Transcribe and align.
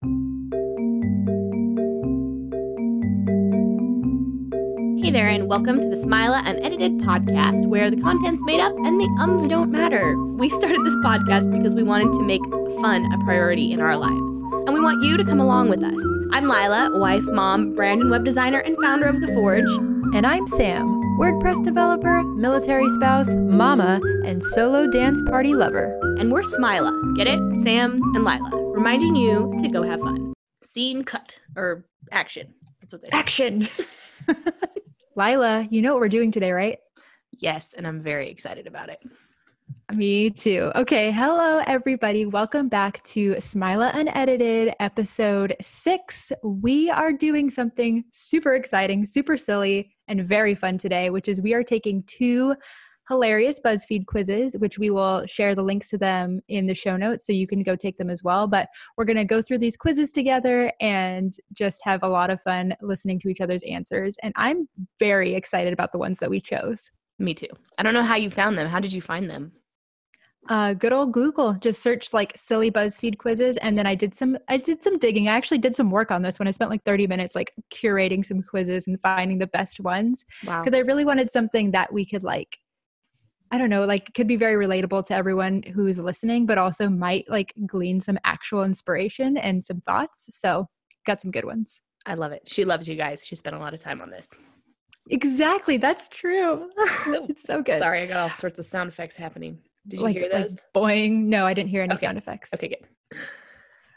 Hey 0.00 0.10
there, 5.10 5.28
and 5.28 5.48
welcome 5.48 5.80
to 5.80 5.88
the 5.88 5.96
Smilah 5.96 6.46
Unedited 6.46 6.98
podcast, 6.98 7.66
where 7.66 7.90
the 7.90 7.96
content's 7.96 8.40
made 8.44 8.60
up 8.60 8.72
and 8.84 9.00
the 9.00 9.08
ums 9.20 9.48
don't 9.48 9.72
matter. 9.72 10.16
We 10.34 10.50
started 10.50 10.78
this 10.84 10.94
podcast 10.98 11.50
because 11.50 11.74
we 11.74 11.82
wanted 11.82 12.12
to 12.12 12.22
make 12.22 12.44
fun 12.80 13.12
a 13.12 13.18
priority 13.24 13.72
in 13.72 13.80
our 13.80 13.96
lives, 13.96 14.30
and 14.68 14.72
we 14.72 14.78
want 14.80 15.02
you 15.02 15.16
to 15.16 15.24
come 15.24 15.40
along 15.40 15.68
with 15.68 15.82
us. 15.82 16.00
I'm 16.30 16.44
Lilah, 16.44 17.00
wife, 17.00 17.24
mom, 17.24 17.74
brand 17.74 18.00
and 18.00 18.10
web 18.10 18.24
designer, 18.24 18.60
and 18.60 18.76
founder 18.80 19.06
of 19.06 19.20
The 19.20 19.34
Forge. 19.34 19.68
And 20.14 20.24
I'm 20.24 20.46
Sam, 20.46 20.86
WordPress 21.18 21.64
developer, 21.64 22.22
military 22.22 22.88
spouse, 22.90 23.34
mama, 23.34 24.00
and 24.24 24.44
solo 24.44 24.86
dance 24.86 25.20
party 25.22 25.54
lover. 25.54 25.98
And 26.20 26.30
we're 26.30 26.42
Smilah, 26.42 27.16
get 27.16 27.26
it? 27.26 27.40
Sam 27.64 28.00
and 28.14 28.24
Lilah, 28.24 28.67
reminding 28.78 29.16
you 29.16 29.52
to 29.58 29.66
go 29.66 29.82
have 29.82 29.98
fun. 29.98 30.32
Scene 30.62 31.02
cut, 31.02 31.40
or 31.56 31.84
action. 32.12 32.54
That's 32.80 32.92
what 32.92 33.02
they 33.02 33.08
say. 33.08 33.18
Action! 33.18 33.68
Lilah, 35.18 35.66
you 35.72 35.82
know 35.82 35.94
what 35.94 36.00
we're 36.00 36.08
doing 36.08 36.30
today, 36.30 36.52
right? 36.52 36.78
Yes, 37.32 37.74
and 37.76 37.88
I'm 37.88 38.00
very 38.00 38.30
excited 38.30 38.68
about 38.68 38.88
it. 38.88 39.00
Me 39.92 40.30
too. 40.30 40.70
Okay, 40.76 41.10
hello 41.10 41.60
everybody. 41.66 42.24
Welcome 42.24 42.68
back 42.68 43.02
to 43.02 43.32
Smilah 43.34 43.96
Unedited, 43.96 44.72
episode 44.78 45.56
six. 45.60 46.30
We 46.44 46.88
are 46.88 47.12
doing 47.12 47.50
something 47.50 48.04
super 48.12 48.54
exciting, 48.54 49.04
super 49.04 49.36
silly, 49.36 49.96
and 50.06 50.24
very 50.24 50.54
fun 50.54 50.78
today, 50.78 51.10
which 51.10 51.26
is 51.26 51.40
we 51.40 51.52
are 51.52 51.64
taking 51.64 52.00
two 52.02 52.54
hilarious 53.08 53.60
BuzzFeed 53.60 54.06
quizzes, 54.06 54.54
which 54.58 54.78
we 54.78 54.90
will 54.90 55.26
share 55.26 55.54
the 55.54 55.62
links 55.62 55.88
to 55.90 55.98
them 55.98 56.40
in 56.48 56.66
the 56.66 56.74
show 56.74 56.96
notes 56.96 57.26
so 57.26 57.32
you 57.32 57.46
can 57.46 57.62
go 57.62 57.74
take 57.74 57.96
them 57.96 58.10
as 58.10 58.22
well. 58.22 58.46
But 58.46 58.68
we're 58.96 59.04
going 59.04 59.16
to 59.16 59.24
go 59.24 59.40
through 59.40 59.58
these 59.58 59.76
quizzes 59.76 60.12
together 60.12 60.72
and 60.80 61.34
just 61.52 61.80
have 61.84 62.02
a 62.02 62.08
lot 62.08 62.30
of 62.30 62.42
fun 62.42 62.74
listening 62.82 63.18
to 63.20 63.28
each 63.28 63.40
other's 63.40 63.62
answers. 63.64 64.16
And 64.22 64.32
I'm 64.36 64.68
very 64.98 65.34
excited 65.34 65.72
about 65.72 65.92
the 65.92 65.98
ones 65.98 66.18
that 66.18 66.30
we 66.30 66.40
chose. 66.40 66.90
Me 67.18 67.34
too. 67.34 67.48
I 67.78 67.82
don't 67.82 67.94
know 67.94 68.02
how 68.02 68.16
you 68.16 68.30
found 68.30 68.58
them. 68.58 68.68
How 68.68 68.80
did 68.80 68.92
you 68.92 69.02
find 69.02 69.28
them? 69.28 69.52
Uh, 70.48 70.72
good 70.72 70.92
old 70.92 71.12
Google. 71.12 71.54
Just 71.54 71.82
searched 71.82 72.14
like 72.14 72.32
silly 72.36 72.70
BuzzFeed 72.70 73.18
quizzes, 73.18 73.58
and 73.58 73.76
then 73.76 73.86
I 73.86 73.94
did 73.94 74.14
some. 74.14 74.38
I 74.48 74.56
did 74.56 74.82
some 74.82 74.96
digging. 74.96 75.28
I 75.28 75.36
actually 75.36 75.58
did 75.58 75.74
some 75.74 75.90
work 75.90 76.10
on 76.10 76.22
this 76.22 76.38
when 76.38 76.48
I 76.48 76.52
spent 76.52 76.70
like 76.70 76.84
30 76.84 77.06
minutes 77.06 77.34
like 77.34 77.52
curating 77.70 78.24
some 78.24 78.42
quizzes 78.42 78.86
and 78.86 78.98
finding 79.02 79.38
the 79.38 79.46
best 79.48 79.80
ones. 79.80 80.24
Wow. 80.46 80.62
Because 80.62 80.72
I 80.72 80.78
really 80.78 81.04
wanted 81.04 81.30
something 81.30 81.72
that 81.72 81.92
we 81.92 82.06
could 82.06 82.22
like 82.22 82.58
I 83.50 83.58
don't 83.58 83.70
know, 83.70 83.84
like 83.84 84.12
could 84.14 84.26
be 84.26 84.36
very 84.36 84.62
relatable 84.66 85.06
to 85.06 85.14
everyone 85.14 85.62
who's 85.62 85.98
listening, 85.98 86.46
but 86.46 86.58
also 86.58 86.88
might 86.88 87.28
like 87.28 87.54
glean 87.66 88.00
some 88.00 88.18
actual 88.24 88.62
inspiration 88.64 89.36
and 89.36 89.64
some 89.64 89.80
thoughts. 89.80 90.28
So, 90.30 90.68
got 91.06 91.22
some 91.22 91.30
good 91.30 91.44
ones. 91.44 91.80
I 92.06 92.14
love 92.14 92.32
it. 92.32 92.42
She 92.46 92.64
loves 92.64 92.88
you 92.88 92.94
guys. 92.94 93.24
She 93.26 93.36
spent 93.36 93.56
a 93.56 93.58
lot 93.58 93.74
of 93.74 93.82
time 93.82 94.00
on 94.00 94.10
this. 94.10 94.28
Exactly. 95.10 95.76
That's 95.78 96.08
true. 96.08 96.68
it's 97.28 97.42
so 97.42 97.62
good. 97.62 97.78
Sorry, 97.78 98.02
I 98.02 98.06
got 98.06 98.16
all 98.18 98.34
sorts 98.34 98.58
of 98.58 98.66
sound 98.66 98.88
effects 98.88 99.16
happening. 99.16 99.58
Did 99.86 100.00
you 100.00 100.06
like, 100.06 100.16
hear 100.16 100.28
those? 100.28 100.52
Like 100.52 100.60
boing. 100.74 101.24
No, 101.24 101.46
I 101.46 101.54
didn't 101.54 101.70
hear 101.70 101.82
any 101.82 101.94
Okay. 101.94 102.06
sound 102.06 102.18
effects. 102.18 102.52
okay, 102.54 102.68
good. 102.68 103.20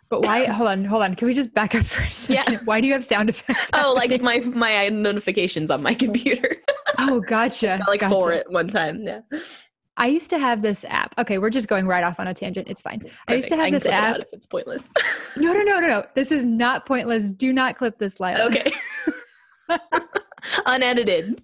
But 0.10 0.24
why? 0.24 0.46
hold 0.52 0.70
on, 0.70 0.86
hold 0.86 1.04
on. 1.04 1.16
Can 1.16 1.28
we 1.28 1.34
just 1.34 1.54
back 1.54 1.76
up 1.76 1.86
for 1.86 2.02
a 2.04 2.12
second? 2.12 2.54
Yeah. 2.54 2.60
Why 2.66 2.82
do 2.82 2.88
you 2.88 2.94
have 2.94 3.04
sound 3.04 3.30
effects? 3.30 3.70
Oh, 3.74 3.94
like 3.96 4.22
my 4.22 4.40
my 4.40 4.90
notifications 4.90 5.72
on 5.72 5.82
my 5.82 5.94
computer. 5.94 6.58
Oh, 7.10 7.20
gotcha. 7.20 7.78
got 7.80 7.88
like 7.88 8.00
gotcha. 8.02 8.14
four 8.14 8.32
at 8.34 8.52
one 8.52 8.68
time. 8.68 9.04
Yeah. 9.04 9.22
I 9.98 10.08
used 10.08 10.30
to 10.32 10.40
have 10.40 10.62
this 10.62 10.86
app. 10.86 11.14
Okay, 11.18 11.38
we're 11.38 11.50
just 11.50 11.68
going 11.68 11.86
right 11.86 12.04
off 12.04 12.20
on 12.20 12.28
a 12.28 12.34
tangent. 12.34 12.68
It's 12.70 12.82
fine. 12.82 13.02
I 13.28 13.36
used 13.36 13.50
to 13.50 13.56
Perfect. 13.56 13.60
have 13.60 13.66
can 13.68 13.74
this 13.74 13.86
it 13.86 13.92
app. 13.92 14.16
out 14.16 14.20
if 14.22 14.34
it's 14.34 14.48
pointless. 14.48 14.90
No, 15.38 15.54
no, 15.54 15.62
no, 15.64 15.80
no, 15.80 15.88
no. 15.88 16.06
This 16.14 16.30
is 16.32 16.46
not 16.46 16.86
pointless. 16.86 17.32
Do 17.32 17.54
not 17.54 17.78
clip 17.78 17.98
this, 17.98 18.20
Lilah. 18.20 18.48
okay. 18.48 18.72
Unedited. 20.66 21.42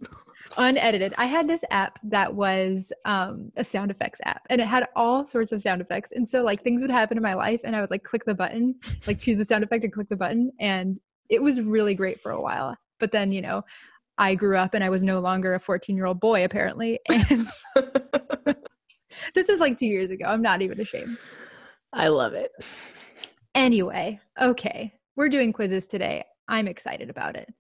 unedited. 0.58 1.14
I 1.18 1.26
had 1.26 1.48
this 1.48 1.64
app 1.72 2.00
that 2.04 2.34
was 2.34 2.92
um, 3.06 3.52
a 3.56 3.64
sound 3.64 3.92
effects 3.92 4.20
app, 4.26 4.42
and 4.50 4.60
it 4.60 4.68
had 4.68 4.88
all 4.96 5.26
sorts 5.26 5.52
of 5.54 5.62
sound 5.62 5.82
effects. 5.82 6.12
And 6.12 6.28
so, 6.28 6.44
like, 6.44 6.64
things 6.64 6.82
would 6.82 6.92
happen 6.92 7.16
in 7.18 7.24
my 7.24 7.34
life, 7.34 7.62
and 7.64 7.76
I 7.76 7.82
would 7.82 7.92
like 7.92 8.04
click 8.04 8.26
the 8.26 8.36
button, 8.36 8.76
like 9.06 9.20
choose 9.20 9.40
a 9.40 9.46
sound 9.46 9.64
effect 9.64 9.84
and 9.84 9.94
click 9.94 10.10
the 10.10 10.16
button, 10.18 10.52
and 10.60 11.00
it 11.30 11.42
was 11.42 11.62
really 11.62 11.96
great 11.96 12.20
for 12.22 12.32
a 12.32 12.42
while. 12.42 12.76
But 13.00 13.12
then, 13.12 13.32
you 13.32 13.42
know, 13.42 13.64
I 14.18 14.36
grew 14.36 14.58
up, 14.58 14.74
and 14.74 14.84
I 14.84 14.90
was 14.90 15.04
no 15.04 15.20
longer 15.20 15.54
a 15.54 15.60
14 15.60 15.96
year 15.96 16.06
old 16.06 16.20
boy, 16.20 16.44
apparently. 16.44 17.00
And 17.10 17.48
this 19.36 19.48
was 19.48 19.60
like 19.60 19.78
two 19.78 19.88
years 19.88 20.10
ago. 20.10 20.26
I'm 20.26 20.42
not 20.42 20.62
even 20.62 20.80
ashamed. 20.80 21.18
I 21.94 22.10
love 22.10 22.34
it. 22.34 22.52
Anyway, 23.56 24.20
okay, 24.40 24.94
we're 25.16 25.30
doing 25.30 25.52
quizzes 25.52 25.88
today. 25.88 26.24
I'm 26.48 26.68
excited 26.68 27.10
about 27.10 27.36
it. 27.36 27.52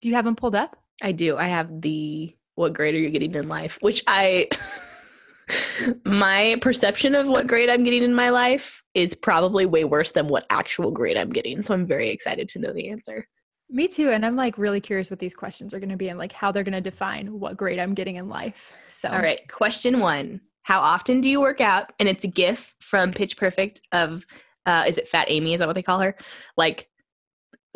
Do 0.00 0.08
you 0.08 0.14
have 0.14 0.24
them 0.24 0.36
pulled 0.36 0.54
up? 0.54 0.76
I 1.02 1.12
do. 1.12 1.36
I 1.36 1.44
have 1.44 1.80
the 1.80 2.36
what 2.54 2.72
grade 2.72 2.94
are 2.94 2.98
you 2.98 3.10
getting 3.10 3.34
in 3.34 3.48
life? 3.48 3.78
Which 3.80 4.02
I 4.06 4.48
my 6.04 6.56
perception 6.60 7.14
of 7.14 7.28
what 7.28 7.46
grade 7.46 7.70
I'm 7.70 7.84
getting 7.84 8.02
in 8.02 8.14
my 8.14 8.30
life 8.30 8.82
is 8.94 9.14
probably 9.14 9.66
way 9.66 9.84
worse 9.84 10.12
than 10.12 10.28
what 10.28 10.46
actual 10.50 10.90
grade 10.90 11.16
I'm 11.16 11.30
getting. 11.30 11.62
So 11.62 11.74
I'm 11.74 11.86
very 11.86 12.08
excited 12.08 12.48
to 12.50 12.58
know 12.58 12.72
the 12.72 12.88
answer. 12.88 13.26
Me 13.68 13.88
too. 13.88 14.10
And 14.10 14.24
I'm 14.24 14.36
like 14.36 14.58
really 14.58 14.80
curious 14.80 15.10
what 15.10 15.18
these 15.18 15.34
questions 15.34 15.74
are 15.74 15.80
going 15.80 15.90
to 15.90 15.96
be 15.96 16.08
and 16.08 16.18
like 16.18 16.32
how 16.32 16.52
they're 16.52 16.62
going 16.64 16.72
to 16.72 16.80
define 16.80 17.38
what 17.40 17.56
grade 17.56 17.78
I'm 17.78 17.94
getting 17.94 18.16
in 18.16 18.28
life. 18.28 18.72
So, 18.88 19.08
All 19.08 19.20
right, 19.20 19.40
question 19.48 19.98
1. 19.98 20.40
How 20.62 20.80
often 20.80 21.20
do 21.20 21.28
you 21.28 21.40
work 21.40 21.60
out? 21.60 21.92
And 21.98 22.08
it's 22.08 22.24
a 22.24 22.28
gif 22.28 22.74
from 22.80 23.12
Pitch 23.12 23.36
Perfect 23.36 23.80
of 23.92 24.24
uh 24.66 24.84
is 24.86 24.98
it 24.98 25.06
Fat 25.08 25.26
Amy? 25.30 25.54
Is 25.54 25.60
that 25.60 25.68
what 25.68 25.74
they 25.74 25.82
call 25.82 26.00
her? 26.00 26.16
Like 26.56 26.88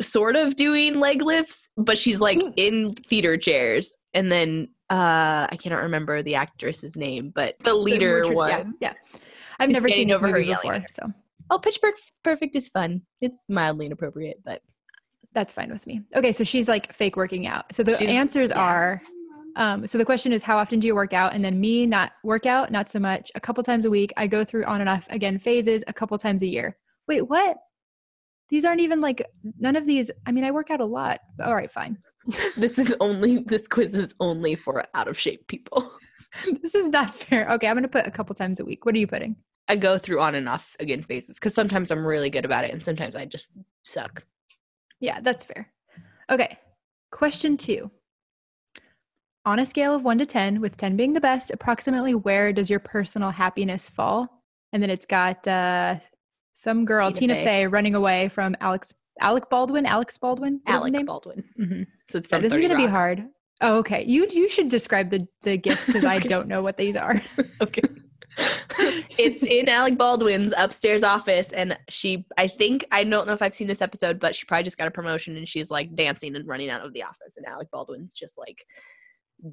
sort 0.01 0.35
of 0.35 0.55
doing 0.55 0.99
leg 0.99 1.21
lifts, 1.21 1.69
but 1.77 1.97
she's 1.97 2.19
like 2.19 2.41
in 2.57 2.93
theater 2.95 3.37
chairs. 3.37 3.95
And 4.13 4.29
then 4.31 4.69
uh 4.89 5.47
I 5.49 5.57
cannot 5.57 5.83
remember 5.83 6.21
the 6.21 6.35
actress's 6.35 6.97
name, 6.97 7.31
but 7.33 7.55
the 7.59 7.73
leader 7.73 8.21
Richard- 8.21 8.35
one. 8.35 8.49
Yeah, 8.81 8.93
yeah. 9.13 9.19
I've 9.59 9.69
never 9.69 9.87
seen 9.89 10.11
over 10.11 10.27
her 10.27 10.43
before, 10.43 10.83
so 10.89 11.11
Oh, 11.49 11.59
Pitch 11.59 11.79
Per- 11.81 11.93
Perfect 12.23 12.55
is 12.55 12.67
fun. 12.69 13.01
It's 13.19 13.45
mildly 13.49 13.85
inappropriate, 13.85 14.37
but 14.43 14.61
that's 15.33 15.53
fine 15.53 15.71
with 15.71 15.85
me. 15.87 16.01
Okay, 16.15 16.31
so 16.31 16.43
she's 16.43 16.67
like 16.67 16.93
fake 16.93 17.15
working 17.15 17.47
out. 17.47 17.73
So 17.73 17.83
the 17.83 17.97
She's- 17.97 18.09
answers 18.09 18.49
yeah. 18.49 18.59
are 18.61 19.01
um, 19.55 19.85
so 19.85 19.97
the 19.97 20.05
question 20.05 20.31
is 20.31 20.43
how 20.43 20.57
often 20.57 20.79
do 20.79 20.87
you 20.87 20.95
work 20.95 21.13
out? 21.13 21.33
And 21.33 21.43
then 21.43 21.59
me, 21.59 21.85
not 21.85 22.13
work 22.23 22.45
out, 22.45 22.71
not 22.71 22.89
so 22.89 22.99
much. 22.99 23.31
A 23.35 23.39
couple 23.39 23.63
times 23.63 23.85
a 23.85 23.89
week. 23.89 24.13
I 24.17 24.27
go 24.27 24.43
through 24.43 24.65
on 24.65 24.81
and 24.81 24.89
off 24.89 25.05
again 25.09 25.39
phases 25.39 25.83
a 25.87 25.93
couple 25.93 26.17
times 26.17 26.41
a 26.41 26.47
year. 26.47 26.77
Wait, 27.07 27.21
what? 27.21 27.57
These 28.49 28.65
aren't 28.65 28.81
even 28.81 29.01
like 29.01 29.25
none 29.59 29.75
of 29.75 29.85
these. 29.85 30.11
I 30.25 30.31
mean, 30.31 30.43
I 30.43 30.51
work 30.51 30.71
out 30.71 30.81
a 30.81 30.85
lot. 30.85 31.19
All 31.43 31.55
right, 31.55 31.71
fine. 31.71 31.97
this 32.57 32.77
is 32.77 32.95
only 32.99 33.39
this 33.39 33.67
quiz 33.67 33.93
is 33.93 34.13
only 34.19 34.55
for 34.55 34.85
out 34.93 35.07
of 35.07 35.17
shape 35.19 35.47
people. 35.47 35.91
this 36.61 36.75
is 36.75 36.89
not 36.89 37.13
fair. 37.13 37.49
Okay, 37.51 37.67
I'm 37.67 37.75
gonna 37.75 37.87
put 37.87 38.07
a 38.07 38.11
couple 38.11 38.35
times 38.35 38.59
a 38.59 38.65
week. 38.65 38.85
What 38.85 38.95
are 38.95 38.99
you 38.99 39.07
putting? 39.07 39.35
I 39.67 39.75
go 39.75 39.97
through 39.97 40.21
on 40.21 40.35
and 40.35 40.49
off 40.49 40.75
again 40.79 41.03
phases 41.03 41.37
because 41.37 41.53
sometimes 41.53 41.91
I'm 41.91 42.05
really 42.05 42.29
good 42.29 42.45
about 42.45 42.65
it 42.65 42.71
and 42.71 42.83
sometimes 42.83 43.15
I 43.15 43.25
just 43.25 43.51
suck. 43.83 44.23
Yeah, 45.01 45.19
that's 45.21 45.43
fair. 45.43 45.67
Okay. 46.29 46.57
Question 47.11 47.57
two. 47.57 47.91
On 49.45 49.59
a 49.59 49.65
scale 49.65 49.93
of 49.95 50.03
one 50.03 50.19
to 50.19 50.25
10, 50.25 50.61
with 50.61 50.77
10 50.77 50.95
being 50.95 51.13
the 51.13 51.19
best, 51.19 51.49
approximately 51.51 52.13
where 52.13 52.53
does 52.53 52.69
your 52.69 52.79
personal 52.79 53.31
happiness 53.31 53.89
fall? 53.89 54.43
And 54.71 54.81
then 54.81 54.91
it's 54.91 55.07
got 55.07 55.45
uh, 55.47 55.95
some 56.53 56.85
girl, 56.85 57.11
Tina 57.11 57.33
Tina, 57.33 57.35
Fey. 57.35 57.43
Fey. 57.43 57.67
running 57.67 57.95
away 57.95 58.29
from 58.29 58.55
Alex 58.61 58.93
Alec 59.19 59.49
Baldwin. 59.49 59.85
Alex 59.85 60.17
Baldwin? 60.17 60.61
What 60.63 60.75
Alec 60.75 60.93
name? 60.93 61.05
Baldwin. 61.05 61.43
Mhm. 61.59 61.87
So 62.09 62.17
it's 62.19 62.27
Yeah, 62.31 62.39
this 62.39 62.53
is 62.53 62.59
going 62.59 62.71
to 62.71 62.77
be 62.77 62.85
hard. 62.85 63.25
Oh, 63.61 63.77
okay. 63.79 64.03
You 64.05 64.27
you 64.31 64.47
should 64.47 64.69
describe 64.69 65.09
the 65.09 65.27
the 65.41 65.57
gifts 65.57 65.87
because 65.87 66.05
I 66.05 66.19
don't 66.33 66.47
know 66.47 66.61
what 66.61 66.77
these 66.77 66.95
are. 66.95 67.21
okay. 67.61 67.81
It's 68.37 69.43
in 69.43 69.69
Alec 69.69 69.97
Baldwin's 69.97 70.53
upstairs 70.57 71.03
office, 71.03 71.51
and 71.51 71.77
she, 71.89 72.25
I 72.37 72.47
think, 72.47 72.85
I 72.91 73.03
don't 73.03 73.27
know 73.27 73.33
if 73.33 73.41
I've 73.41 73.55
seen 73.55 73.67
this 73.67 73.81
episode, 73.81 74.19
but 74.19 74.35
she 74.35 74.45
probably 74.45 74.63
just 74.63 74.77
got 74.77 74.87
a 74.87 74.91
promotion 74.91 75.35
and 75.37 75.47
she's 75.47 75.69
like 75.69 75.95
dancing 75.95 76.35
and 76.35 76.47
running 76.47 76.69
out 76.69 76.85
of 76.85 76.93
the 76.93 77.03
office, 77.03 77.37
and 77.37 77.45
Alec 77.45 77.69
Baldwin's 77.71 78.13
just 78.13 78.37
like 78.37 78.65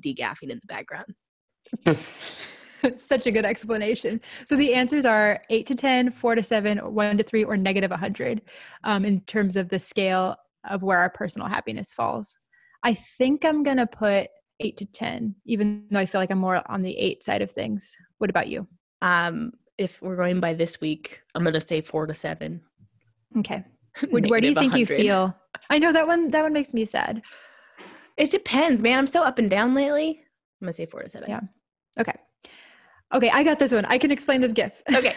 degaffing 0.05 0.51
in 0.51 0.61
the 0.61 0.67
background. 0.67 1.15
Such 2.97 3.27
a 3.27 3.33
good 3.33 3.45
explanation. 3.45 4.21
So 4.47 4.57
the 4.57 4.75
answers 4.75 5.05
are 5.05 5.43
8 5.51 5.67
to 5.67 5.75
10, 5.75 6.13
4 6.13 6.35
to 6.37 6.43
7, 6.43 6.79
1 6.79 7.19
to 7.19 7.25
3, 7.25 7.45
or 7.45 7.57
negative 7.57 7.91
100 7.91 8.43
um, 8.85 9.05
in 9.05 9.21
terms 9.23 9.57
of 9.57 9.69
the 9.69 9.79
scale 9.79 10.37
of 10.69 10.83
where 10.83 10.99
our 10.99 11.11
personal 11.11 11.49
happiness 11.49 11.93
falls. 11.93 12.37
I 12.85 12.95
think 12.95 13.45
I'm 13.45 13.63
going 13.63 13.79
to 13.79 13.87
put 13.87 14.29
8 14.61 14.77
to 14.79 14.85
10, 14.87 15.35
even 15.47 15.85
though 15.91 16.01
I 16.01 16.07
feel 16.07 16.21
like 16.21 16.31
I'm 16.31 16.39
more 16.39 16.63
on 16.71 16.83
the 16.83 16.97
8 16.97 17.25
side 17.25 17.43
of 17.43 17.51
things. 17.51 17.97
What 18.19 18.31
about 18.31 18.49
you? 18.49 18.67
Um, 19.03 19.53
if 19.79 20.03
we're 20.03 20.17
going 20.17 20.41
by 20.41 20.55
this 20.55 20.81
week, 20.81 21.23
I'm 21.35 21.45
gonna 21.45 21.61
say 21.61 21.81
four 21.81 22.07
to 22.07 22.15
seven. 22.15 22.61
Okay. 23.39 23.65
Where, 24.11 24.23
where 24.23 24.41
do 24.41 24.49
you 24.49 24.55
think 24.55 24.75
you 24.75 24.87
feel? 24.87 25.35
I 25.71 25.79
know 25.79 25.93
that 25.93 26.07
one 26.07 26.29
that 26.29 26.43
one 26.43 26.53
makes 26.53 26.75
me 26.75 26.85
sad. 26.85 27.23
It 28.17 28.31
depends, 28.31 28.83
man. 28.83 28.99
I'm 28.99 29.07
so 29.07 29.23
up 29.23 29.39
and 29.39 29.51
down 29.51 29.75
lately. 29.75 30.21
I'm 30.61 30.67
gonna 30.67 30.73
say 30.73 30.87
four 30.87 31.03
to 31.03 31.09
seven. 31.09 31.31
Yeah. 31.31 31.41
Okay. 31.99 32.15
Okay, 33.15 33.31
I 33.31 33.43
got 33.43 33.59
this 33.59 33.73
one. 33.73 33.87
I 33.87 33.97
can 33.97 34.11
explain 34.11 34.41
this 34.43 34.53
GIF. 34.53 34.83
Okay. 34.95 35.15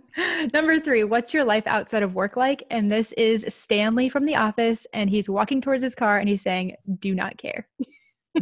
Number 0.54 0.78
three, 0.78 1.02
what's 1.02 1.34
your 1.34 1.44
life 1.44 1.66
outside 1.66 2.04
of 2.04 2.14
work 2.14 2.36
like? 2.36 2.62
And 2.70 2.90
this 2.90 3.12
is 3.14 3.44
Stanley 3.48 4.08
from 4.08 4.26
The 4.26 4.36
Office, 4.36 4.86
and 4.94 5.10
he's 5.10 5.28
walking 5.28 5.60
towards 5.60 5.82
his 5.82 5.96
car 5.96 6.18
and 6.18 6.28
he's 6.28 6.42
saying, 6.42 6.76
Do 7.00 7.14
not 7.14 7.38
care. 7.38 7.66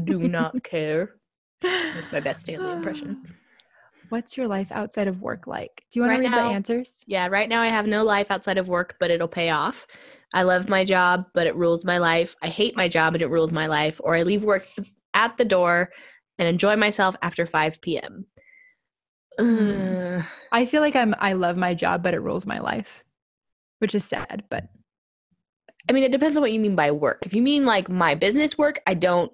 Do 0.05 0.29
not 0.29 0.63
care. 0.65 1.17
That's 1.63 2.13
my 2.13 2.21
best 2.21 2.43
Stanley 2.43 2.71
impression. 2.73 3.23
What's 4.09 4.37
your 4.37 4.49
life 4.49 4.73
outside 4.73 5.07
of 5.07 5.23
work 5.23 5.47
like? 5.47 5.85
Do 5.91 5.99
you 6.01 6.03
want 6.03 6.11
Right 6.11 6.17
to 6.17 6.23
read 6.23 6.31
now- 6.31 6.49
the 6.49 6.55
answers? 6.55 7.05
Yeah, 7.07 7.29
right 7.29 7.49
now 7.49 7.63
I 7.63 7.69
have 7.69 7.87
no 7.87 8.03
life 8.05 8.31
outside 8.31 8.59
of 8.59 8.69
work, 8.69 8.97
but 8.99 9.11
it'll 9.11 9.29
pay 9.29 9.51
off. 9.51 9.87
I 10.33 10.43
love 10.43 10.69
my 10.69 10.85
job, 10.85 11.27
but 11.35 11.47
it 11.47 11.55
rules 11.57 11.85
my 11.85 11.99
life. 11.99 12.35
I 12.43 12.49
hate 12.49 12.77
my 12.77 12.89
job, 12.89 13.15
and 13.15 13.23
it 13.23 13.31
rules 13.31 13.53
my 13.53 13.67
life. 13.67 14.01
Or 14.03 14.15
I 14.17 14.23
leave 14.23 14.45
work 14.45 14.67
at 15.15 15.37
the 15.39 15.45
door 15.45 15.91
and 16.39 16.49
enjoy 16.49 16.77
myself 16.77 17.17
after 17.23 17.47
5 17.47 17.81
p.m. 17.81 18.27
Hmm. 19.39 20.19
Ugh. 20.19 20.25
I 20.53 20.67
feel 20.67 20.83
like 20.83 20.97
I'm 20.97 21.15
I 21.19 21.33
love 21.35 21.57
my 21.57 21.75
job, 21.75 22.03
but 22.03 22.15
it 22.15 22.21
rules 22.21 22.47
my 22.47 22.59
life. 22.59 23.05
Which 23.79 23.95
is 23.95 24.05
sad, 24.05 24.45
but 24.51 24.69
I 25.89 25.93
mean, 25.93 26.05
it 26.05 26.13
depends 26.13 26.37
on 26.37 26.43
what 26.43 26.53
you 26.53 26.61
mean 26.61 26.77
by 26.77 26.91
work. 26.91 27.25
If 27.27 27.33
you 27.35 27.43
mean 27.43 27.65
like 27.65 27.89
my 27.89 28.15
business 28.15 28.59
work, 28.59 28.81
I 28.87 28.95
don't, 28.95 29.33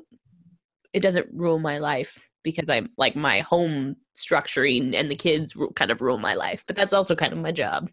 it 0.93 1.01
doesn't 1.01 1.29
rule 1.33 1.59
my 1.59 1.79
life 1.79 2.19
because 2.43 2.69
I'm 2.69 2.91
like 2.97 3.17
my 3.17 3.41
home 3.41 3.97
structuring 4.17 4.95
and 4.95 5.11
the 5.11 5.17
kids 5.17 5.55
kind 5.75 5.91
of 5.91 6.01
rule 6.01 6.19
my 6.19 6.35
life. 6.35 6.63
But 6.67 6.77
that's 6.77 6.95
also 6.95 7.15
kind 7.17 7.33
of 7.33 7.39
my 7.39 7.53
job. 7.53 7.91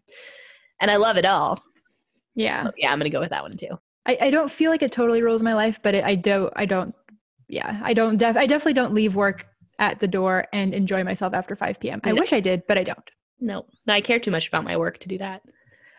And 0.80 0.90
I 0.90 0.96
love 0.96 1.16
it 1.16 1.24
all. 1.26 1.62
yeah. 2.34 2.64
So, 2.64 2.70
yeah, 2.76 2.92
I'm 2.92 2.98
going 2.98 3.10
to 3.10 3.14
go 3.16 3.20
with 3.20 3.30
that 3.30 3.42
one 3.42 3.56
too. 3.56 3.78
I, 4.06 4.18
I 4.22 4.30
don't 4.30 4.50
feel 4.50 4.70
like 4.70 4.82
it 4.82 4.92
totally 4.92 5.22
rules 5.22 5.42
my 5.42 5.54
life, 5.54 5.80
but 5.82 5.94
it, 5.94 6.04
I 6.04 6.14
don't. 6.14 6.52
I 6.56 6.66
don't 6.66 6.94
yeah, 7.48 7.80
I 7.82 7.94
don't 7.94 8.16
def 8.16 8.36
I 8.36 8.46
definitely 8.46 8.72
don't 8.74 8.94
leave 8.94 9.14
work 9.16 9.46
at 9.78 10.00
the 10.00 10.08
door 10.08 10.46
and 10.52 10.72
enjoy 10.72 11.04
myself 11.04 11.34
after 11.34 11.54
5 11.56 11.80
p.m. 11.80 12.00
I 12.04 12.12
No. 12.12 12.16
wish 12.20 12.32
I 12.32 12.40
did, 12.40 12.62
but 12.68 12.78
I 12.78 12.84
don't. 12.84 13.10
No, 13.40 13.66
I 13.88 14.00
care 14.00 14.18
too 14.20 14.30
much 14.30 14.48
about 14.48 14.64
my 14.64 14.76
work 14.76 14.98
to 14.98 15.08
do 15.08 15.18
that. 15.18 15.42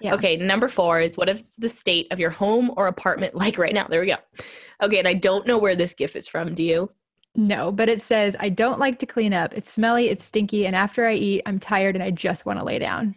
Yeah. 0.01 0.13
Okay, 0.13 0.37
number 0.37 0.67
four 0.67 0.99
is 0.99 1.17
what 1.17 1.29
is 1.29 1.55
the 1.57 1.69
state 1.69 2.07
of 2.11 2.19
your 2.19 2.29
home 2.29 2.71
or 2.77 2.87
apartment 2.87 3.35
like 3.43 3.57
right 3.57 3.73
now? 3.73 3.87
There 3.87 4.01
we 4.01 4.07
go. 4.07 4.17
Okay, 4.81 4.99
and 4.99 5.07
I 5.07 5.13
don't 5.13 5.47
know 5.47 5.57
where 5.57 5.75
this 5.75 5.93
GIF 5.93 6.15
is 6.15 6.27
from. 6.27 6.53
Do 6.53 6.63
you? 6.63 6.91
No, 7.37 7.69
but 7.69 7.89
it 7.89 8.01
says, 8.01 8.37
I 8.39 8.47
don't 8.47 8.79
like 8.79 8.97
to 8.99 9.05
clean 9.05 9.33
up. 9.33 9.51
It's 9.53 9.69
smelly, 9.69 10.07
it's 10.07 10.23
stinky, 10.23 10.65
and 10.65 10.75
after 10.75 11.05
I 11.05 11.15
eat, 11.15 11.41
I'm 11.45 11.59
tired 11.59 11.95
and 11.95 12.03
I 12.03 12.11
just 12.11 12.45
want 12.45 12.59
to 12.59 12.65
lay 12.65 12.79
down. 12.79 13.13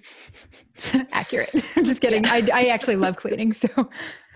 Accurate. 1.12 1.50
I'm 1.76 1.84
just 1.84 2.00
kidding. 2.00 2.26
I, 2.26 2.44
I 2.52 2.66
actually 2.66 2.96
love 2.96 3.16
cleaning. 3.16 3.52
So 3.52 3.68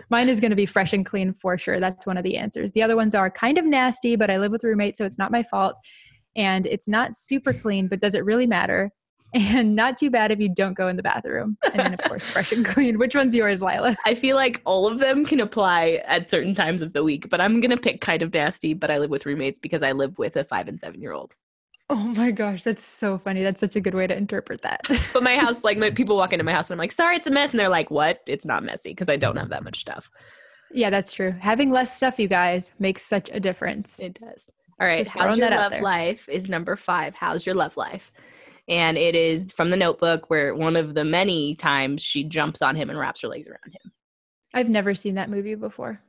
mine 0.09 0.29
is 0.29 0.39
going 0.39 0.51
to 0.51 0.55
be 0.55 0.65
fresh 0.65 0.93
and 0.93 1.05
clean 1.05 1.33
for 1.33 1.57
sure. 1.57 1.81
That's 1.81 2.07
one 2.07 2.17
of 2.17 2.23
the 2.23 2.37
answers. 2.37 2.71
The 2.71 2.81
other 2.81 2.95
ones 2.95 3.13
are 3.13 3.29
kind 3.29 3.57
of 3.57 3.65
nasty, 3.65 4.15
but 4.15 4.31
I 4.31 4.37
live 4.37 4.53
with 4.53 4.63
roommates, 4.63 4.99
so 4.99 5.05
it's 5.05 5.17
not 5.17 5.31
my 5.31 5.43
fault. 5.43 5.75
And 6.35 6.65
it's 6.65 6.87
not 6.87 7.13
super 7.13 7.51
clean, 7.51 7.89
but 7.89 7.99
does 7.99 8.15
it 8.15 8.23
really 8.23 8.47
matter? 8.47 8.89
And 9.33 9.75
not 9.75 9.97
too 9.97 10.09
bad 10.09 10.31
if 10.31 10.39
you 10.39 10.49
don't 10.49 10.73
go 10.73 10.87
in 10.87 10.95
the 10.95 11.03
bathroom. 11.03 11.57
And 11.63 11.79
then, 11.79 11.93
of 11.93 12.01
course, 12.01 12.27
fresh 12.29 12.51
and 12.51 12.65
clean. 12.65 12.99
Which 12.99 13.15
one's 13.15 13.33
yours, 13.33 13.61
Lilah? 13.61 13.95
I 14.05 14.15
feel 14.15 14.35
like 14.35 14.61
all 14.65 14.85
of 14.85 14.99
them 14.99 15.25
can 15.25 15.39
apply 15.39 16.03
at 16.05 16.29
certain 16.29 16.53
times 16.53 16.81
of 16.81 16.93
the 16.93 17.03
week, 17.03 17.29
but 17.29 17.41
I'm 17.41 17.59
gonna 17.59 17.77
pick 17.77 18.01
kind 18.01 18.21
of 18.21 18.33
nasty. 18.33 18.73
But 18.73 18.91
I 18.91 18.99
live 18.99 19.09
with 19.09 19.25
roommates 19.25 19.59
because 19.59 19.81
I 19.81 19.91
live 19.91 20.19
with 20.19 20.35
a 20.35 20.43
five 20.43 20.67
and 20.67 20.79
seven 20.79 21.01
year 21.01 21.13
old. 21.13 21.35
Oh 21.89 21.95
my 21.95 22.31
gosh, 22.31 22.63
that's 22.63 22.83
so 22.83 23.17
funny. 23.17 23.43
That's 23.43 23.59
such 23.59 23.75
a 23.75 23.81
good 23.81 23.93
way 23.93 24.07
to 24.07 24.15
interpret 24.15 24.61
that. 24.61 24.81
But 25.13 25.21
my 25.21 25.35
house, 25.37 25.63
like 25.63 25.77
my 25.77 25.89
people 25.99 26.15
walk 26.15 26.31
into 26.33 26.45
my 26.45 26.53
house 26.53 26.69
and 26.69 26.75
I'm 26.75 26.79
like, 26.79 26.91
sorry, 26.91 27.15
it's 27.17 27.27
a 27.27 27.31
mess, 27.31 27.51
and 27.51 27.59
they're 27.59 27.69
like, 27.69 27.91
what? 27.91 28.21
It's 28.25 28.45
not 28.45 28.63
messy 28.63 28.89
because 28.89 29.09
I 29.09 29.17
don't 29.17 29.35
have 29.35 29.49
that 29.49 29.63
much 29.63 29.81
stuff. 29.81 30.09
yeah, 30.71 30.89
that's 30.89 31.11
true. 31.11 31.35
Having 31.39 31.71
less 31.71 31.95
stuff, 31.95 32.19
you 32.19 32.27
guys, 32.27 32.71
makes 32.79 33.03
such 33.03 33.29
a 33.31 33.39
difference. 33.39 33.99
It 33.99 34.19
does. 34.19 34.49
All 34.79 34.87
right. 34.87 35.07
How's 35.07 35.37
your 35.37 35.49
love 35.49 35.79
life 35.81 36.27
is 36.29 36.49
number 36.49 36.75
five. 36.75 37.15
How's 37.15 37.45
your 37.45 37.55
love 37.55 37.77
life? 37.77 38.11
And 38.67 38.97
it 38.97 39.15
is 39.15 39.51
from 39.51 39.69
the 39.69 39.77
notebook 39.77 40.29
where 40.29 40.55
one 40.55 40.75
of 40.75 40.95
the 40.95 41.03
many 41.03 41.55
times 41.55 42.01
she 42.01 42.23
jumps 42.23 42.61
on 42.61 42.75
him 42.75 42.89
and 42.89 42.97
wraps 42.97 43.21
her 43.21 43.27
legs 43.27 43.47
around 43.47 43.73
him. 43.73 43.91
I've 44.53 44.69
never 44.69 44.95
seen 44.95 45.15
that 45.15 45.29
movie 45.29 45.55
before. 45.55 46.01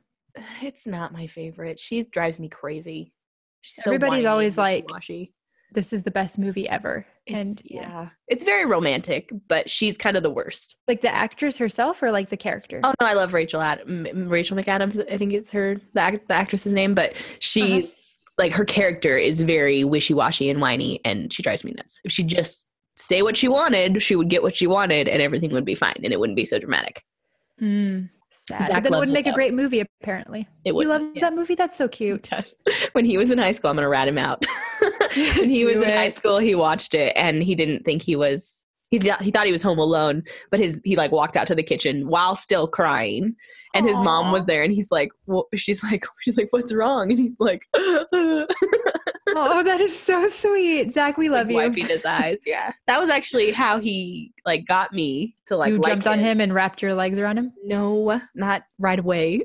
It's 0.61 0.85
not 0.85 1.13
my 1.13 1.27
favorite. 1.27 1.79
She 1.79 2.03
drives 2.03 2.39
me 2.39 2.49
crazy. 2.49 3.13
She's 3.61 3.85
Everybody's 3.85 4.23
whiny 4.23 4.25
always 4.27 4.57
like, 4.57 4.83
wishy-washy. 4.85 5.33
This 5.71 5.91
is 5.91 6.03
the 6.03 6.11
best 6.11 6.37
movie 6.37 6.69
ever. 6.69 7.05
It's- 7.25 7.47
and 7.47 7.61
yeah. 7.65 7.81
yeah, 7.81 8.09
it's 8.27 8.43
very 8.43 8.65
romantic, 8.65 9.31
but 9.47 9.69
she's 9.69 9.97
kind 9.97 10.15
of 10.15 10.23
the 10.23 10.29
worst. 10.29 10.75
Like 10.87 11.01
the 11.01 11.13
actress 11.13 11.57
herself 11.57 12.03
or 12.03 12.11
like 12.11 12.29
the 12.29 12.37
character? 12.37 12.79
Oh 12.83 12.93
no, 13.01 13.07
I 13.07 13.13
love 13.13 13.33
Rachel 13.33 13.61
Ad- 13.61 13.81
Rachel 14.13 14.55
McAdams. 14.55 15.11
I 15.11 15.17
think 15.17 15.33
it's 15.33 15.51
her 15.51 15.77
the, 15.93 16.01
act- 16.01 16.27
the 16.27 16.35
actress's 16.35 16.71
name, 16.71 16.93
but 16.93 17.11
uh-huh. 17.11 17.21
she's 17.39 18.04
like 18.37 18.53
her 18.53 18.65
character 18.65 19.17
is 19.17 19.41
very 19.41 19.83
wishy 19.83 20.13
washy 20.13 20.49
and 20.49 20.61
whiny, 20.61 20.99
and 21.05 21.31
she 21.31 21.43
drives 21.43 21.63
me 21.63 21.73
nuts. 21.75 21.99
If 22.03 22.11
she 22.11 22.23
just 22.23 22.67
say 22.97 23.21
what 23.21 23.37
she 23.37 23.47
wanted, 23.47 24.01
she 24.01 24.15
would 24.15 24.29
get 24.29 24.43
what 24.43 24.55
she 24.55 24.67
wanted, 24.67 25.07
and 25.07 25.21
everything 25.21 25.51
would 25.51 25.65
be 25.65 25.75
fine, 25.75 25.99
and 26.03 26.11
it 26.13 26.19
wouldn't 26.19 26.37
be 26.37 26.45
so 26.45 26.59
dramatic. 26.59 27.03
Mm, 27.61 28.09
sad. 28.29 28.67
Zac 28.67 28.69
but 28.69 28.83
then 28.83 28.93
it 28.93 28.95
loves 28.95 29.07
would 29.07 29.09
it, 29.09 29.13
make 29.13 29.27
a 29.27 29.31
though. 29.31 29.35
great 29.35 29.53
movie, 29.53 29.83
apparently. 30.01 30.47
It 30.63 30.73
He 30.73 30.85
loves 30.85 31.05
yeah. 31.15 31.21
that 31.21 31.33
movie. 31.33 31.55
That's 31.55 31.75
so 31.75 31.87
cute. 31.87 32.29
when 32.93 33.05
he 33.05 33.17
was 33.17 33.29
in 33.29 33.37
high 33.37 33.51
school, 33.53 33.69
I'm 33.69 33.77
gonna 33.77 33.89
rat 33.89 34.07
him 34.07 34.17
out. 34.17 34.45
when 35.37 35.49
he 35.49 35.65
was 35.65 35.75
Do 35.75 35.83
in 35.83 35.89
high 35.89 36.09
school, 36.09 36.37
he 36.37 36.55
watched 36.55 36.93
it 36.93 37.13
and 37.15 37.41
he 37.41 37.55
didn't 37.55 37.83
think 37.83 38.01
he 38.01 38.15
was. 38.15 38.64
He, 38.95 38.99
th- 38.99 39.17
he 39.19 39.29
thought 39.29 39.45
he 39.45 39.51
was 39.51 39.61
home 39.61 39.77
alone, 39.77 40.23
but 40.49 40.59
his 40.61 40.79
he 40.85 40.95
like 40.95 41.11
walked 41.11 41.35
out 41.35 41.47
to 41.47 41.55
the 41.55 41.63
kitchen 41.63 42.07
while 42.07 42.33
still 42.37 42.65
crying, 42.65 43.35
and 43.73 43.85
his 43.85 43.99
mom 43.99 44.31
was 44.31 44.45
there, 44.45 44.63
and 44.63 44.71
he's 44.71 44.89
like, 44.89 45.09
well, 45.25 45.47
she's 45.53 45.83
like, 45.83 46.05
she's 46.21 46.37
like, 46.37 46.47
what's 46.51 46.73
wrong? 46.73 47.09
And 47.09 47.19
he's 47.19 47.35
like, 47.37 47.67
oh, 47.75 48.45
that 49.27 49.81
is 49.81 49.97
so 49.97 50.29
sweet. 50.29 50.93
Zac, 50.93 51.17
we 51.17 51.27
love 51.27 51.47
like, 51.47 51.49
you. 51.49 51.55
wiping 51.57 51.87
his 51.87 52.05
eyes. 52.05 52.37
Yeah, 52.45 52.71
that 52.87 52.97
was 52.97 53.09
actually 53.09 53.51
how 53.51 53.79
he 53.79 54.31
like 54.45 54.65
got 54.65 54.93
me 54.93 55.35
to 55.47 55.57
like 55.57 55.71
you 55.73 55.77
like 55.77 55.91
jumped 55.91 56.07
on 56.07 56.19
him 56.19 56.39
and 56.39 56.53
wrapped 56.53 56.81
your 56.81 56.93
legs 56.93 57.19
around 57.19 57.37
him? 57.37 57.51
No, 57.65 58.21
not 58.33 58.63
right 58.79 58.99
away. 58.99 59.41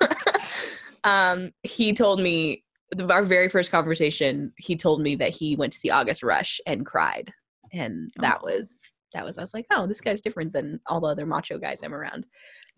um, 1.04 1.50
he 1.64 1.92
told 1.92 2.20
me 2.20 2.62
the, 2.92 3.12
our 3.12 3.24
very 3.24 3.48
first 3.48 3.72
conversation. 3.72 4.52
He 4.56 4.76
told 4.76 5.00
me 5.00 5.16
that 5.16 5.30
he 5.30 5.56
went 5.56 5.72
to 5.72 5.80
see 5.80 5.90
August 5.90 6.22
Rush 6.22 6.60
and 6.64 6.86
cried, 6.86 7.32
and 7.74 8.10
that 8.20 8.42
was 8.42 8.80
that 9.12 9.24
was. 9.24 9.38
I 9.38 9.42
was 9.42 9.54
like, 9.54 9.66
oh, 9.70 9.86
this 9.86 10.00
guy's 10.00 10.20
different 10.20 10.52
than 10.52 10.80
all 10.86 11.00
the 11.00 11.06
other 11.08 11.26
macho 11.26 11.58
guys 11.58 11.82
I'm 11.84 11.94
around. 11.94 12.24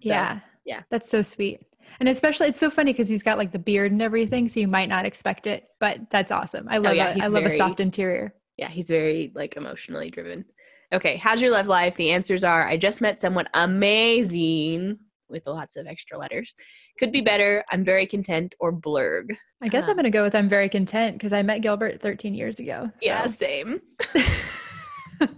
So, 0.03 0.11
yeah. 0.11 0.41
yeah. 0.67 0.83
That's 0.91 1.09
so 1.09 1.23
sweet. 1.23 1.61
And 2.01 2.09
especially 2.11 2.49
it's 2.49 2.59
so 2.59 2.69
funny 2.69 2.93
because 2.93 3.09
he's 3.09 3.23
got 3.23 3.39
like 3.39 3.53
the 3.53 3.59
beard 3.59 3.93
and 3.93 4.03
everything, 4.03 4.49
so 4.49 4.61
you 4.61 4.69
might 4.69 4.89
not 4.91 5.07
expect 5.07 5.47
it, 5.47 5.65
but 5.81 6.01
that's 6.11 6.31
awesome. 6.33 6.67
I 6.69 6.77
love 6.79 6.93
Oh, 6.93 6.95
yeah, 6.95 7.15
he's 7.15 7.23
I 7.23 7.27
love 7.27 7.45
very- 7.45 7.55
a 7.55 7.57
soft 7.57 7.81
interior. 7.81 8.35
yeah, 8.59 8.69
he's 8.69 8.89
very 8.89 9.33
like 9.35 9.57
emotionally 9.57 10.11
driven. 10.11 10.45
Okay, 10.93 11.17
how's 11.17 11.41
your 11.41 11.51
love 11.53 11.67
life? 11.69 11.97
The 11.97 12.11
answers 12.11 12.45
are: 12.45 12.67
I 12.67 12.77
just 12.77 13.01
met 13.01 13.19
someone 13.19 13.47
amazing 13.55 14.99
with 15.29 15.47
lots 15.47 15.77
of 15.77 15.87
extra 15.87 16.19
letters. 16.19 16.55
Could 16.99 17.11
be 17.13 17.21
better. 17.21 17.65
I'm 17.73 17.83
very 17.85 18.07
content 18.07 18.55
or 18.61 18.73
blurg. 18.73 19.35
I 19.63 19.69
guess 19.69 19.85
Uh-huh. 19.85 19.93
I'm 19.93 19.97
gonna 19.97 20.11
go 20.11 20.23
with 20.23 20.35
I'm 20.35 20.49
very 20.49 20.69
content 20.69 21.17
because 21.17 21.33
I 21.33 21.43
met 21.43 21.63
Gilbert 21.63 22.01
13 22.03 22.35
years 22.35 22.61
ago. 22.61 22.91
so- 23.01 23.07
Yeah, 23.07 23.27
same. 23.27 23.81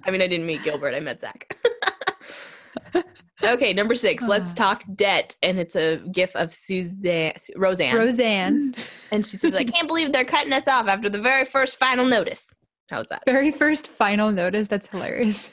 I 0.05 0.11
mean, 0.11 0.23
I 0.23 0.27
didn't 0.27 0.47
meet 0.47 0.63
Gilbert. 0.65 0.95
I 0.95 1.01
met 1.01 1.21
Zac. 1.21 1.57
okay, 3.45 3.73
number 3.73 3.95
six. 3.95 4.23
Let's 4.27 4.53
Ah. 4.53 4.55
talk 4.55 4.85
debt, 4.95 5.37
and 5.43 5.59
it's 5.59 5.77
a 5.77 5.99
gif 6.13 6.35
of 6.37 6.53
Suzanne, 6.53 7.35
Roseanne, 7.57 7.95
Roseanne. 7.97 8.75
and 9.13 9.27
she 9.27 9.37
says, 9.37 9.55
"I 9.55 9.65
can't 9.65 9.87
believe 9.89 10.13
they're 10.13 10.25
cutting 10.25 10.53
us 10.53 10.67
off 10.67 10.89
after 10.89 11.09
the 11.09 11.21
very 11.21 11.45
first 11.45 11.77
final 11.77 12.05
notice." 12.07 12.47
How's 12.91 13.07
that? 13.09 13.23
Very 13.27 13.51
first 13.53 13.87
final 13.89 14.33
notice. 14.33 14.67
That's 14.69 14.87
hilarious. 14.87 15.51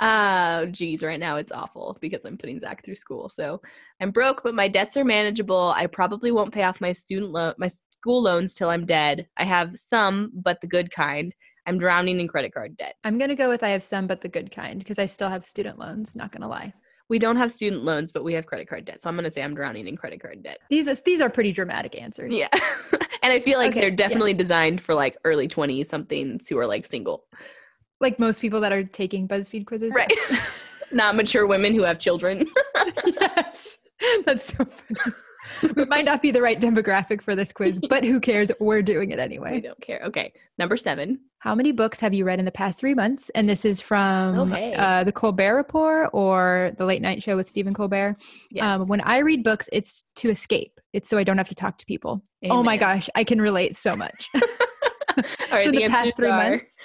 Oh, 0.00 0.66
geez, 0.70 1.02
right 1.02 1.18
now 1.18 1.36
it's 1.36 1.50
awful 1.50 1.96
because 2.00 2.24
I'm 2.24 2.38
putting 2.38 2.60
Zac 2.60 2.84
through 2.84 2.94
school. 2.94 3.28
So 3.28 3.60
I'm 4.00 4.12
broke, 4.12 4.42
but 4.44 4.54
my 4.54 4.68
debts 4.68 4.96
are 4.96 5.04
manageable. 5.04 5.72
I 5.76 5.86
probably 5.86 6.30
won't 6.30 6.54
pay 6.54 6.62
off 6.62 6.80
my 6.80 6.92
student 6.92 7.32
loan, 7.32 7.54
my 7.58 7.68
school 7.68 8.22
loans 8.22 8.54
till 8.54 8.70
I'm 8.70 8.86
dead. 8.86 9.26
I 9.36 9.42
have 9.44 9.72
some, 9.76 10.30
but 10.32 10.60
the 10.60 10.68
good 10.68 10.92
kind. 10.92 11.34
I'm 11.66 11.78
drowning 11.78 12.20
in 12.20 12.28
credit 12.28 12.52
card 12.52 12.76
debt. 12.76 12.96
I'm 13.04 13.18
gonna 13.18 13.36
go 13.36 13.48
with 13.48 13.62
I 13.62 13.70
have 13.70 13.84
some, 13.84 14.06
but 14.06 14.20
the 14.20 14.28
good 14.28 14.50
kind 14.50 14.78
because 14.78 14.98
I 14.98 15.06
still 15.06 15.28
have 15.28 15.46
student 15.46 15.78
loans. 15.78 16.14
Not 16.16 16.32
gonna 16.32 16.48
lie. 16.48 16.72
We 17.12 17.18
don't 17.18 17.36
have 17.36 17.52
student 17.52 17.84
loans, 17.84 18.10
but 18.10 18.24
we 18.24 18.32
have 18.34 18.46
credit 18.46 18.68
card 18.68 18.86
debt. 18.86 19.02
So 19.02 19.08
I'm 19.10 19.16
going 19.16 19.24
to 19.24 19.30
say 19.30 19.42
I'm 19.42 19.54
drowning 19.54 19.86
in 19.86 19.96
credit 19.98 20.22
card 20.22 20.42
debt. 20.42 20.60
These 20.70 20.88
are, 20.88 20.94
these 20.94 21.20
are 21.20 21.28
pretty 21.28 21.52
dramatic 21.52 22.00
answers. 22.00 22.34
Yeah. 22.34 22.48
and 23.22 23.32
I 23.32 23.38
feel 23.38 23.58
like 23.58 23.72
Okay, 23.72 23.80
they're 23.80 23.90
yeah. 23.90 23.96
definitely 23.96 24.32
designed 24.32 24.80
for 24.80 24.94
like 24.94 25.18
early 25.24 25.46
20s 25.46 25.84
somethings 25.86 26.48
who 26.48 26.56
are 26.58 26.66
like 26.66 26.86
single. 26.86 27.24
Like 28.00 28.18
most 28.18 28.40
people 28.40 28.60
that 28.62 28.72
are 28.72 28.84
taking 28.84 29.28
BuzzFeed 29.28 29.66
quizzes. 29.66 29.92
Right. 29.94 30.10
Not 30.92 31.14
mature 31.14 31.46
women 31.46 31.74
who 31.74 31.82
have 31.82 31.98
children. 31.98 32.46
yes. 33.04 33.76
That's 34.24 34.56
so 34.56 34.64
funny. 34.64 35.14
we 35.76 35.84
might 35.84 36.04
not 36.06 36.22
be 36.22 36.30
the 36.30 36.40
right 36.40 36.60
demographic 36.60 37.20
for 37.20 37.34
this 37.34 37.52
quiz, 37.52 37.78
but 37.90 38.04
who 38.04 38.20
cares? 38.20 38.50
We're 38.58 38.80
doing 38.80 39.10
it 39.10 39.18
we 39.18 39.22
anyway. 39.22 39.60
don't 39.60 39.80
care. 39.80 40.00
Okay. 40.02 40.32
Number 40.56 40.76
seven. 40.76 41.20
How 41.42 41.56
many 41.56 41.72
books 41.72 41.98
have 41.98 42.14
you 42.14 42.24
read 42.24 42.38
in 42.38 42.44
the 42.44 42.52
past 42.52 42.78
three 42.78 42.94
months? 42.94 43.28
And 43.30 43.48
this 43.48 43.64
is 43.64 43.80
from 43.80 44.38
Oh, 44.38 44.44
hey. 44.44 44.74
uh, 44.74 45.02
the 45.02 45.10
Colbert 45.10 45.56
Report 45.56 46.08
or 46.12 46.70
the 46.78 46.84
Late 46.84 47.02
Night 47.02 47.20
Show 47.20 47.34
with 47.34 47.48
Stephen 47.48 47.74
Colbert. 47.74 48.14
Yes. 48.52 48.62
Um, 48.62 48.86
when 48.86 49.00
I 49.00 49.18
read 49.18 49.42
books, 49.42 49.68
it's 49.72 50.04
to 50.16 50.30
escape. 50.30 50.78
It's 50.92 51.08
so 51.08 51.18
I 51.18 51.24
don't 51.24 51.38
have 51.38 51.48
to 51.48 51.56
talk 51.56 51.78
to 51.78 51.86
people. 51.86 52.22
Oh 52.48 52.62
my 52.62 52.76
gosh, 52.76 53.10
I 53.16 53.24
can 53.24 53.40
relate 53.40 53.74
so 53.74 53.96
much. 53.96 54.28
All 54.36 54.42
right. 55.50 55.64
so 55.64 55.70
in 55.70 55.74
the, 55.74 55.88
past 55.88 56.12
three 56.16 56.28
are 56.28 56.50
months, 56.50 56.76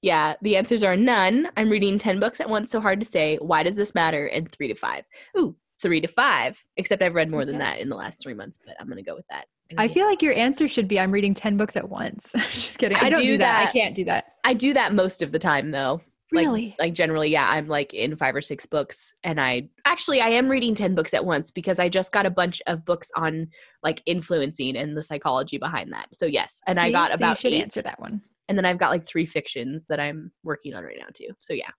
Yeah, 0.00 0.32
the 0.40 0.56
answers 0.56 0.82
are 0.82 0.96
none. 0.96 1.50
I'm 1.58 1.68
reading 1.68 1.98
10 1.98 2.18
books 2.18 2.40
at 2.40 2.48
once, 2.48 2.70
so 2.70 2.80
hard 2.80 3.00
to 3.00 3.06
say. 3.06 3.36
Why 3.42 3.62
does 3.64 3.74
this 3.74 3.94
matter? 3.94 4.28
And 4.28 4.50
three 4.50 4.68
to 4.68 4.74
five. 4.74 5.04
Ooh, 5.36 5.54
three 5.82 6.00
to 6.00 6.08
five. 6.08 6.64
Except 6.78 7.02
I've 7.02 7.14
read 7.14 7.30
more 7.30 7.44
than 7.44 7.58
that 7.58 7.80
in 7.80 7.90
the 7.90 7.96
last 7.96 8.22
three 8.22 8.32
months, 8.34 8.58
but 8.64 8.76
I'm 8.80 8.86
going 8.86 8.96
to 8.96 9.02
go 9.02 9.14
with 9.14 9.26
that. 9.28 9.44
I 9.78 9.88
feel 9.88 10.06
like 10.06 10.22
your 10.22 10.34
answer 10.34 10.68
should 10.68 10.86
be 10.88 10.98
I'm 11.00 11.10
reading 11.10 11.34
10 11.34 11.56
books 11.56 11.76
at 11.76 11.88
once. 11.88 12.32
Just 12.52 12.78
kidding. 12.78 12.96
I 12.98 13.06
I, 13.06 13.10
don't 13.10 13.20
do 13.20 13.26
do, 13.26 13.38
that. 13.38 13.64
that. 13.64 13.68
I 13.68 13.72
can't 13.72 13.94
do 13.94 14.04
that. 14.04 14.34
I 14.44 14.54
do 14.54 14.72
that 14.74 14.94
most 14.94 15.22
of 15.22 15.32
the 15.32 15.38
time, 15.38 15.70
though. 15.70 16.00
Like- 16.32 16.44
Really? 16.44 16.74
Like 16.80 16.92
generally, 16.92 17.30
yeah, 17.30 17.48
I'm 17.48 17.68
like 17.68 17.94
in 17.94 18.16
five 18.16 18.34
or 18.34 18.40
six 18.40 18.66
books, 18.66 19.14
and 19.22 19.40
I 19.40 19.68
actually 19.84 20.20
I 20.20 20.30
am 20.30 20.48
reading 20.48 20.74
ten 20.74 20.94
books 20.96 21.14
at 21.14 21.24
once 21.24 21.52
because 21.52 21.78
I 21.78 21.88
just 21.88 22.10
got 22.10 22.26
a 22.26 22.30
bunch 22.30 22.60
of 22.66 22.84
books 22.84 23.08
on 23.16 23.46
like 23.84 24.02
influencing 24.06 24.76
and 24.76 24.96
the 24.96 25.02
psychology 25.04 25.56
behind 25.56 25.92
that. 25.92 26.06
So 26.12 26.26
yes, 26.26 26.60
and 26.66 26.80
I 26.80 26.90
got 26.90 27.12
So 27.12 27.16
about 27.18 27.42
you 27.42 27.50
should 27.50 27.56
eight, 27.56 27.62
answer 27.62 27.82
that 27.82 28.00
one. 28.00 28.22
and 28.48 28.58
then 28.58 28.64
I've 28.64 28.78
got 28.78 28.90
like 28.90 29.04
three 29.04 29.24
fictions 29.24 29.86
that 29.88 30.00
I'm 30.00 30.32
working 30.42 30.74
on 30.74 30.82
right 30.82 30.96
now 30.98 31.06
too. 31.14 31.28
So 31.40 31.52
yeah, 31.54 31.70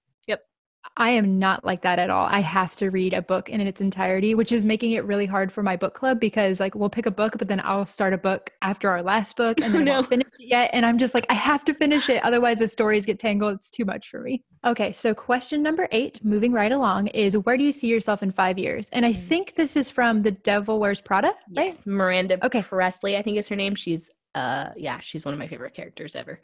I 1.00 1.12
am 1.12 1.38
not 1.38 1.64
like 1.64 1.84
that 1.84 2.00
at 2.00 2.10
all. 2.10 2.26
I 2.26 2.40
have 2.40 2.76
to 2.78 2.90
read 2.90 3.14
a 3.14 3.22
book 3.22 3.50
in 3.50 3.62
its 3.62 3.82
entirety, 3.82 4.34
which 4.34 4.52
is 4.52 4.66
making 4.66 4.94
it 4.94 5.06
really 5.06 5.28
hard 5.28 5.52
for 5.54 5.62
my 5.62 5.76
book 5.76 5.94
club 5.94 6.20
because 6.20 6.60
like 6.60 6.74
we'll 6.74 6.90
pick 6.90 7.06
a 7.06 7.12
book, 7.12 7.36
but 7.38 7.48
then 7.48 7.62
I'll 7.64 7.86
start 7.86 8.14
a 8.14 8.18
book 8.18 8.50
after 8.64 8.90
our 8.90 9.04
last 9.04 9.36
book 9.36 9.62
and 9.62 9.74
Oh, 9.76 9.78
then 9.78 9.86
no. 9.86 9.92
won't 9.94 10.10
finish 10.10 10.28
it 10.40 10.48
yet. 10.48 10.72
And 10.74 10.86
I'm 10.88 10.98
just 10.98 11.14
like, 11.14 11.28
I 11.30 11.36
have 11.36 11.64
to 11.66 11.74
finish 11.76 12.10
it. 12.10 12.24
Otherwise 12.24 12.60
the 12.60 12.68
stories 12.68 13.06
get 13.06 13.20
tangled. 13.20 13.56
It's 13.56 13.70
too 13.70 13.86
much 13.86 14.10
for 14.10 14.22
me. 14.22 14.44
Okay. 14.66 14.92
So 14.92 15.14
question 15.14 15.62
number 15.62 15.88
eight, 15.92 16.24
moving 16.24 16.52
right 16.52 16.72
along 16.72 17.08
is 17.08 17.38
where 17.38 17.58
do 17.58 17.64
you 17.64 17.72
see 17.72 17.88
yourself 17.88 18.24
in 18.24 18.32
five 18.32 18.58
years? 18.58 18.90
And 18.92 19.06
I 19.06 19.14
Mm. 19.14 19.18
think 19.18 19.54
this 19.56 19.76
is 19.78 19.92
from 19.92 20.24
The 20.24 20.32
Devil 20.32 20.80
Wears 20.80 21.00
Prada, 21.02 21.28
right? 21.56 21.74
yes, 21.76 21.86
Miranda 21.86 22.44
Okay. 22.44 22.64
Presley, 22.64 23.18
I 23.18 23.22
think 23.22 23.38
is 23.38 23.48
her 23.50 23.56
name. 23.56 23.76
She's 23.76 24.10
uh 24.34 24.70
yeah, 24.76 25.00
she's 25.00 25.26
one 25.26 25.34
of 25.34 25.40
my 25.40 25.48
favorite 25.48 25.74
characters 25.74 26.16
ever. 26.16 26.40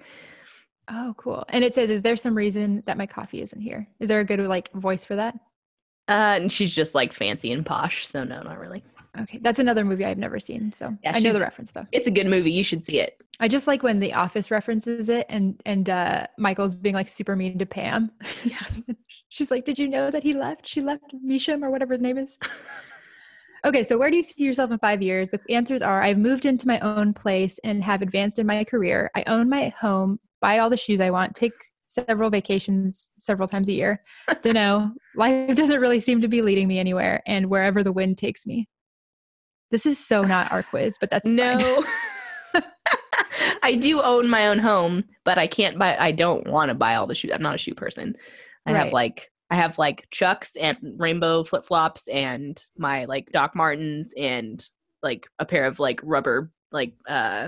Oh, 0.89 1.13
cool. 1.17 1.45
And 1.49 1.63
it 1.63 1.73
says, 1.73 1.89
is 1.89 2.01
there 2.01 2.15
some 2.15 2.35
reason 2.35 2.83
that 2.85 2.97
my 2.97 3.05
coffee 3.05 3.41
isn't 3.41 3.61
here? 3.61 3.87
Is 3.99 4.09
there 4.09 4.19
a 4.19 4.25
good 4.25 4.39
like 4.41 4.71
voice 4.73 5.05
for 5.05 5.15
that? 5.15 5.35
Uh, 6.09 6.37
and 6.41 6.51
she's 6.51 6.73
just 6.73 6.93
like 6.93 7.13
fancy 7.13 7.51
and 7.51 7.65
posh, 7.65 8.07
so 8.07 8.23
no, 8.23 8.41
not 8.41 8.59
really. 8.59 8.83
Okay. 9.19 9.39
That's 9.41 9.59
another 9.59 9.85
movie 9.85 10.05
I've 10.05 10.17
never 10.17 10.39
seen. 10.39 10.71
So 10.71 10.97
Yeah, 11.03 11.11
I 11.15 11.19
know 11.19 11.33
the 11.33 11.39
reference 11.39 11.71
though. 11.71 11.85
It's 11.91 12.07
a 12.07 12.11
good 12.11 12.27
movie. 12.27 12.51
You 12.51 12.63
should 12.63 12.83
see 12.83 12.99
it. 12.99 13.21
I 13.39 13.47
just 13.47 13.67
like 13.67 13.83
when 13.83 13.99
The 13.99 14.13
Office 14.13 14.49
references 14.49 15.07
it 15.09 15.27
and 15.29 15.61
and 15.65 15.89
uh 15.89 16.27
Michael's 16.37 16.75
being 16.75 16.95
like 16.95 17.07
super 17.07 17.35
mean 17.35 17.59
to 17.59 17.65
Pam. 17.65 18.11
Yeah. 18.43 18.65
She's 19.29 19.49
like, 19.49 19.65
"Did 19.65 19.79
you 19.79 19.87
know 19.87 20.11
that 20.11 20.21
he 20.21 20.33
left? 20.33 20.67
She 20.67 20.81
left 20.81 21.13
Misham 21.25 21.63
or 21.63 21.71
whatever 21.71 21.93
his 21.93 22.01
name 22.01 22.19
is." 22.19 22.37
okay, 23.65 23.83
so 23.83 23.97
where 23.97 24.11
do 24.11 24.15
you 24.15 24.21
see 24.21 24.43
yourself 24.43 24.69
in 24.69 24.77
5 24.77 25.01
years? 25.01 25.31
The 25.31 25.39
answers 25.49 25.81
are 25.81 26.03
I've 26.03 26.19
moved 26.19 26.45
into 26.45 26.67
my 26.67 26.79
own 26.81 27.13
place 27.13 27.59
and 27.63 27.83
have 27.83 28.03
advanced 28.03 28.37
in 28.37 28.45
my 28.45 28.63
career. 28.63 29.09
I 29.15 29.23
own 29.25 29.49
my 29.49 29.69
home, 29.69 30.19
buy 30.43 30.59
all 30.59 30.69
the 30.69 30.75
shoes 30.75 30.99
I 30.99 31.09
want, 31.09 31.35
take 31.35 31.53
several 31.83 32.29
vacations 32.29 33.11
several 33.17 33.47
times 33.47 33.69
a 33.69 33.73
year. 33.73 34.03
Don't 34.41 34.55
know. 34.55 34.91
Life 35.15 35.55
doesn't 35.55 35.79
really 35.79 36.01
seem 36.01 36.19
to 36.19 36.27
be 36.27 36.41
leading 36.41 36.67
me 36.67 36.79
anywhere 36.79 37.23
and 37.25 37.49
wherever 37.49 37.81
the 37.81 37.93
wind 37.93 38.17
takes 38.17 38.45
me. 38.45 38.67
This 39.71 39.85
is 39.85 39.97
so 39.97 40.23
not 40.23 40.51
our 40.51 40.61
quiz, 40.61 40.97
but 40.99 41.09
that's 41.09 41.27
fine. 41.27 41.37
No. 41.37 41.85
I 43.63 43.75
do 43.75 44.01
own 44.01 44.29
my 44.29 44.49
own 44.49 44.59
home, 44.59 45.05
but 45.23 45.37
I 45.37 45.47
can't 45.47 45.79
buy 45.79 45.95
I 45.97 46.11
don't 46.11 46.45
want 46.45 46.69
to 46.69 46.75
buy 46.75 46.95
all 46.95 47.07
the 47.07 47.15
shoes. 47.15 47.31
I'm 47.33 47.41
not 47.41 47.55
a 47.55 47.57
shoe 47.57 47.73
person. 47.73 48.13
I 48.65 48.73
have 48.73 48.91
like 48.91 49.31
I 49.49 49.55
have 49.55 49.77
like 49.77 50.07
Chucks 50.11 50.57
and 50.57 50.77
rainbow 50.97 51.45
flip-flops 51.45 52.07
and 52.09 52.61
my 52.77 53.05
like 53.05 53.31
Doc 53.31 53.55
Martens 53.55 54.13
and 54.17 54.63
like 55.01 55.25
a 55.39 55.45
pair 55.45 55.63
of 55.63 55.79
like 55.79 56.01
rubber 56.03 56.51
like 56.71 56.95
uh 57.07 57.47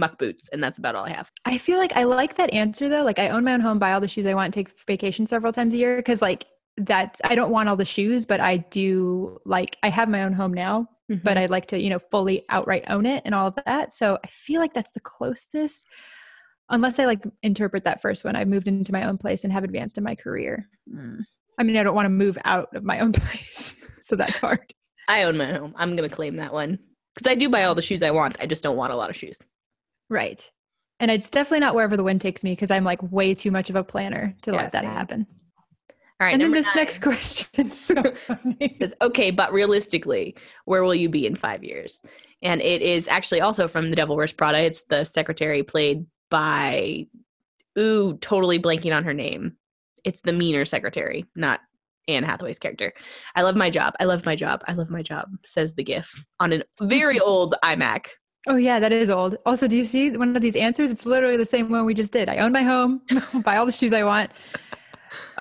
muck 0.00 0.18
boots 0.18 0.48
and 0.48 0.62
that's 0.62 0.78
about 0.78 0.94
all 0.94 1.04
I 1.04 1.10
have. 1.10 1.30
I 1.44 1.58
feel 1.58 1.78
like 1.78 1.92
I 1.94 2.04
like 2.04 2.36
that 2.36 2.52
answer 2.52 2.88
though. 2.88 3.04
Like 3.04 3.18
I 3.18 3.28
own 3.28 3.44
my 3.44 3.54
own 3.54 3.60
home, 3.60 3.78
buy 3.78 3.92
all 3.92 4.00
the 4.00 4.08
shoes 4.08 4.26
I 4.26 4.34
want, 4.34 4.52
take 4.52 4.70
vacation 4.86 5.26
several 5.26 5.52
times 5.52 5.74
a 5.74 5.78
year 5.78 5.96
because 5.96 6.20
like 6.22 6.46
that's 6.76 7.20
I 7.24 7.34
don't 7.34 7.50
want 7.50 7.68
all 7.68 7.76
the 7.76 7.84
shoes, 7.84 8.26
but 8.26 8.40
I 8.40 8.58
do 8.58 9.38
like 9.44 9.76
I 9.82 9.90
have 9.90 10.08
my 10.08 10.24
own 10.24 10.32
home 10.32 10.52
now, 10.52 10.88
but 11.22 11.36
I'd 11.36 11.50
like 11.50 11.66
to, 11.68 11.80
you 11.80 11.90
know, 11.90 12.00
fully 12.10 12.44
outright 12.48 12.84
own 12.88 13.06
it 13.06 13.22
and 13.24 13.34
all 13.34 13.46
of 13.48 13.58
that. 13.66 13.92
So 13.92 14.18
I 14.24 14.28
feel 14.28 14.60
like 14.60 14.74
that's 14.74 14.92
the 14.92 15.00
closest 15.00 15.86
unless 16.70 16.98
I 16.98 17.04
like 17.04 17.24
interpret 17.42 17.84
that 17.84 18.00
first 18.00 18.24
one. 18.24 18.36
I 18.36 18.44
moved 18.44 18.68
into 18.68 18.92
my 18.92 19.04
own 19.04 19.18
place 19.18 19.44
and 19.44 19.52
have 19.52 19.64
advanced 19.64 19.98
in 19.98 20.04
my 20.04 20.14
career. 20.14 20.68
Mm. 20.92 21.20
I 21.58 21.62
mean, 21.62 21.76
I 21.76 21.82
don't 21.82 21.94
want 21.94 22.06
to 22.06 22.10
move 22.10 22.38
out 22.44 22.74
of 22.74 22.84
my 22.84 23.00
own 23.00 23.12
place. 23.12 23.76
so 24.00 24.16
that's 24.16 24.38
hard. 24.38 24.72
I 25.08 25.24
own 25.24 25.36
my 25.36 25.52
home. 25.52 25.74
I'm 25.76 25.96
going 25.96 26.08
to 26.08 26.14
claim 26.14 26.36
that 26.36 26.52
one 26.52 26.78
cuz 27.18 27.30
I 27.30 27.34
do 27.34 27.48
buy 27.48 27.64
all 27.64 27.74
the 27.74 27.82
shoes 27.82 28.02
I 28.02 28.12
want. 28.12 28.40
I 28.40 28.46
just 28.46 28.62
don't 28.62 28.76
want 28.76 28.92
a 28.92 28.96
lot 28.96 29.10
of 29.10 29.16
shoes. 29.16 29.42
Right. 30.10 30.50
And 30.98 31.10
it's 31.10 31.30
definitely 31.30 31.60
not 31.60 31.74
wherever 31.74 31.96
the 31.96 32.02
wind 32.02 32.20
takes 32.20 32.44
me 32.44 32.52
because 32.52 32.70
I'm 32.70 32.84
like 32.84 33.00
way 33.10 33.34
too 33.34 33.50
much 33.50 33.70
of 33.70 33.76
a 33.76 33.82
planner 33.82 34.34
to 34.42 34.50
Yeah, 34.50 34.56
let 34.58 34.72
that 34.72 34.82
same. 34.82 34.90
happen. 34.90 35.26
All 36.20 36.26
right, 36.26 36.34
and 36.34 36.42
then 36.42 36.52
this 36.52 36.66
nine. 36.66 36.76
next 36.76 36.98
question 37.02 37.70
so 37.70 38.02
funny. 38.26 38.74
Says, 38.78 38.92
okay, 39.00 39.30
but 39.30 39.50
realistically, 39.54 40.36
where 40.66 40.84
will 40.84 40.94
you 40.94 41.08
be 41.08 41.26
in 41.26 41.34
five 41.34 41.64
years? 41.64 42.02
And 42.42 42.60
it 42.60 42.82
is 42.82 43.08
actually 43.08 43.40
also 43.40 43.66
from 43.68 43.88
The 43.88 43.96
Devil 43.96 44.16
Wears 44.16 44.32
Prada. 44.32 44.58
It's 44.58 44.82
the 44.82 45.04
secretary 45.04 45.62
played 45.62 46.04
by, 46.30 47.06
ooh, 47.78 48.18
totally 48.18 48.58
blanking 48.58 48.94
on 48.94 49.04
her 49.04 49.14
name. 49.14 49.56
It's 50.04 50.20
the 50.20 50.32
meaner 50.34 50.66
secretary, 50.66 51.24
not 51.36 51.60
Anne 52.08 52.24
Hathaway's 52.24 52.58
character. 52.58 52.92
I 53.34 53.42
love 53.42 53.56
my 53.56 53.70
job. 53.70 53.94
I 54.00 54.04
love 54.04 54.26
my 54.26 54.36
job. 54.36 54.62
I 54.66 54.72
love 54.74 54.90
my 54.90 55.02
job, 55.02 55.28
says 55.44 55.74
the 55.74 55.84
GIF 55.84 56.24
on 56.38 56.52
a 56.52 56.62
very 56.82 57.18
old 57.20 57.54
iMac. 57.64 58.06
Oh 58.46 58.56
yeah, 58.56 58.80
that 58.80 58.92
is 58.92 59.10
old. 59.10 59.36
Also, 59.44 59.68
do 59.68 59.76
you 59.76 59.84
see 59.84 60.10
one 60.16 60.34
of 60.34 60.40
these 60.40 60.56
answers? 60.56 60.90
It's 60.90 61.04
literally 61.04 61.36
the 61.36 61.44
same 61.44 61.68
one 61.68 61.84
we 61.84 61.92
just 61.92 62.12
did. 62.12 62.28
I 62.28 62.38
own 62.38 62.52
my 62.52 62.62
home, 62.62 63.02
buy 63.44 63.56
all 63.56 63.66
the 63.66 63.72
shoes 63.72 63.92
I 63.92 64.02
want. 64.02 64.30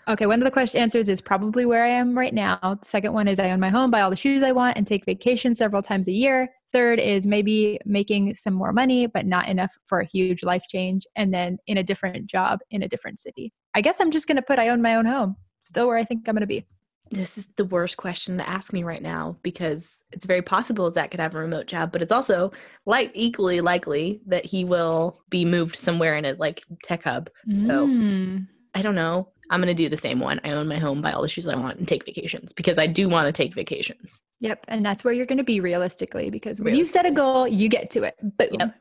Okay, 0.10 0.25
one 0.25 0.39
of 0.39 0.46
the 0.46 0.51
question 0.51 0.82
answers 0.82 1.08
is 1.08 1.22
probably 1.22 1.65
where 1.65 1.86
I 1.86 1.89
am 1.89 2.18
right 2.18 2.34
now. 2.34 2.58
The 2.62 2.77
second 2.82 3.13
one 3.13 3.27
is 3.27 3.39
I 3.39 3.51
own 3.51 3.60
my 3.60 3.70
home, 3.70 3.91
buy 3.91 4.01
all 4.01 4.10
the 4.10 4.15
shoes 4.15 4.41
I 4.41 4.51
want, 4.51 4.75
and 4.75 4.86
take 4.86 5.06
vacation 5.06 5.53
several 5.53 5.82
times 5.82 6.08
a 6.08 6.12
year. 6.12 6.50
Third 6.72 7.00
is 7.00 7.27
maybe 7.27 7.79
making 7.86 8.34
some 8.36 8.53
more 8.53 8.74
money, 8.74 9.06
but 9.06 9.25
not 9.25 9.48
enough 9.48 9.77
for 9.86 10.00
a 10.00 10.06
huge 10.06 10.44
life 10.44 10.63
change. 10.68 11.06
And 11.15 11.34
then 11.34 11.58
in 11.68 11.77
a 11.77 11.84
different 11.84 12.27
job 12.27 12.60
in 12.72 12.84
a 12.84 12.88
different 12.88 13.20
city. 13.20 13.53
I 13.75 13.82
guess 13.82 14.01
I'm 14.01 14.12
just 14.12 14.27
gonna 14.27 14.41
put 14.41 14.60
I 14.60 14.70
own 14.70 14.82
my 14.82 14.96
own 14.96 15.06
home. 15.06 15.36
Still 15.60 15.88
where 15.88 15.98
I 15.98 16.03
think 16.03 16.27
I'm 16.27 16.36
gonna 16.36 16.48
be. 16.48 16.65
This 17.11 17.37
is 17.37 17.47
the 17.55 17.65
worst 17.65 17.97
question 17.97 18.37
to 18.37 18.47
ask 18.47 18.71
me 18.71 18.83
right 18.83 19.01
now 19.01 19.37
because 19.41 20.03
it's 20.11 20.25
very 20.25 20.41
possible 20.41 20.89
Zac 20.91 21.11
could 21.11 21.19
have 21.19 21.33
a 21.33 21.39
remote 21.39 21.65
job, 21.65 21.91
but 21.91 22.01
it's 22.01 22.11
also 22.11 22.51
like 22.85 23.11
equally 23.15 23.61
likely 23.61 24.21
that 24.27 24.45
he 24.45 24.63
will 24.63 25.21
be 25.29 25.43
moved 25.45 25.75
somewhere 25.75 26.15
in 26.17 26.25
a 26.25 26.33
like 26.33 26.63
tech 26.83 27.03
hub. 27.03 27.29
So 27.53 27.87
Mm. 27.87 28.47
I 28.75 28.81
don't 28.83 28.95
know. 28.95 29.29
I'm 29.49 29.59
gonna 29.59 29.73
do 29.73 29.89
the 29.89 29.97
same 29.97 30.19
one. 30.19 30.39
I 30.43 30.51
own 30.51 30.67
my 30.67 30.77
home, 30.77 31.01
buy 31.01 31.11
all 31.11 31.23
the 31.23 31.29
shoes 31.29 31.47
I 31.47 31.55
want, 31.55 31.79
and 31.79 31.87
take 31.87 32.05
vacations 32.05 32.53
because 32.53 32.77
I 32.77 32.85
do 32.85 33.09
want 33.09 33.25
to 33.25 33.31
take 33.31 33.55
vacations. 33.55 34.21
Yep, 34.41 34.65
and 34.67 34.85
that's 34.85 35.03
where 35.03 35.13
you're 35.13 35.25
gonna 35.25 35.43
be 35.43 35.59
realistically 35.59 36.29
because 36.29 36.61
when 36.61 36.75
you 36.75 36.85
set 36.85 37.07
a 37.07 37.11
goal, 37.11 37.47
you 37.47 37.67
get 37.67 37.89
to 37.91 38.03
it. 38.03 38.15
Boom. 38.21 38.49
Yep. 38.51 38.75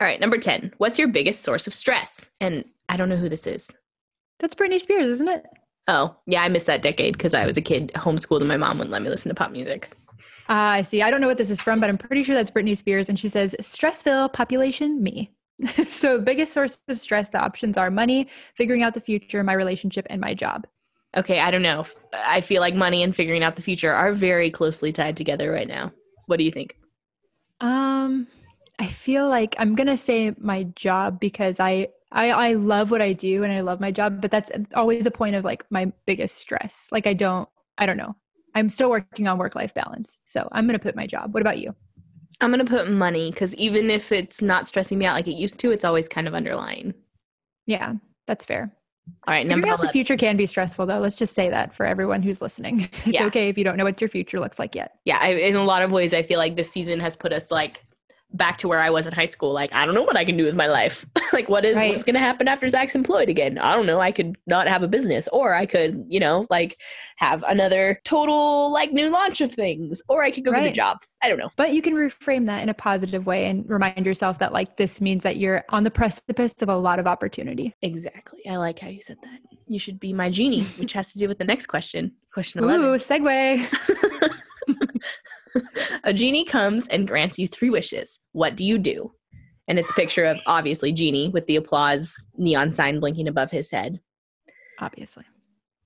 All 0.00 0.06
right, 0.06 0.20
number 0.20 0.38
ten. 0.38 0.72
What's 0.78 0.98
your 0.98 1.08
biggest 1.08 1.42
source 1.42 1.66
of 1.66 1.74
stress? 1.74 2.24
And 2.40 2.64
I 2.88 2.96
don't 2.96 3.08
know 3.08 3.16
who 3.16 3.28
this 3.28 3.48
is. 3.48 3.68
That's 4.38 4.54
Britney 4.54 4.80
Spears, 4.80 5.08
isn't 5.08 5.28
it? 5.28 5.44
Oh, 5.88 6.16
yeah, 6.26 6.42
I 6.42 6.48
missed 6.48 6.66
that 6.66 6.82
decade 6.82 7.14
because 7.14 7.34
I 7.34 7.44
was 7.44 7.56
a 7.56 7.60
kid 7.60 7.90
homeschooled 7.94 8.40
and 8.40 8.48
my 8.48 8.56
mom 8.56 8.78
wouldn't 8.78 8.92
let 8.92 9.02
me 9.02 9.08
listen 9.08 9.28
to 9.30 9.34
pop 9.34 9.50
music. 9.50 9.96
Ah, 10.48 10.70
I 10.70 10.82
see. 10.82 11.02
I 11.02 11.10
don't 11.10 11.20
know 11.20 11.26
what 11.26 11.38
this 11.38 11.50
is 11.50 11.62
from, 11.62 11.80
but 11.80 11.88
I'm 11.88 11.98
pretty 11.98 12.22
sure 12.22 12.34
that's 12.34 12.50
Britney 12.50 12.76
Spears. 12.76 13.08
And 13.08 13.18
she 13.18 13.28
says, 13.28 13.56
Stressville, 13.60 14.32
population, 14.32 15.02
me. 15.02 15.32
so, 15.86 16.20
biggest 16.20 16.52
source 16.52 16.80
of 16.88 16.98
stress, 16.98 17.28
the 17.28 17.42
options 17.42 17.76
are 17.76 17.90
money, 17.90 18.28
figuring 18.56 18.82
out 18.82 18.94
the 18.94 19.00
future, 19.00 19.42
my 19.44 19.52
relationship, 19.52 20.06
and 20.10 20.20
my 20.20 20.34
job. 20.34 20.66
Okay, 21.16 21.40
I 21.40 21.50
don't 21.50 21.62
know. 21.62 21.84
I 22.14 22.40
feel 22.40 22.60
like 22.60 22.74
money 22.74 23.02
and 23.02 23.14
figuring 23.14 23.44
out 23.44 23.56
the 23.56 23.62
future 23.62 23.92
are 23.92 24.12
very 24.12 24.50
closely 24.50 24.92
tied 24.92 25.16
together 25.16 25.52
right 25.52 25.68
now. 25.68 25.92
What 26.26 26.38
do 26.38 26.44
you 26.44 26.50
think? 26.50 26.76
Um, 27.60 28.26
I 28.78 28.86
feel 28.86 29.28
like 29.28 29.54
I'm 29.58 29.74
gonna 29.74 29.96
say 29.96 30.34
my 30.38 30.64
job 30.74 31.20
because 31.20 31.60
I, 31.60 31.88
I 32.12 32.30
I 32.30 32.52
love 32.54 32.90
what 32.90 33.02
I 33.02 33.12
do 33.12 33.42
and 33.44 33.52
I 33.52 33.60
love 33.60 33.80
my 33.80 33.90
job, 33.90 34.20
but 34.20 34.30
that's 34.30 34.50
always 34.74 35.06
a 35.06 35.10
point 35.10 35.34
of 35.34 35.44
like 35.44 35.64
my 35.70 35.90
biggest 36.06 36.36
stress. 36.38 36.88
Like 36.92 37.06
I 37.06 37.14
don't 37.14 37.48
I 37.78 37.86
don't 37.86 37.96
know. 37.96 38.14
I'm 38.54 38.68
still 38.68 38.90
working 38.90 39.28
on 39.28 39.38
work 39.38 39.54
life 39.54 39.72
balance. 39.74 40.18
So 40.24 40.48
I'm 40.52 40.66
gonna 40.66 40.78
put 40.78 40.94
my 40.96 41.06
job. 41.06 41.32
What 41.34 41.40
about 41.40 41.58
you? 41.58 41.74
I'm 42.40 42.50
gonna 42.50 42.64
put 42.64 42.90
money 42.90 43.30
because 43.30 43.54
even 43.56 43.90
if 43.90 44.12
it's 44.12 44.42
not 44.42 44.66
stressing 44.66 44.98
me 44.98 45.06
out 45.06 45.14
like 45.14 45.28
it 45.28 45.36
used 45.36 45.58
to, 45.60 45.70
it's 45.70 45.84
always 45.84 46.08
kind 46.08 46.28
of 46.28 46.34
underlying. 46.34 46.92
Yeah, 47.66 47.94
that's 48.26 48.44
fair. 48.44 48.72
All 49.26 49.34
right, 49.34 49.46
number 49.46 49.62
Figuring 49.66 49.72
out 49.72 49.80
the 49.80 49.88
future 49.88 50.16
can 50.16 50.36
be 50.36 50.46
stressful 50.46 50.86
though. 50.86 50.98
Let's 50.98 51.16
just 51.16 51.34
say 51.34 51.50
that 51.50 51.74
for 51.74 51.86
everyone 51.86 52.22
who's 52.22 52.40
listening. 52.42 52.80
It's 53.04 53.06
Yeah. 53.06 53.26
okay 53.26 53.48
if 53.48 53.58
you 53.58 53.64
don't 53.64 53.76
know 53.76 53.84
what 53.84 54.00
your 54.00 54.08
future 54.08 54.38
looks 54.38 54.58
like 54.58 54.74
yet. 54.74 54.92
yeah 55.04 55.18
I, 55.20 55.28
in 55.34 55.56
a 55.56 55.64
lot 55.64 55.82
of 55.82 55.90
ways 55.90 56.12
i 56.14 56.22
feel 56.22 56.38
like 56.38 56.54
this 56.56 56.70
season 56.70 57.00
has 57.00 57.16
put 57.16 57.32
us 57.32 57.50
like 57.50 57.84
back 58.34 58.58
to 58.58 58.68
where 58.68 58.78
I 58.80 58.90
was 58.90 59.06
in 59.06 59.12
high 59.12 59.26
school. 59.26 59.52
Like, 59.52 59.74
I 59.74 59.84
don't 59.84 59.94
know 59.94 60.02
what 60.02 60.16
I 60.16 60.24
can 60.24 60.36
do 60.36 60.44
with 60.44 60.54
my 60.54 60.66
life. 60.66 61.04
like, 61.32 61.48
what 61.48 61.64
is 61.64 61.76
Right. 61.76 61.90
what's 61.90 62.04
going 62.04 62.14
to 62.14 62.20
happen 62.20 62.48
after 62.48 62.68
Zac's 62.68 62.94
employed 62.94 63.28
again? 63.28 63.58
I 63.58 63.74
don't 63.76 63.86
know. 63.86 64.00
I 64.00 64.12
could 64.12 64.36
not 64.46 64.68
have 64.68 64.82
a 64.82 64.88
business, 64.88 65.28
or 65.32 65.54
I 65.54 65.66
could, 65.66 66.04
you 66.08 66.20
know, 66.20 66.46
like 66.50 66.76
have 67.16 67.42
another 67.46 68.00
total 68.04 68.72
like 68.72 68.92
new 68.92 69.10
launch 69.10 69.40
of 69.40 69.52
things, 69.52 70.02
or 70.08 70.22
I 70.22 70.30
could 70.30 70.44
go 70.44 70.52
get 70.52 70.64
a 70.64 70.72
job. 70.72 70.98
I 71.22 71.28
don't 71.28 71.38
know. 71.38 71.50
But 71.56 71.72
you 71.72 71.82
can 71.82 71.94
reframe 71.94 72.46
that 72.46 72.62
in 72.62 72.68
a 72.68 72.74
positive 72.74 73.26
way 73.26 73.46
and 73.46 73.68
remind 73.68 74.04
yourself 74.06 74.38
that 74.40 74.52
like 74.52 74.76
this 74.76 75.00
means 75.00 75.22
that 75.22 75.36
you're 75.36 75.64
on 75.68 75.84
the 75.84 75.90
precipice 75.90 76.60
of 76.62 76.68
a 76.68 76.76
lot 76.76 76.98
of 76.98 77.06
opportunity. 77.06 77.74
Exactly. 77.82 78.40
I 78.48 78.56
like 78.56 78.78
how 78.80 78.88
you 78.88 79.00
said 79.00 79.18
that. 79.22 79.38
You 79.68 79.78
should 79.78 80.00
be 80.00 80.12
my 80.12 80.28
genie, 80.30 80.64
which 80.78 80.92
has 80.94 81.12
to 81.12 81.18
do 81.18 81.28
with 81.28 81.38
the 81.38 81.44
next 81.44 81.66
question. 81.66 82.12
Question 82.32 82.64
11. 82.64 82.84
Ooh, 82.86 82.96
segue. 82.96 84.28
a 86.04 86.12
genie 86.12 86.44
comes 86.44 86.86
and 86.88 87.06
grants 87.06 87.38
you 87.38 87.48
three 87.48 87.70
wishes. 87.70 88.18
What 88.32 88.56
do 88.56 88.64
you 88.64 88.78
do? 88.78 89.12
And 89.68 89.78
it's 89.78 89.90
a 89.90 89.94
picture 89.94 90.24
of 90.24 90.38
obviously 90.46 90.92
Genie 90.92 91.28
with 91.28 91.46
the 91.46 91.56
applause 91.56 92.14
neon 92.36 92.72
sign 92.72 93.00
blinking 93.00 93.28
above 93.28 93.50
his 93.50 93.70
head. 93.70 94.00
Obviously. 94.80 95.24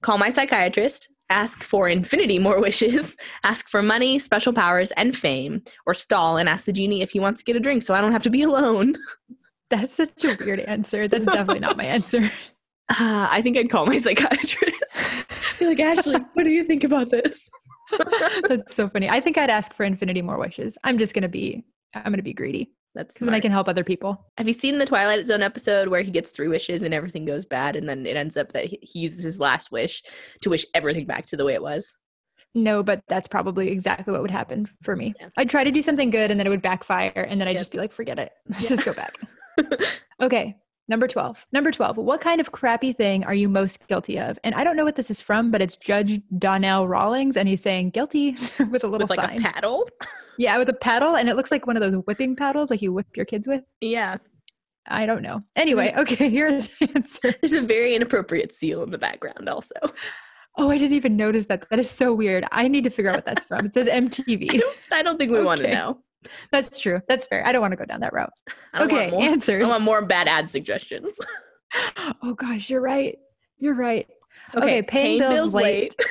Call 0.00 0.18
my 0.18 0.30
psychiatrist, 0.30 1.08
ask 1.30 1.62
for 1.62 1.88
infinity 1.88 2.38
more 2.38 2.60
wishes, 2.62 3.16
ask 3.44 3.68
for 3.68 3.82
money, 3.82 4.18
special 4.18 4.52
powers, 4.52 4.92
and 4.92 5.16
fame, 5.16 5.62
or 5.86 5.94
stall 5.94 6.36
and 6.36 6.48
ask 6.48 6.64
the 6.64 6.72
genie 6.72 7.02
if 7.02 7.10
he 7.10 7.20
wants 7.20 7.42
to 7.42 7.44
get 7.44 7.56
a 7.56 7.60
drink 7.60 7.82
so 7.82 7.94
I 7.94 8.00
don't 8.00 8.12
have 8.12 8.22
to 8.24 8.30
be 8.30 8.42
alone. 8.42 8.94
That's 9.70 9.92
such 9.92 10.24
a 10.24 10.36
weird 10.38 10.60
answer. 10.60 11.08
That's 11.08 11.24
definitely 11.24 11.58
not 11.58 11.76
my 11.76 11.84
answer. 11.84 12.30
Uh, 12.88 13.26
I 13.28 13.42
think 13.42 13.56
I'd 13.56 13.68
call 13.68 13.84
my 13.84 13.98
psychiatrist. 13.98 15.58
be 15.58 15.66
like, 15.66 15.80
Ashley, 15.80 16.20
what 16.34 16.44
do 16.44 16.52
you 16.52 16.62
think 16.62 16.84
about 16.84 17.10
this? 17.10 17.50
That's 18.48 18.74
so 18.74 18.88
funny. 18.88 19.08
I 19.08 19.20
think 19.20 19.38
I'd 19.38 19.50
ask 19.50 19.72
for 19.74 19.84
infinity 19.84 20.22
more 20.22 20.38
wishes. 20.38 20.76
I'm 20.84 20.98
just 20.98 21.14
gonna 21.14 21.28
be 21.28 21.64
I'm 21.94 22.04
gonna 22.12 22.22
be 22.22 22.34
greedy 22.34 22.72
That's 22.94 23.18
then 23.18 23.32
I 23.34 23.40
can 23.40 23.52
help 23.52 23.68
other 23.68 23.84
people. 23.84 24.26
Have 24.38 24.48
you 24.48 24.54
seen 24.54 24.78
the 24.78 24.86
Twilight 24.86 25.26
Zone 25.26 25.42
episode 25.42 25.88
where 25.88 26.02
he 26.02 26.10
gets 26.10 26.30
three 26.30 26.48
wishes 26.48 26.82
and 26.82 26.92
everything 26.92 27.24
goes 27.24 27.44
bad, 27.46 27.76
and 27.76 27.88
then 27.88 28.06
it 28.06 28.16
ends 28.16 28.36
up 28.36 28.52
that 28.52 28.64
he 28.66 28.98
uses 29.00 29.22
his 29.22 29.38
last 29.40 29.70
wish 29.70 30.02
to 30.42 30.50
wish 30.50 30.64
everything 30.74 31.06
back 31.06 31.26
to 31.26 31.36
the 31.36 31.44
way 31.44 31.54
it 31.54 31.62
was? 31.62 31.92
No, 32.54 32.82
but 32.82 33.02
that's 33.08 33.28
probably 33.28 33.68
exactly 33.68 34.12
what 34.12 34.22
would 34.22 34.30
happen 34.30 34.66
for 34.82 34.96
me. 34.96 35.12
Yeah. 35.20 35.28
I'd 35.36 35.50
try 35.50 35.62
to 35.62 35.70
do 35.70 35.82
something 35.82 36.08
good 36.10 36.30
and 36.30 36.40
then 36.40 36.46
it 36.46 36.50
would 36.50 36.62
backfire 36.62 37.10
and 37.28 37.38
then 37.40 37.48
I'd 37.48 37.52
Yep. 37.52 37.60
just 37.60 37.72
be 37.72 37.76
like, 37.78 37.92
forget 37.92 38.18
it. 38.18 38.32
Let's 38.48 38.62
Yeah. 38.62 38.68
just 38.76 38.84
go 38.86 38.94
back. 38.94 39.14
okay. 40.22 40.56
Number 40.88 41.08
12. 41.08 41.46
Number 41.52 41.72
12. 41.72 41.96
What 41.96 42.20
kind 42.20 42.40
of 42.40 42.52
crappy 42.52 42.92
thing 42.92 43.24
are 43.24 43.34
you 43.34 43.48
most 43.48 43.88
guilty 43.88 44.18
of? 44.18 44.38
And 44.44 44.54
I 44.54 44.62
don't 44.62 44.76
know 44.76 44.84
what 44.84 44.96
this 44.96 45.10
is 45.10 45.20
from, 45.20 45.50
but 45.50 45.60
it's 45.60 45.76
Judge 45.76 46.20
Donnell 46.38 46.86
Rawlings 46.86 47.36
and 47.36 47.48
he's 47.48 47.60
saying 47.60 47.90
guilty 47.90 48.32
with 48.70 48.84
a 48.84 48.86
little 48.86 49.06
With 49.08 49.10
like 49.10 49.20
sign. 49.20 49.38
a 49.40 49.42
paddle? 49.42 49.88
yeah, 50.38 50.56
with 50.58 50.68
a 50.68 50.74
paddle 50.74 51.16
and 51.16 51.28
it 51.28 51.34
looks 51.34 51.50
like 51.50 51.66
one 51.66 51.76
of 51.76 51.80
those 51.82 51.94
whipping 52.06 52.36
paddles 52.36 52.70
like 52.70 52.82
you 52.82 52.92
whip 52.92 53.06
your 53.16 53.26
kids 53.26 53.48
with. 53.48 53.64
Yeah. 53.80 54.18
I 54.88 55.06
don't 55.06 55.22
know. 55.22 55.42
Anyway, 55.56 55.92
mm. 55.92 55.98
okay, 56.02 56.30
here's 56.30 56.68
the 56.80 56.90
answer. 56.94 57.34
There's 57.40 57.54
a 57.54 57.62
very 57.62 57.94
inappropriate 57.96 58.52
seal 58.52 58.84
in 58.84 58.90
the 58.90 58.98
background, 58.98 59.48
also. 59.48 59.74
Oh, 60.58 60.70
I 60.70 60.78
didn't 60.78 60.96
even 60.96 61.16
notice 61.16 61.46
that. 61.46 61.68
That 61.68 61.78
is 61.78 61.90
so 61.90 62.14
weird. 62.14 62.46
I 62.52 62.68
need 62.68 62.84
to 62.84 62.90
figure 62.90 63.10
out 63.10 63.16
what 63.16 63.26
that's 63.26 63.44
from. 63.44 63.66
It 63.66 63.74
says 63.74 63.88
I 63.88 64.00
MTV. 64.00 64.58
don't, 64.58 64.76
I 64.92 65.02
don't 65.02 65.18
think 65.18 65.32
we 65.32 65.42
want 65.42 65.60
to 65.60 65.68
know. 65.68 65.98
That's 66.52 66.80
true. 66.80 67.00
That's 67.08 67.26
fair. 67.26 67.46
I 67.46 67.52
don't 67.52 67.60
want 67.60 67.72
to 67.72 67.76
go 67.76 67.84
down 67.84 68.00
that 68.00 68.12
route. 68.12 68.32
Okay, 68.78 69.10
more, 69.10 69.22
answers. 69.22 69.66
I 69.66 69.68
want 69.68 69.82
more 69.82 70.04
bad 70.04 70.28
ad 70.28 70.50
suggestions. 70.50 71.18
Oh 72.22 72.32
gosh, 72.32 72.70
you're 72.70 72.80
right. 72.80 73.18
You're 73.58 73.74
right. 73.74 74.06
Okay, 74.54 74.82
paying 74.82 75.18
bills 75.18 75.52
late. 75.52 75.94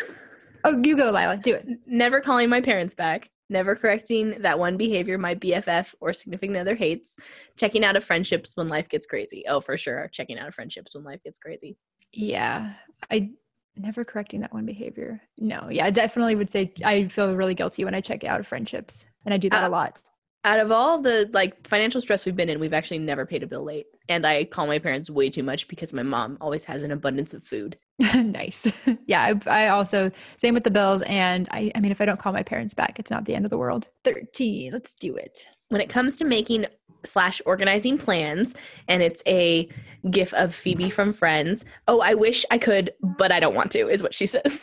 Oh, 0.65 0.81
you 0.83 0.97
go, 0.97 1.13
Lilah. 1.13 1.43
Do 1.43 1.53
it. 1.53 1.67
Never 1.85 2.21
calling 2.21 2.49
my 2.49 2.59
parents 2.59 2.95
back. 2.95 3.29
Never 3.49 3.75
correcting 3.75 4.41
that 4.41 4.57
one 4.57 4.77
behavior 4.77 5.15
my 5.19 5.35
BFF 5.35 5.93
or 6.01 6.11
significant 6.11 6.57
other 6.57 6.73
hates. 6.73 7.15
Checking 7.55 7.85
out 7.85 7.95
of 7.95 8.03
friendships 8.03 8.57
when 8.57 8.67
life 8.67 8.89
gets 8.89 9.05
crazy. 9.05 9.45
Oh, 9.47 9.61
for 9.61 9.77
sure. 9.77 10.09
Checking 10.11 10.39
out 10.39 10.47
of 10.47 10.55
friendships 10.55 10.95
when 10.95 11.03
life 11.03 11.21
gets 11.23 11.37
crazy. 11.37 11.77
Yeah, 12.11 12.73
I 13.11 13.29
never 13.77 14.03
correcting 14.03 14.41
that 14.41 14.53
one 14.53 14.65
behavior. 14.65 15.21
No, 15.39 15.69
yeah, 15.69 15.85
I 15.85 15.91
definitely 15.91 16.35
would 16.35 16.49
say 16.51 16.73
I 16.83 17.07
feel 17.07 17.35
really 17.35 17.55
guilty 17.55 17.83
when 17.85 17.95
I 17.95 18.01
check 18.01 18.23
out 18.23 18.39
of 18.39 18.47
friendships, 18.47 19.05
and 19.25 19.33
I 19.33 19.37
do 19.37 19.49
that 19.49 19.63
Uh, 19.63 19.69
a 19.69 19.69
lot. 19.69 20.01
Out 20.43 20.59
of 20.59 20.71
all 20.71 21.01
the 21.01 21.29
like 21.33 21.67
financial 21.67 22.01
stress 22.01 22.25
we've 22.25 22.35
been 22.35 22.49
in, 22.49 22.59
we've 22.59 22.73
actually 22.73 22.99
never 22.99 23.25
paid 23.25 23.41
a 23.43 23.47
bill 23.47 23.63
late. 23.63 23.87
And 24.09 24.27
I 24.27 24.45
call 24.45 24.67
my 24.67 24.77
parents 24.77 25.09
way 25.09 25.29
too 25.31 25.41
much 25.41 25.67
because 25.67 25.91
my 25.91 26.03
mom 26.03 26.37
always 26.39 26.63
has 26.65 26.83
an 26.83 26.91
abundance 26.91 27.33
of 27.33 27.43
food. 27.43 27.77
nice. 27.99 28.71
yeah, 29.07 29.33
I, 29.47 29.65
I 29.65 29.67
also 29.69 30.11
same 30.37 30.53
with 30.53 30.63
the 30.63 30.71
bills, 30.71 31.01
and 31.03 31.47
I, 31.51 31.71
I 31.73 31.79
mean, 31.79 31.91
if 31.91 32.01
I 32.01 32.05
don't 32.05 32.19
call 32.19 32.33
my 32.33 32.43
parents 32.43 32.73
back, 32.75 32.99
it's 32.99 33.09
not 33.09 33.25
the 33.25 33.33
end 33.35 33.45
of 33.45 33.49
the 33.49 33.57
world. 33.57 33.87
Thirteen. 34.03 34.71
Let's 34.73 34.93
do 34.93 35.15
it. 35.15 35.47
When 35.69 35.81
it 35.81 35.89
comes 35.89 36.15
to 36.17 36.25
making 36.25 36.65
slash 37.03 37.41
organizing 37.45 37.97
plans 37.97 38.55
and 38.87 39.03
it's 39.03 39.21
a 39.27 39.69
gif 40.09 40.33
of 40.33 40.53
phoebe 40.55 40.89
from 40.89 41.13
friends 41.13 41.63
oh 41.87 42.01
i 42.01 42.13
wish 42.13 42.45
i 42.51 42.57
could 42.57 42.91
but 43.17 43.31
i 43.31 43.39
don't 43.39 43.55
want 43.55 43.71
to 43.71 43.87
is 43.89 44.01
what 44.03 44.13
she 44.13 44.25
says 44.25 44.61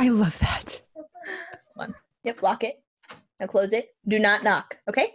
I 0.00 0.10
love 0.10 0.38
that. 0.38 0.80
One. 1.74 1.94
yep 2.24 2.42
lock 2.42 2.62
it 2.64 2.76
now 3.40 3.46
close 3.46 3.72
it 3.72 3.88
do 4.06 4.18
not 4.18 4.44
knock 4.44 4.76
okay 4.88 5.14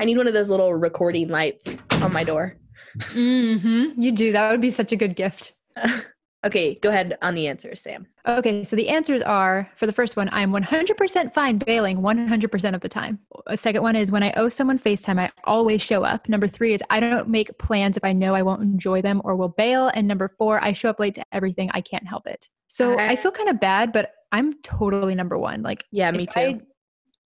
i 0.00 0.04
need 0.04 0.16
one 0.18 0.26
of 0.28 0.34
those 0.34 0.50
little 0.50 0.74
recording 0.74 1.28
lights 1.28 1.68
on 1.92 2.12
my 2.12 2.24
door 2.24 2.56
mm-hmm 2.98 4.00
You 4.00 4.12
do. 4.12 4.32
That 4.32 4.50
would 4.50 4.60
be 4.60 4.70
such 4.70 4.92
a 4.92 4.96
good 4.96 5.16
gift. 5.16 5.54
okay 6.44 6.74
go 6.76 6.88
ahead 6.88 7.16
on 7.22 7.34
the 7.34 7.46
answers 7.46 7.80
sam 7.80 8.06
Okay, 8.24 8.62
so 8.62 8.76
the 8.76 8.88
answers 8.88 9.20
are 9.20 9.68
for 9.74 9.86
the 9.86 9.92
first 9.92 10.16
one, 10.16 10.28
I'm 10.30 10.52
100% 10.52 11.34
fine 11.34 11.58
bailing 11.58 11.98
100% 11.98 12.74
of 12.74 12.80
the 12.80 12.88
time. 12.88 13.18
A 13.48 13.56
second 13.56 13.82
one 13.82 13.96
is 13.96 14.12
when 14.12 14.22
I 14.22 14.32
owe 14.36 14.48
someone 14.48 14.78
FaceTime, 14.78 15.18
I 15.18 15.30
always 15.42 15.82
show 15.82 16.04
up. 16.04 16.28
Number 16.28 16.46
three 16.46 16.72
is 16.72 16.84
I 16.88 17.00
don't 17.00 17.28
make 17.28 17.58
plans 17.58 17.96
if 17.96 18.04
I 18.04 18.12
know 18.12 18.36
I 18.36 18.42
won't 18.42 18.62
enjoy 18.62 19.02
them 19.02 19.20
or 19.24 19.34
will 19.34 19.48
bail. 19.48 19.90
And 19.92 20.06
number 20.06 20.28
four, 20.38 20.62
I 20.64 20.72
show 20.72 20.88
up 20.88 21.00
late 21.00 21.14
to 21.14 21.24
everything. 21.32 21.68
I 21.74 21.80
can't 21.80 22.06
help 22.06 22.28
it. 22.28 22.48
So 22.68 22.96
I, 22.96 23.08
I- 23.10 23.16
feel 23.16 23.32
kind 23.32 23.48
of 23.48 23.58
bad, 23.58 23.92
but 23.92 24.12
I'm 24.30 24.54
totally 24.62 25.16
number 25.16 25.36
one. 25.36 25.62
Like, 25.62 25.84
yeah 25.90 26.12
me 26.12 26.26
too 26.26 26.60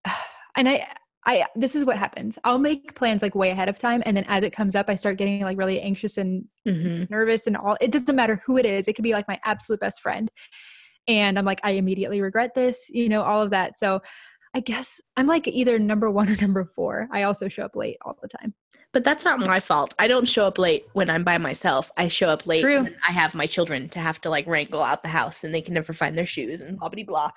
I- 0.04 0.14
and 0.56 0.68
I, 0.68 0.86
I, 1.24 1.46
this 1.54 1.76
is 1.76 1.84
what 1.84 1.96
happens. 1.98 2.38
I'll 2.42 2.58
make 2.58 2.94
plans 2.96 3.22
like 3.22 3.34
way 3.34 3.50
ahead 3.50 3.68
of 3.68 3.78
time. 3.78 4.02
And 4.04 4.16
then 4.16 4.24
as 4.26 4.42
it 4.42 4.50
comes 4.50 4.74
up, 4.74 4.86
I 4.88 4.96
start 4.96 5.18
getting 5.18 5.40
like 5.42 5.56
really 5.56 5.80
anxious 5.80 6.18
and 6.18 6.44
Mhm. 6.66 7.10
nervous 7.10 7.48
and 7.48 7.56
all 7.56 7.76
it 7.80 7.90
doesn't 7.90 8.14
matter 8.14 8.40
who 8.46 8.56
it 8.56 8.64
is 8.64 8.86
it 8.86 8.92
could 8.92 9.02
be 9.02 9.12
like 9.14 9.26
my 9.26 9.40
absolute 9.44 9.80
best 9.80 10.00
friend 10.00 10.30
and 11.08 11.36
i'm 11.36 11.44
like 11.44 11.58
i 11.64 11.72
immediately 11.72 12.20
regret 12.20 12.54
this 12.54 12.88
you 12.88 13.08
know 13.08 13.22
all 13.22 13.42
of 13.42 13.50
that 13.50 13.76
so 13.76 14.00
i 14.54 14.60
guess 14.60 15.00
i'm 15.16 15.26
like 15.26 15.48
either 15.48 15.76
number 15.80 16.08
one 16.08 16.28
or 16.28 16.36
number 16.40 16.64
four 16.64 17.08
i 17.10 17.24
also 17.24 17.48
show 17.48 17.64
up 17.64 17.74
late 17.74 17.96
all 18.02 18.16
the 18.22 18.28
time 18.28 18.54
but 18.92 19.02
that's 19.02 19.24
not 19.24 19.40
my 19.40 19.58
fault 19.58 19.92
i 19.98 20.06
don't 20.06 20.28
show 20.28 20.46
up 20.46 20.56
late 20.56 20.84
when 20.92 21.10
i'm 21.10 21.24
by 21.24 21.36
myself 21.36 21.90
i 21.96 22.06
show 22.06 22.28
up 22.28 22.46
late 22.46 22.60
True. 22.60 22.84
when 22.84 22.94
i 23.08 23.10
have 23.10 23.34
my 23.34 23.46
children 23.46 23.88
to 23.88 23.98
have 23.98 24.20
to 24.20 24.30
like 24.30 24.46
wrangle 24.46 24.84
out 24.84 25.02
the 25.02 25.08
house 25.08 25.42
and 25.42 25.52
they 25.52 25.60
can 25.62 25.74
never 25.74 25.92
find 25.92 26.16
their 26.16 26.26
shoes 26.26 26.60
and 26.60 26.78
blah 26.78 26.90
blah 26.90 27.02
blah 27.02 27.30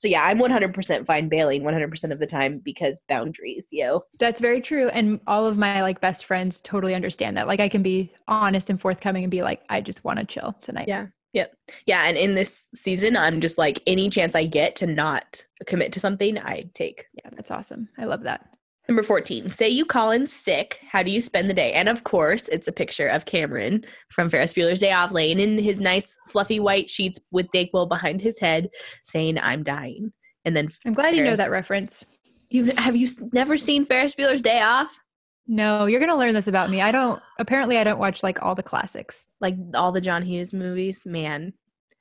so 0.00 0.08
yeah 0.08 0.24
i'm 0.24 0.38
100% 0.38 1.04
fine 1.06 1.28
bailing 1.28 1.62
100% 1.62 2.10
of 2.10 2.18
the 2.18 2.26
time 2.26 2.58
because 2.64 3.02
boundaries 3.06 3.68
yo 3.70 4.02
that's 4.18 4.40
very 4.40 4.60
true 4.62 4.88
and 4.88 5.20
all 5.26 5.46
of 5.46 5.58
my 5.58 5.82
like 5.82 6.00
best 6.00 6.24
friends 6.24 6.60
totally 6.62 6.94
understand 6.94 7.36
that 7.36 7.46
like 7.46 7.60
i 7.60 7.68
can 7.68 7.82
be 7.82 8.10
honest 8.26 8.70
and 8.70 8.80
forthcoming 8.80 9.22
and 9.24 9.30
be 9.30 9.42
like 9.42 9.62
i 9.68 9.78
just 9.80 10.02
want 10.04 10.18
to 10.18 10.24
chill 10.24 10.56
tonight 10.62 10.88
Yeah. 10.88 11.06
Yep. 11.32 11.54
Yeah. 11.86 12.08
And 12.08 12.16
in 12.16 12.34
this 12.34 12.66
season, 12.74 13.16
I'm 13.16 13.40
just 13.40 13.56
like 13.56 13.80
any 13.86 14.10
chance 14.10 14.34
I 14.34 14.46
get 14.46 14.74
to 14.76 14.86
not 14.88 15.44
commit 15.66 15.92
to 15.92 16.00
something, 16.00 16.36
I 16.40 16.68
take. 16.74 17.06
yeah 17.14 17.30
that's 17.36 17.52
awesome 17.52 17.88
i 17.98 18.04
love 18.04 18.24
that 18.24 18.48
Number 18.90 19.04
14, 19.04 19.50
say 19.50 19.68
you 19.68 19.84
call 19.84 20.10
in 20.10 20.26
sick. 20.26 20.80
How 20.90 21.04
do 21.04 21.12
you 21.12 21.20
spend 21.20 21.48
the 21.48 21.54
day? 21.54 21.72
And 21.74 21.88
of 21.88 22.02
course, 22.02 22.48
it's 22.48 22.66
a 22.66 22.72
picture 22.72 23.06
of 23.06 23.24
Cameron 23.24 23.84
from 24.10 24.28
Ferris 24.28 24.52
Bueller's 24.52 24.80
Day 24.80 24.90
Off 24.90 25.12
laying 25.12 25.38
in 25.38 25.58
his 25.58 25.78
nice 25.78 26.16
fluffy 26.26 26.58
white 26.58 26.90
sheets 26.90 27.20
with 27.30 27.46
Dayquil 27.54 27.88
behind 27.88 28.20
his 28.20 28.40
head 28.40 28.68
saying, 29.04 29.38
I'm 29.38 29.62
dying. 29.62 30.12
And 30.44 30.56
then 30.56 30.70
i'm 30.84 30.94
glad 30.94 31.14
you 31.14 31.22
know 31.22 31.36
that 31.36 31.52
reference 31.52 32.04
you 32.48 32.72
have 32.78 32.96
you 32.96 33.06
never 33.32 33.56
seen 33.56 33.86
Ferris 33.86 34.16
Bueller's 34.16 34.42
Day 34.42 34.60
Off? 34.60 34.98
no 35.46 35.86
you're 35.86 36.00
gonna 36.00 36.16
learn 36.16 36.34
this 36.34 36.48
about 36.48 36.70
me 36.70 36.80
i 36.80 36.90
don't 36.90 37.20
apparently 37.38 37.76
i 37.76 37.84
don't 37.84 37.98
watch 37.98 38.22
like 38.22 38.42
all 38.42 38.54
the 38.54 38.62
classics 38.62 39.28
Like 39.40 39.54
all 39.74 39.92
the 39.92 40.00
John 40.00 40.22
Hughes 40.22 40.52
movies, 40.52 41.02
man. 41.06 41.52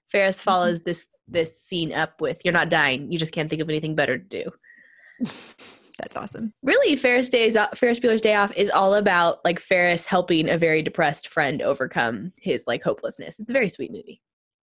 Ferris 0.08 0.40
mm-hmm. 0.40 0.50
follows 0.50 0.82
this 0.82 1.10
this 1.28 1.62
scene 1.62 1.94
up 1.94 2.20
with 2.20 2.42
you're 2.44 2.52
not 2.52 2.70
dying. 2.70 3.12
You 3.12 3.20
just 3.20 3.34
can't 3.34 3.48
think 3.48 3.62
of 3.62 3.70
anything 3.70 3.94
better 3.94 4.18
to 4.18 4.26
do. 4.26 4.52
that's 6.00 6.16
awesome. 6.16 6.54
Really 6.64 6.96
ferris 6.96 7.30
days 7.30 7.56
uh, 7.56 7.68
ferris 7.76 8.00
bueller's 8.00 8.22
day 8.22 8.36
off 8.36 8.52
is 8.56 8.70
all 8.70 8.96
about 8.96 9.40
like 9.46 9.60
ferris 9.60 10.06
helping 10.06 10.50
a 10.50 10.58
very 10.58 10.82
depressed 10.82 11.28
friend 11.28 11.62
overcome 11.62 12.34
his 12.38 12.66
like 12.68 12.84
hopelessness. 12.84 13.40
It's 13.40 13.50
a 13.50 13.54
very 13.54 13.70
sweet 13.70 13.92
movie. 13.92 14.22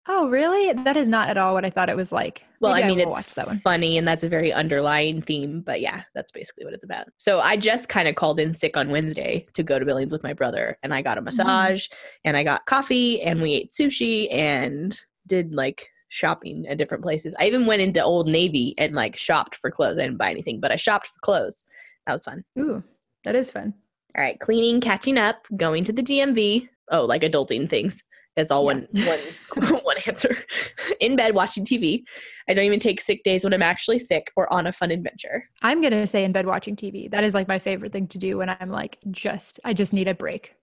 Oh 0.09 0.29
really? 0.29 0.73
That 0.73 0.97
is 0.97 1.09
not 1.09 1.29
at 1.29 1.39
all 1.39 1.55
what 1.55 1.65
i 1.65 1.71
thought 1.71 1.89
it 1.89 1.97
was 1.97 2.13
like. 2.13 2.43
Well 2.61 2.75
Maybe 2.75 2.85
i 2.85 2.89
mean 2.89 3.09
will 3.09 3.17
it's 3.17 3.35
that 3.37 3.47
one. 3.47 3.59
funny 3.61 3.97
and 3.97 4.07
that's 4.07 4.23
a 4.23 4.29
very 4.29 4.53
underlying 4.53 5.23
theme 5.23 5.63
but 5.63 5.81
yeah 5.81 6.03
that's 6.15 6.33
basically 6.33 6.65
what 6.65 6.75
it's 6.75 6.85
about. 6.85 7.07
So 7.19 7.41
i 7.41 7.57
just 7.57 7.89
kind 7.89 8.09
of 8.09 8.15
called 8.17 8.41
in 8.41 8.55
sick 8.55 8.77
on 8.77 8.91
wednesday 8.91 9.47
to 9.55 9.63
go 9.63 9.79
to 9.79 9.85
billings 9.85 10.13
with 10.13 10.23
my 10.23 10.33
brother 10.33 10.79
and 10.83 10.93
i 10.93 11.01
got 11.03 11.17
a 11.17 11.21
mm-hmm. 11.21 11.27
massage 11.27 11.89
and 12.25 12.37
i 12.37 12.43
got 12.43 12.67
coffee 12.67 13.23
and 13.23 13.41
we 13.41 13.53
ate 13.53 13.71
sushi 13.71 14.33
and 14.35 15.01
did 15.27 15.55
like 15.55 15.89
shopping 16.11 16.67
at 16.69 16.77
different 16.77 17.03
places 17.03 17.35
i 17.41 17.47
even 17.47 17.67
went 17.67 17.81
into 17.81 18.03
old 18.03 18.29
navy 18.29 18.75
and 18.79 18.95
like 18.95 19.17
shopped 19.17 19.57
for 19.57 19.71
clothes 19.71 19.99
i 19.99 20.03
didn't 20.03 20.19
buy 20.19 20.31
anything 20.31 20.61
but 20.61 20.71
i 20.71 20.77
shopped 20.77 21.07
for 21.07 21.19
clothes 21.23 21.65
that 22.07 22.13
was 22.13 22.25
fun 22.25 22.45
Ooh, 22.59 22.83
That 23.25 23.35
is 23.35 23.51
fun. 23.51 23.75
All 24.17 24.25
right, 24.25 24.39
cleaning, 24.41 24.81
catching 24.81 25.17
up, 25.19 25.47
going 25.57 25.85
to 25.85 25.93
the 25.93 26.03
DMV. 26.03 26.69
Oh, 26.91 27.05
like 27.05 27.23
adulting 27.23 27.71
things. 27.71 28.03
That's 28.35 28.51
all 28.51 28.65
one 28.65 28.89
one 28.93 29.81
one 29.85 29.97
answer. 30.07 30.37
In 31.01 31.15
bed 31.17 31.35
watching 31.35 31.65
TV. 31.65 32.03
I 32.49 32.55
don't 32.55 32.65
even 32.65 32.81
take 32.81 33.01
sick 33.01 33.23
days 33.23 33.45
when 33.45 33.55
I'm 33.55 33.63
actually 33.63 33.99
sick 33.99 34.33
or 34.37 34.53
on 34.53 34.67
a 34.67 34.73
fun 34.73 34.91
adventure. 34.91 35.45
I'm 35.63 35.81
gonna 35.81 36.07
say 36.07 36.25
in 36.25 36.33
bed 36.33 36.47
watching 36.47 36.75
TV. 36.75 37.11
That 37.11 37.23
is 37.23 37.35
like 37.35 37.47
my 37.49 37.59
favorite 37.59 37.93
thing 37.93 38.09
to 38.09 38.19
do 38.19 38.39
when 38.39 38.49
I'm 38.49 38.71
like 38.71 38.99
just 39.11 39.61
I 39.65 39.73
just 39.73 39.93
need 39.93 40.09
a 40.09 40.15
break. 40.15 40.55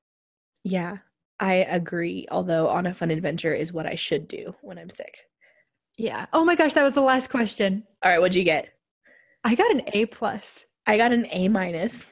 Yeah, 0.63 0.97
I 1.39 1.53
agree. 1.55 2.27
Although 2.31 2.67
on 2.67 2.87
a 2.87 2.93
fun 2.93 3.11
adventure 3.11 3.53
is 3.53 3.71
what 3.71 3.85
I 3.85 3.95
should 3.95 4.27
do 4.27 4.55
when 4.61 4.77
I'm 4.77 4.89
sick. 4.89 5.19
Yeah. 5.97 6.27
Oh 6.31 6.45
my 6.45 6.55
gosh, 6.55 6.73
that 6.73 6.83
was 6.83 6.93
the 6.93 7.01
last 7.01 7.29
question. 7.29 7.83
All 8.03 8.11
right, 8.11 8.19
what'd 8.19 8.35
you 8.35 8.43
get? 8.43 8.69
I 9.43 9.55
got 9.55 9.71
an 9.71 9.81
A 9.93 10.05
plus. 10.05 10.65
I 10.85 10.97
got 10.97 11.11
an 11.11 11.27
A 11.31 11.47
minus. 11.47 12.05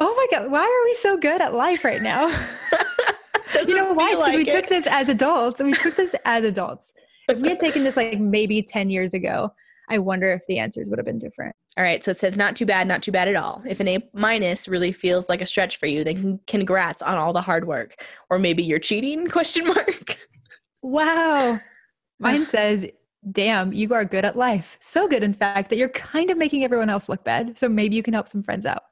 Oh 0.00 0.14
my 0.14 0.38
god, 0.38 0.50
why 0.50 0.60
are 0.60 0.84
we 0.84 0.94
so 0.94 1.16
good 1.16 1.42
at 1.42 1.52
life 1.52 1.84
right 1.84 2.00
now? 2.00 2.28
you 3.66 3.76
know 3.76 3.92
why? 3.92 4.10
Because 4.10 4.22
like 4.22 4.36
we 4.36 4.48
it. 4.48 4.52
took 4.52 4.68
this 4.68 4.86
as 4.86 5.08
adults. 5.08 5.60
We 5.60 5.72
took 5.72 5.96
this 5.96 6.14
as 6.24 6.44
adults. 6.44 6.92
If 7.28 7.40
we 7.40 7.48
had 7.48 7.58
taken 7.58 7.82
this 7.82 7.96
like 7.96 8.20
maybe 8.20 8.62
10 8.62 8.90
years 8.90 9.12
ago, 9.12 9.52
I 9.90 9.98
wonder 9.98 10.32
if 10.32 10.46
the 10.46 10.58
answers 10.58 10.88
would 10.88 10.98
have 10.98 11.06
been 11.06 11.18
different. 11.18 11.54
All 11.76 11.84
right, 11.84 12.02
so 12.04 12.12
it 12.12 12.16
says 12.16 12.36
not 12.36 12.56
too 12.56 12.66
bad, 12.66 12.86
not 12.86 13.02
too 13.02 13.12
bad 13.12 13.28
at 13.28 13.36
all. 13.36 13.62
If 13.68 13.80
an 13.80 13.88
A 13.88 13.98
minus 14.12 14.68
really 14.68 14.92
feels 14.92 15.28
like 15.28 15.40
a 15.40 15.46
stretch 15.46 15.78
for 15.78 15.86
you, 15.86 16.04
then 16.04 16.40
congrats 16.46 17.02
on 17.02 17.16
all 17.16 17.32
the 17.32 17.40
hard 17.40 17.66
work. 17.66 18.04
Or 18.30 18.38
maybe 18.38 18.62
you're 18.62 18.78
cheating? 18.78 19.26
Question 19.30 19.66
mark. 19.66 20.18
Wow. 20.82 21.60
Mine 22.20 22.46
says, 22.46 22.86
"Damn, 23.32 23.72
you 23.72 23.92
are 23.94 24.04
good 24.04 24.24
at 24.24 24.36
life. 24.36 24.78
So 24.80 25.08
good 25.08 25.22
in 25.22 25.34
fact 25.34 25.70
that 25.70 25.76
you're 25.76 25.88
kind 25.88 26.30
of 26.30 26.38
making 26.38 26.64
everyone 26.64 26.90
else 26.90 27.08
look 27.08 27.24
bad. 27.24 27.58
So 27.58 27.68
maybe 27.68 27.96
you 27.96 28.02
can 28.02 28.14
help 28.14 28.28
some 28.28 28.42
friends 28.42 28.66
out." 28.66 28.82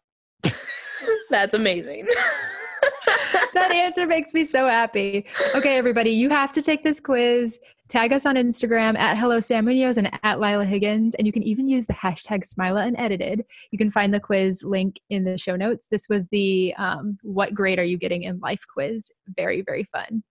That's 1.30 1.54
amazing. 1.54 2.08
that 3.54 3.72
answer 3.72 4.06
makes 4.06 4.32
me 4.34 4.44
so 4.44 4.66
happy. 4.66 5.26
Okay, 5.54 5.76
everybody, 5.76 6.10
you 6.10 6.28
have 6.30 6.52
to 6.52 6.62
take 6.62 6.82
this 6.82 7.00
quiz. 7.00 7.58
Tag 7.88 8.12
us 8.12 8.26
on 8.26 8.34
Instagram 8.34 8.98
at 8.98 9.16
Hello 9.16 9.38
Sam 9.38 9.64
Munoz 9.64 9.96
and 9.96 10.08
at 10.24 10.38
Lilah 10.38 10.66
Higgins. 10.66 11.14
And 11.14 11.26
you 11.26 11.32
can 11.32 11.44
even 11.44 11.68
use 11.68 11.86
the 11.86 11.92
hashtag 11.92 12.42
Smilah 12.44 12.86
Unedited. 12.88 13.44
You 13.70 13.78
can 13.78 13.92
find 13.92 14.12
the 14.12 14.20
quiz 14.20 14.64
link 14.64 15.00
in 15.08 15.24
the 15.24 15.38
show 15.38 15.54
notes. 15.54 15.86
This 15.88 16.08
was 16.08 16.28
the 16.28 16.74
um, 16.78 17.16
What 17.22 17.54
Grade 17.54 17.78
Are 17.78 17.84
You 17.84 17.96
Getting 17.96 18.24
in 18.24 18.40
Life 18.40 18.64
quiz. 18.72 19.10
Very, 19.36 19.62
very 19.62 19.84
fun. 19.84 20.24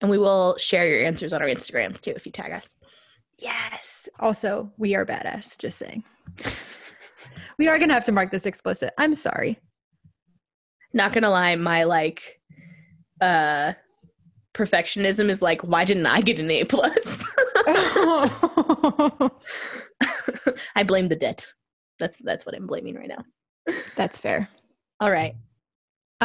And 0.00 0.10
we 0.10 0.18
will 0.18 0.56
share 0.56 0.88
your 0.88 1.04
answers 1.04 1.32
on 1.32 1.42
our 1.42 1.48
Instagrams 1.48 2.00
too 2.00 2.12
if 2.12 2.24
you 2.24 2.32
tag 2.32 2.52
us. 2.52 2.74
Yes. 3.40 4.08
Also, 4.18 4.70
we 4.76 4.94
are 4.94 5.06
badass, 5.06 5.58
just 5.58 5.78
saying. 5.78 6.04
we 7.58 7.68
are 7.68 7.78
going 7.78 7.88
to 7.88 7.94
have 7.94 8.04
to 8.04 8.12
mark 8.12 8.30
this 8.30 8.46
explicit. 8.46 8.92
I'm 8.98 9.14
sorry 9.14 9.58
not 10.92 11.12
gonna 11.12 11.30
lie, 11.30 11.56
my 11.56 11.84
like 11.84 12.40
uh 13.20 13.72
perfectionism 14.54 15.28
is 15.28 15.42
like, 15.42 15.60
why 15.62 15.84
didn't 15.84 16.06
I 16.06 16.20
get 16.20 16.38
an 16.38 16.50
A 16.50 16.64
plus? 16.64 17.24
I 20.76 20.82
blame 20.84 21.08
the 21.08 21.16
debt. 21.16 21.52
That's 21.98 22.16
that's 22.22 22.46
what 22.46 22.54
I'm 22.54 22.66
blaming 22.66 22.96
right 22.96 23.08
now. 23.08 23.24
That's 23.96 24.18
fair. 24.18 24.48
All 25.00 25.10
right. 25.10 25.34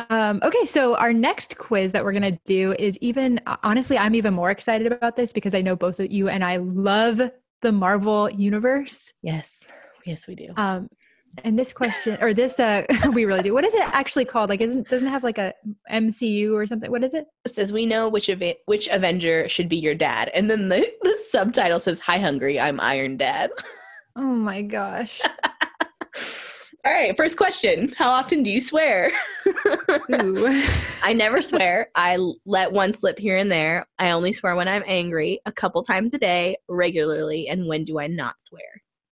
Um, 0.10 0.42
okay, 0.44 0.66
so 0.66 0.96
our 0.96 1.14
next 1.14 1.58
quiz 1.58 1.94
that 1.94 2.04
we're 2.04 2.14
gonna 2.14 2.38
do 2.46 2.76
is 2.78 2.98
even 3.00 3.40
honestly, 3.64 3.98
I'm 3.98 4.16
even 4.16 4.34
more 4.34 4.52
excited 4.52 4.92
about 4.92 5.16
this 5.16 5.32
because 5.32 5.56
I 5.56 5.62
know 5.62 5.76
both 5.76 6.00
of 6.00 6.12
you 6.12 6.28
and 6.28 6.44
I 6.44 6.58
love 6.58 7.22
the 7.62 7.72
Marvel 7.72 8.30
universe. 8.30 9.14
Yes, 9.22 9.66
yes, 10.06 10.28
we 10.28 10.36
do. 10.36 10.54
Um, 10.58 10.90
and 11.44 11.60
this 11.60 11.74
question 11.74 12.18
or 12.22 12.34
this 12.34 12.60
uh 12.60 12.84
we 13.14 13.26
really 13.26 13.42
do. 13.42 13.54
What 13.54 13.66
is 13.66 13.76
it 13.76 13.88
actually 13.94 14.26
called? 14.26 14.50
Like 14.50 14.62
isn't 14.62 14.88
doesn't 14.90 15.08
have 15.08 15.24
like 15.24 15.38
a 15.38 15.54
mcu 15.92 16.54
or 16.54 16.66
something? 16.66 16.92
What 16.92 17.04
is 17.04 17.14
it? 17.14 17.26
It 17.46 17.54
says 17.54 17.74
we 17.74 17.86
know 17.86 18.08
which 18.08 18.30
of 18.30 18.42
which 18.66 18.88
avenger 18.88 19.50
should 19.50 19.70
be 19.70 19.78
your 19.78 19.96
dad. 19.96 20.32
And 20.34 20.50
then 20.50 20.70
the, 20.70 20.90
the 21.02 21.18
subtitle 21.30 21.80
says 21.80 22.00
hi 22.00 22.18
hungry 22.18 22.60
i'm 22.60 22.80
iron 22.80 23.18
dad. 23.18 23.52
Oh 24.18 24.22
my 24.22 24.62
gosh 24.62 25.20
all 26.86 26.94
right 26.94 27.18
first 27.18 27.38
question 27.38 27.94
how 27.98 28.10
often 28.10 28.44
do 28.44 28.52
you 28.52 28.62
swear 28.62 29.12
i 31.04 31.14
never 31.16 31.42
swear 31.42 31.90
i 31.96 32.18
let 32.46 32.72
one 32.72 32.94
slip 32.94 33.18
here 33.18 33.38
and 33.38 33.52
there 33.52 33.86
i 34.00 34.12
only 34.12 34.32
swear 34.32 34.56
when 34.56 34.68
i'm 34.68 34.84
angry 34.86 35.40
a 35.46 35.52
couple 35.52 35.82
times 35.84 36.14
a 36.14 36.18
day 36.18 36.56
regularly 36.70 37.48
and 37.48 37.68
when 37.68 37.84
do 37.84 38.00
i 38.00 38.08
not 38.08 38.36
swear 38.40 38.62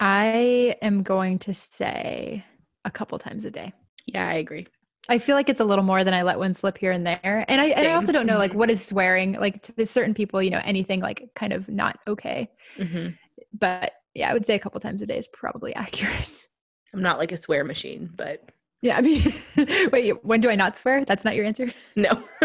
I 0.03 0.75
am 0.81 1.01
going 1.01 1.39
to 1.39 1.53
say 1.53 2.43
a 2.83 2.91
couple 2.91 3.17
times 3.19 3.45
a 3.45 3.51
day. 3.51 3.71
Yeah, 4.05 4.27
I 4.27 4.33
agree. 4.33 4.67
I 5.07 5.17
feel 5.17 5.37
like 5.37 5.47
it's 5.47 5.61
a 5.61 5.65
little 5.65 5.85
more 5.85 6.03
than 6.03 6.13
I 6.13 6.23
let 6.23 6.39
one 6.39 6.53
slip 6.53 6.77
here 6.77 6.91
and 6.91 7.07
there. 7.07 7.45
And 7.47 7.61
I, 7.61 7.67
and 7.67 7.87
I 7.87 7.93
also 7.93 8.11
don't 8.11 8.25
know 8.25 8.37
like 8.37 8.53
what 8.53 8.69
is 8.69 8.85
swearing. 8.85 9.33
Like 9.39 9.61
to 9.63 9.85
certain 9.85 10.13
people, 10.13 10.41
you 10.41 10.49
know, 10.49 10.61
anything 10.65 10.99
like 10.99 11.29
kind 11.35 11.53
of 11.53 11.69
not 11.69 11.99
okay. 12.05 12.49
Mm-hmm. 12.77 13.11
But 13.57 13.93
yeah, 14.13 14.29
I 14.29 14.33
would 14.33 14.45
say 14.45 14.55
a 14.55 14.59
couple 14.59 14.81
times 14.81 15.01
a 15.01 15.05
day 15.05 15.17
is 15.17 15.27
probably 15.27 15.73
accurate. 15.75 16.47
I'm 16.93 17.01
not 17.01 17.17
like 17.17 17.31
a 17.31 17.37
swear 17.37 17.63
machine, 17.63 18.09
but 18.15 18.43
yeah, 18.81 18.97
I 18.97 19.01
mean, 19.01 19.23
wait, 19.91 20.23
when 20.25 20.41
do 20.41 20.49
I 20.49 20.55
not 20.55 20.77
swear? 20.77 21.03
That's 21.05 21.25
not 21.25 21.35
your 21.35 21.45
answer? 21.45 21.71
No. 21.95 22.23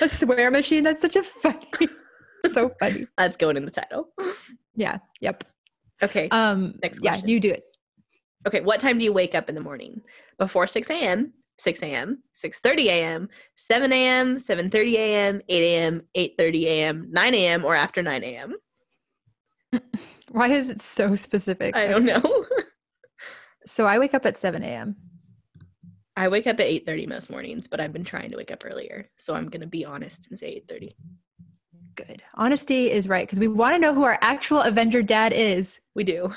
a 0.00 0.08
swear 0.08 0.50
machine? 0.50 0.84
That's 0.84 1.00
such 1.00 1.16
a 1.16 1.22
funny, 1.22 1.68
so 2.52 2.72
funny. 2.80 3.06
That's 3.16 3.36
going 3.36 3.56
in 3.56 3.64
the 3.64 3.70
title. 3.70 4.08
Yeah, 4.74 4.98
yep. 5.20 5.44
Okay. 6.02 6.28
Um, 6.30 6.74
Next 6.82 6.98
question. 6.98 7.28
Yeah, 7.28 7.32
you 7.34 7.40
do 7.40 7.50
it. 7.50 7.64
Okay. 8.46 8.60
What 8.60 8.80
time 8.80 8.98
do 8.98 9.04
you 9.04 9.12
wake 9.12 9.34
up 9.34 9.48
in 9.48 9.54
the 9.54 9.60
morning? 9.60 10.00
Before 10.38 10.66
6 10.66 10.90
a.m., 10.90 11.32
6 11.58 11.82
a.m., 11.82 12.22
6.30 12.34 12.84
a.m., 12.86 13.28
7 13.56 13.92
a.m., 13.92 14.36
7.30 14.36 14.94
a.m., 14.94 15.40
8 15.48 15.62
a.m., 15.62 16.02
8.30 16.16 16.62
a.m., 16.64 17.08
9 17.10 17.34
a.m., 17.34 17.64
or 17.64 17.74
after 17.74 18.02
9 18.02 18.24
a.m.? 18.24 18.54
Why 20.30 20.48
is 20.48 20.70
it 20.70 20.80
so 20.80 21.14
specific? 21.14 21.76
I 21.76 21.86
don't 21.86 22.04
know. 22.04 22.22
So 23.70 23.86
I 23.86 23.98
wake 23.98 24.14
up 24.14 24.26
at 24.26 24.36
7 24.36 24.62
a.m. 24.62 24.96
I 26.16 26.28
wake 26.28 26.46
up 26.46 26.60
at 26.60 26.66
8.30 26.66 27.08
most 27.08 27.30
mornings, 27.30 27.68
but 27.68 27.80
I've 27.80 27.92
been 27.92 28.04
trying 28.04 28.30
to 28.30 28.36
wake 28.36 28.50
up 28.50 28.64
earlier. 28.64 29.08
So 29.16 29.34
I'm 29.34 29.48
going 29.48 29.60
to 29.60 29.66
be 29.66 29.84
honest 29.84 30.28
and 30.28 30.38
say 30.38 30.62
8.30. 30.68 30.94
Good. 31.94 32.22
Honesty 32.34 32.90
is 32.90 33.08
right 33.08 33.26
because 33.26 33.40
we 33.40 33.48
want 33.48 33.74
to 33.74 33.78
know 33.78 33.94
who 33.94 34.02
our 34.02 34.18
actual 34.20 34.60
Avenger 34.60 35.02
dad 35.02 35.32
is. 35.32 35.80
We 35.94 36.04
do. 36.04 36.34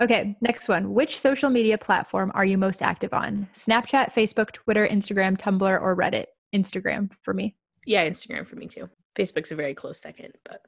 Okay, 0.00 0.36
next 0.40 0.68
one. 0.68 0.94
Which 0.94 1.18
social 1.18 1.50
media 1.50 1.78
platform 1.78 2.32
are 2.34 2.44
you 2.44 2.58
most 2.58 2.82
active 2.82 3.12
on? 3.12 3.48
Snapchat, 3.52 4.12
Facebook, 4.12 4.50
Twitter, 4.50 4.88
Instagram, 4.88 5.36
Tumblr, 5.36 5.80
or 5.80 5.96
Reddit? 5.96 6.26
Instagram 6.54 7.10
for 7.22 7.32
me. 7.32 7.56
Yeah, 7.86 8.08
Instagram 8.08 8.46
for 8.46 8.56
me 8.56 8.66
too. 8.66 8.88
Facebook's 9.16 9.52
a 9.52 9.54
very 9.54 9.74
close 9.74 10.00
second, 10.00 10.32
but. 10.44 10.62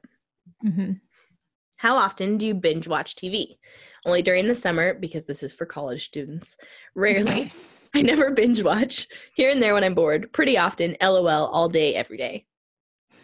Mm-hmm. 0.65 0.91
How 1.77 1.95
often 1.95 2.37
do 2.37 2.47
you 2.47 2.53
binge 2.53 2.87
watch 2.87 3.15
TV? 3.15 3.57
Only 4.05 4.21
during 4.21 4.47
the 4.47 4.55
summer, 4.55 4.93
because 4.93 5.25
this 5.25 5.43
is 5.43 5.53
for 5.53 5.65
college 5.65 6.05
students. 6.05 6.55
Rarely. 6.95 7.51
I 7.95 8.01
never 8.01 8.31
binge 8.31 8.61
watch. 8.61 9.07
Here 9.35 9.49
and 9.49 9.61
there 9.61 9.73
when 9.73 9.83
I'm 9.83 9.93
bored. 9.93 10.31
Pretty 10.33 10.57
often. 10.57 10.97
LOL 11.01 11.47
all 11.47 11.69
day, 11.69 11.95
every 11.95 12.17
day. 12.17 12.45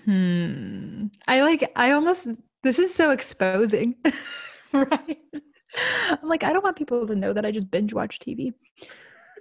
Hmm. 0.06 1.08
I 1.28 1.42
like, 1.42 1.72
I 1.76 1.92
almost, 1.92 2.28
this 2.64 2.80
is 2.80 2.94
so 2.94 3.12
exposing, 3.12 3.96
right? 4.74 5.18
I'm 6.10 6.28
like, 6.28 6.44
I 6.44 6.54
don't 6.54 6.64
want 6.64 6.78
people 6.78 7.06
to 7.06 7.16
know 7.16 7.34
that 7.34 7.46
I 7.46 7.52
just 7.52 7.70
binge 7.70 7.94
watch 7.94 8.20
TV. 8.20 8.54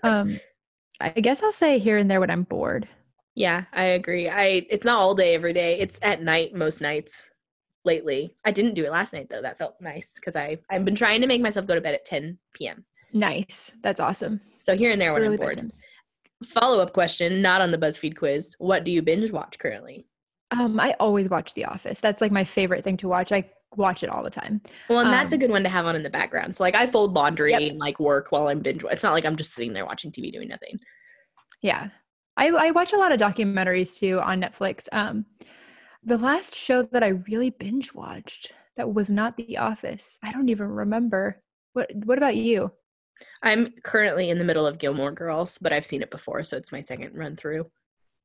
Um, 0.02 0.38
I 1.00 1.10
guess 1.10 1.42
I'll 1.42 1.52
say 1.52 1.78
here 1.78 1.96
and 1.96 2.10
there 2.10 2.20
when 2.20 2.30
I'm 2.30 2.42
bored. 2.42 2.88
Yeah, 3.34 3.64
I 3.72 3.84
agree. 3.84 4.28
I 4.28 4.66
it's 4.68 4.84
not 4.84 4.98
all 4.98 5.14
day 5.14 5.34
every 5.34 5.52
day. 5.52 5.78
It's 5.78 5.98
at 6.02 6.22
night 6.22 6.54
most 6.54 6.80
nights 6.80 7.26
lately. 7.84 8.34
I 8.44 8.50
didn't 8.50 8.74
do 8.74 8.84
it 8.84 8.92
last 8.92 9.12
night 9.12 9.28
though. 9.28 9.42
That 9.42 9.58
felt 9.58 9.76
nice 9.80 10.12
because 10.14 10.36
I 10.36 10.58
I've 10.70 10.84
been 10.84 10.94
trying 10.94 11.20
to 11.20 11.26
make 11.26 11.40
myself 11.40 11.66
go 11.66 11.74
to 11.74 11.80
bed 11.80 11.94
at 11.94 12.04
10 12.04 12.38
p.m. 12.54 12.84
Nice. 13.12 13.72
That's 13.82 14.00
awesome. 14.00 14.40
So 14.58 14.76
here 14.76 14.92
and 14.92 15.00
there 15.00 15.12
when 15.12 15.24
I'm 15.24 15.36
bored. 15.36 15.70
Follow 16.44 16.80
up 16.80 16.92
question, 16.92 17.42
not 17.42 17.60
on 17.60 17.70
the 17.70 17.78
BuzzFeed 17.78 18.16
quiz. 18.16 18.54
What 18.58 18.84
do 18.84 18.90
you 18.90 19.02
binge 19.02 19.30
watch 19.30 19.58
currently? 19.58 20.06
Um, 20.52 20.80
I 20.80 20.94
always 20.98 21.28
watch 21.28 21.54
The 21.54 21.66
Office. 21.66 22.00
That's 22.00 22.20
like 22.20 22.32
my 22.32 22.44
favorite 22.44 22.82
thing 22.82 22.96
to 22.98 23.08
watch. 23.08 23.30
I 23.30 23.44
watch 23.76 24.02
it 24.02 24.08
all 24.08 24.22
the 24.22 24.30
time. 24.30 24.60
Well, 24.88 25.00
and 25.00 25.12
that's 25.12 25.32
um, 25.32 25.36
a 25.36 25.38
good 25.38 25.50
one 25.50 25.62
to 25.62 25.68
have 25.68 25.86
on 25.86 25.96
in 25.96 26.02
the 26.02 26.10
background. 26.10 26.56
So 26.56 26.64
like 26.64 26.74
I 26.74 26.86
fold 26.86 27.14
laundry 27.14 27.52
yep. 27.52 27.62
and 27.62 27.78
like 27.78 28.00
work 28.00 28.32
while 28.32 28.48
I'm 28.48 28.60
binge. 28.60 28.84
It's 28.90 29.02
not 29.02 29.12
like 29.12 29.24
I'm 29.24 29.36
just 29.36 29.54
sitting 29.54 29.72
there 29.72 29.84
watching 29.84 30.10
TV 30.10 30.32
doing 30.32 30.48
nothing. 30.48 30.78
Yeah. 31.62 31.88
I, 32.36 32.48
I 32.48 32.70
watch 32.70 32.92
a 32.92 32.96
lot 32.96 33.12
of 33.12 33.20
documentaries 33.20 33.98
too 33.98 34.18
on 34.20 34.40
Netflix. 34.40 34.88
Um, 34.92 35.26
the 36.02 36.18
last 36.18 36.54
show 36.54 36.82
that 36.82 37.02
I 37.02 37.08
really 37.08 37.50
binge 37.50 37.92
watched 37.94 38.52
that 38.76 38.92
was 38.92 39.10
not 39.10 39.36
The 39.36 39.58
Office. 39.58 40.18
I 40.22 40.32
don't 40.32 40.48
even 40.48 40.68
remember. 40.68 41.42
What 41.72 41.90
What 41.94 42.18
about 42.18 42.36
you? 42.36 42.72
I'm 43.42 43.74
currently 43.84 44.30
in 44.30 44.38
the 44.38 44.44
middle 44.44 44.66
of 44.66 44.78
Gilmore 44.78 45.12
Girls, 45.12 45.58
but 45.60 45.72
I've 45.72 45.86
seen 45.86 46.02
it 46.02 46.10
before, 46.10 46.42
so 46.42 46.56
it's 46.56 46.72
my 46.72 46.80
second 46.80 47.14
run 47.14 47.36
through. 47.36 47.70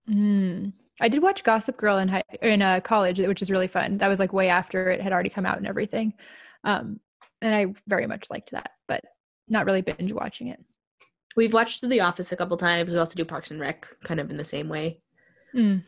Mm. 0.10 0.74
I 1.02 1.10
did 1.10 1.22
watch 1.22 1.44
Gossip 1.44 1.76
Girl 1.76 1.98
in 1.98 2.08
high, 2.08 2.24
in 2.42 2.62
uh, 2.62 2.80
college, 2.80 3.20
which 3.20 3.42
is 3.42 3.52
really 3.52 3.68
fun. 3.68 3.98
That 3.98 4.08
was 4.08 4.20
like 4.20 4.32
way 4.32 4.48
after 4.48 4.90
it 4.90 5.02
had 5.02 5.12
already 5.12 5.30
come 5.30 5.46
out 5.46 5.58
and 5.58 5.68
everything, 5.68 6.14
um, 6.64 7.00
and 7.42 7.54
I 7.54 7.74
very 7.88 8.08
much 8.08 8.30
liked 8.30 8.52
that, 8.52 8.72
but 8.88 9.04
not 9.50 9.66
really 9.66 9.82
binge 9.82 10.14
watching 10.14 10.48
it. 10.48 10.64
We've 11.36 11.54
watched 11.54 11.88
The 11.88 12.00
Office 12.00 12.32
a 12.32 12.38
couple 12.38 12.56
times. 12.56 12.90
We 12.90 12.98
also 12.98 13.16
do 13.16 13.26
Parks 13.26 13.52
and 13.52 13.60
Rec, 13.60 13.88
kind 14.06 14.22
of 14.22 14.30
in 14.30 14.38
the 14.38 14.46
same 14.46 14.70
way. 14.70 15.02
Mm. 15.54 15.84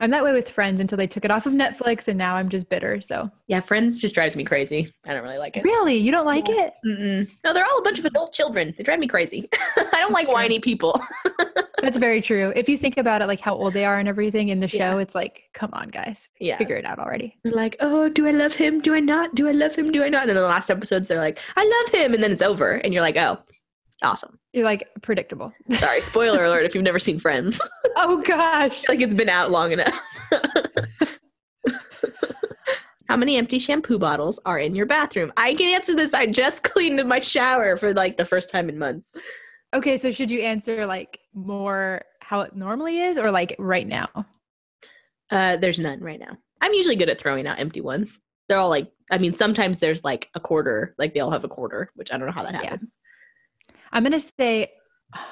I'm 0.00 0.10
that 0.10 0.24
way 0.24 0.32
with 0.32 0.48
Friends 0.48 0.80
until 0.80 0.98
they 0.98 1.06
took 1.06 1.24
it 1.24 1.30
off 1.30 1.46
of 1.46 1.52
Netflix, 1.52 2.08
and 2.08 2.18
now 2.18 2.34
I'm 2.34 2.48
just 2.48 2.68
bitter. 2.68 3.00
So 3.00 3.30
Yeah, 3.46 3.60
Friends 3.60 3.98
just 3.98 4.14
drives 4.14 4.34
me 4.36 4.44
crazy. 4.44 4.92
I 5.06 5.12
don't 5.14 5.22
really 5.22 5.38
like 5.38 5.56
it. 5.56 5.64
really, 5.64 5.96
you 5.96 6.10
don't 6.10 6.26
like 6.26 6.48
Yeah. 6.48 6.66
it? 6.68 6.74
Mm-mm. 6.84 7.30
No, 7.44 7.54
they're 7.54 7.64
all 7.64 7.78
a 7.78 7.82
bunch 7.82 7.98
of 7.98 8.04
adult 8.04 8.32
children. 8.32 8.74
They 8.76 8.82
drive 8.84 8.98
me 8.98 9.06
crazy. 9.06 9.48
I 9.76 9.98
don't 10.00 10.12
like 10.12 10.28
whiny 10.28 10.58
people. 10.58 11.00
That's 11.82 11.96
very 11.98 12.20
true. 12.20 12.52
If 12.54 12.68
you 12.68 12.78
think 12.78 12.96
about 12.96 13.22
it, 13.22 13.26
like 13.26 13.40
how 13.40 13.54
old 13.54 13.74
they 13.74 13.84
are 13.84 13.98
and 13.98 14.08
everything 14.08 14.50
in 14.50 14.60
the 14.60 14.68
show, 14.68 14.76
Yeah. 14.78 14.98
it's 14.98 15.14
like, 15.16 15.44
come 15.52 15.70
on, 15.72 15.88
guys, 15.88 16.28
Yeah. 16.38 16.56
figure 16.56 16.76
it 16.76 16.84
out 16.84 16.98
already. 17.00 17.36
They're 17.42 17.52
like, 17.52 17.76
oh, 17.80 18.08
do 18.08 18.26
I 18.26 18.30
love 18.30 18.54
him? 18.54 18.80
Do 18.80 18.94
I 18.94 19.00
not? 19.00 19.34
Do 19.34 19.48
I 19.48 19.52
love 19.52 19.74
him? 19.74 19.90
Do 19.90 20.04
I 20.04 20.08
not? 20.08 20.22
And 20.22 20.28
then 20.30 20.36
the 20.36 20.42
last 20.42 20.70
episodes, 20.70 21.08
they're 21.08 21.18
like, 21.18 21.40
I 21.56 21.82
love 21.84 21.94
him. 22.00 22.14
And 22.14 22.22
then 22.22 22.30
it's 22.30 22.42
over. 22.42 22.72
And 22.72 22.92
you're 22.94 23.02
like, 23.02 23.16
oh, 23.16 23.38
awesome. 24.02 24.38
You're 24.52 24.64
like 24.64 24.88
predictable. 25.00 25.52
Sorry, 25.70 26.00
spoiler 26.00 26.44
alert 26.44 26.64
if 26.64 26.74
you've 26.74 26.84
never 26.84 26.98
seen 26.98 27.18
Friends. 27.18 27.60
oh 27.96 28.22
gosh. 28.22 28.86
like 28.88 29.00
it's 29.00 29.14
been 29.14 29.28
out 29.28 29.50
long 29.50 29.72
enough. 29.72 29.98
How 33.08 33.16
many 33.16 33.36
empty 33.36 33.58
shampoo 33.58 33.98
bottles 33.98 34.38
are 34.46 34.58
in 34.58 34.74
your 34.74 34.86
bathroom? 34.86 35.32
I 35.36 35.54
can 35.54 35.74
answer 35.74 35.94
this. 35.94 36.14
I 36.14 36.26
just 36.26 36.62
cleaned 36.62 37.06
my 37.06 37.20
shower 37.20 37.76
for 37.76 37.92
like 37.92 38.16
the 38.16 38.24
first 38.24 38.48
time 38.50 38.70
in 38.70 38.78
months. 38.78 39.12
Okay, 39.74 39.96
so 39.96 40.10
should 40.10 40.30
you 40.30 40.40
answer 40.40 40.86
like 40.86 41.18
more 41.34 42.02
how 42.20 42.40
it 42.40 42.56
normally 42.56 43.00
is, 43.00 43.18
or 43.18 43.30
like 43.30 43.54
right 43.58 43.86
now? 43.86 44.08
Uh, 45.30 45.56
there's 45.56 45.78
none 45.78 46.00
right 46.00 46.20
now. 46.20 46.36
I'm 46.60 46.72
usually 46.72 46.96
good 46.96 47.10
at 47.10 47.18
throwing 47.18 47.46
out 47.46 47.58
empty 47.58 47.80
ones. 47.80 48.18
They're 48.48 48.58
all 48.58 48.70
like, 48.70 48.90
I 49.10 49.18
mean, 49.18 49.32
sometimes 49.32 49.78
there's 49.78 50.04
like 50.04 50.28
a 50.34 50.40
quarter, 50.40 50.94
like 50.98 51.12
they 51.12 51.20
all 51.20 51.30
have 51.30 51.44
a 51.44 51.48
quarter, 51.48 51.90
which 51.94 52.12
I 52.12 52.16
don't 52.16 52.26
know 52.26 52.32
how 52.32 52.44
that 52.44 52.62
Yeah. 52.62 52.76
I'm 53.92 54.02
gonna 54.02 54.20
say, 54.20 54.72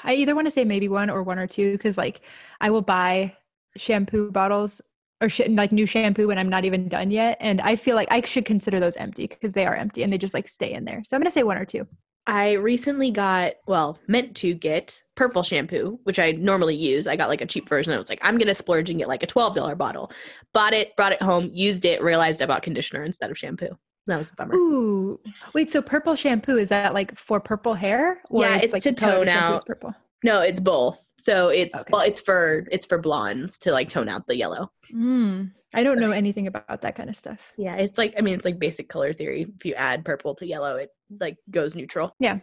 I 0.05 0.15
either 0.15 0.35
want 0.35 0.47
to 0.47 0.51
say 0.51 0.65
maybe 0.65 0.89
one 0.89 1.11
or 1.11 1.23
one 1.23 1.39
or 1.39 1.47
two 1.47 1.73
because 1.73 1.97
like 1.97 2.21
I 2.61 2.71
will 2.71 2.83
buy 2.83 3.37
shampoo 3.77 4.31
bottles 4.31 4.81
or 5.21 5.29
sh- 5.29 5.49
like 5.49 5.73
new 5.73 5.87
shampoo 5.87 6.29
when 6.29 6.39
I'm 6.39 6.49
not 6.49 6.65
even 6.65 6.89
done 6.89 7.11
yet, 7.11 7.39
and 7.41 7.61
I 7.61 7.77
feel 7.77 7.97
like 7.97 8.09
I 8.11 8.21
should 8.23 8.45
consider 8.45 8.81
those 8.81 8.97
empty 8.97 9.27
because 9.27 9.53
they 9.53 9.67
are 9.67 9.77
empty 9.77 10.03
and 10.03 10.13
they 10.13 10.19
just 10.19 10.35
like 10.35 10.49
stay 10.49 10.73
in 10.73 10.85
there. 10.85 11.03
So 11.05 11.17
I'm 11.17 11.23
gonna 11.23 11.31
say 11.31 11.43
one 11.43 11.59
or 11.59 11.65
two. 11.65 11.87
I 12.27 12.53
recently 12.53 13.11
got, 13.11 13.55
well, 13.67 13.99
meant 14.07 14.37
to 14.37 14.55
get 14.55 15.01
purple 15.17 15.43
shampoo, 15.43 15.99
which 16.05 16.19
I 16.19 16.33
normally 16.33 16.77
use. 16.77 17.07
I 17.07 17.17
got 17.17 17.29
like 17.29 17.41
a 17.41 17.47
cheap 17.47 17.69
version. 17.69 17.93
I 17.95 17.99
was 17.99 18.09
like, 18.11 18.21
I'm 18.23 18.37
going 18.37 18.49
to 18.49 18.55
splurge 18.55 18.91
and 18.91 18.99
get 18.99 19.09
like 19.09 19.23
a 19.23 19.27
$12 19.27 19.77
bottle. 19.77 20.13
Bought 20.53 20.73
it, 20.73 20.95
brought 20.97 21.13
it 21.13 21.23
home, 21.23 21.51
used 21.53 21.85
it, 21.85 22.03
realized 22.03 22.43
I 22.43 22.47
bought 22.47 22.63
conditioner 22.63 23.03
instead 23.03 23.31
of 23.31 23.39
shampoo. 23.39 23.77
That 24.11 24.19
was 24.19 24.31
a 24.31 24.35
bummer. 24.37 24.55
Ooh, 24.55 25.19
wait. 25.55 25.71
So 25.71 25.81
purple 25.81 26.15
shampoo 26.17 26.59
is 26.59 26.69
that 26.69 26.93
like 26.95 27.17
for 27.19 27.41
purple 27.41 27.75
hair? 27.75 28.21
Yeah, 28.31 28.57
it's 28.57 28.73
like 28.73 28.83
to 28.83 28.93
the 28.93 29.01
color 29.01 29.15
of 29.15 29.21
the 29.21 29.33
tone 29.33 29.43
out. 29.43 29.67
Purple. 29.67 29.95
No, 30.23 30.43
it's 30.43 30.61
both. 30.61 31.03
So 31.17 31.49
it's 31.49 31.75
Okay. 31.81 31.91
well, 31.93 32.03
it's 32.03 32.21
for 32.21 32.67
it's 32.71 32.85
for 32.85 32.99
blondes 32.99 33.59
to 33.61 33.73
like 33.73 33.89
tone 33.89 34.09
out 34.09 34.27
the 34.27 34.37
yellow. 34.37 34.71
Mm, 34.93 35.53
I 35.75 35.83
don't 35.83 35.99
know 35.99 36.11
anything 36.11 36.47
about 36.47 36.83
that 36.83 36.95
kind 36.95 37.09
of 37.09 37.17
stuff. 37.17 37.53
Yeah, 37.57 37.77
it's 37.77 37.97
like 37.97 38.15
I 38.19 38.21
mean 38.21 38.35
it's 38.35 38.45
like 38.45 38.59
basic 38.59 38.89
color 38.89 39.13
theory. 39.15 39.47
If 39.57 39.65
you 39.65 39.75
add 39.75 40.05
purple 40.05 40.35
to 40.35 40.47
yellow, 40.47 40.77
it 40.77 40.91
like 41.21 41.39
goes 41.51 41.75
neutral. 41.75 42.15
Yeah. 42.19 42.41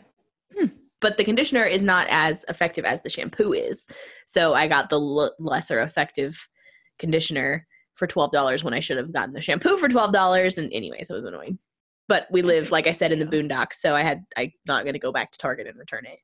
Hmm. 0.57 0.67
But 1.01 1.17
the 1.17 1.23
conditioner 1.23 1.63
is 1.63 1.83
not 1.83 2.07
as 2.09 2.43
effective 2.49 2.83
as 2.83 3.03
the 3.03 3.09
shampoo 3.11 3.53
is. 3.53 3.85
So 4.25 4.55
I 4.55 4.67
got 4.67 4.89
the 4.89 4.99
l- 4.99 5.35
lesser 5.37 5.79
effective 5.81 6.47
conditioner 6.97 7.67
for 7.97 8.07
twelve 8.07 8.31
dollars 8.31 8.63
when 8.63 8.73
I 8.73 8.79
should 8.79 8.97
have 8.97 9.11
gotten 9.11 9.33
the 9.33 9.41
shampoo 9.41 9.77
for 9.77 9.89
twelve 9.89 10.13
dollars. 10.13 10.57
And 10.57 10.71
anyways, 10.71 11.09
it 11.09 11.13
was 11.13 11.25
annoying. 11.25 11.59
But 12.07 12.27
we 12.31 12.41
live, 12.41 12.71
like 12.71 12.87
I 12.87 12.93
said, 12.93 13.11
in 13.11 13.19
the 13.19 13.25
boondocks, 13.25 13.73
so 13.73 13.93
I 13.95 14.01
had 14.01 14.23
I'm 14.37 14.51
not 14.65 14.83
going 14.83 14.93
to 14.93 14.99
go 14.99 15.11
back 15.11 15.31
to 15.31 15.37
Target 15.37 15.67
and 15.67 15.77
return 15.77 16.05
it. 16.05 16.19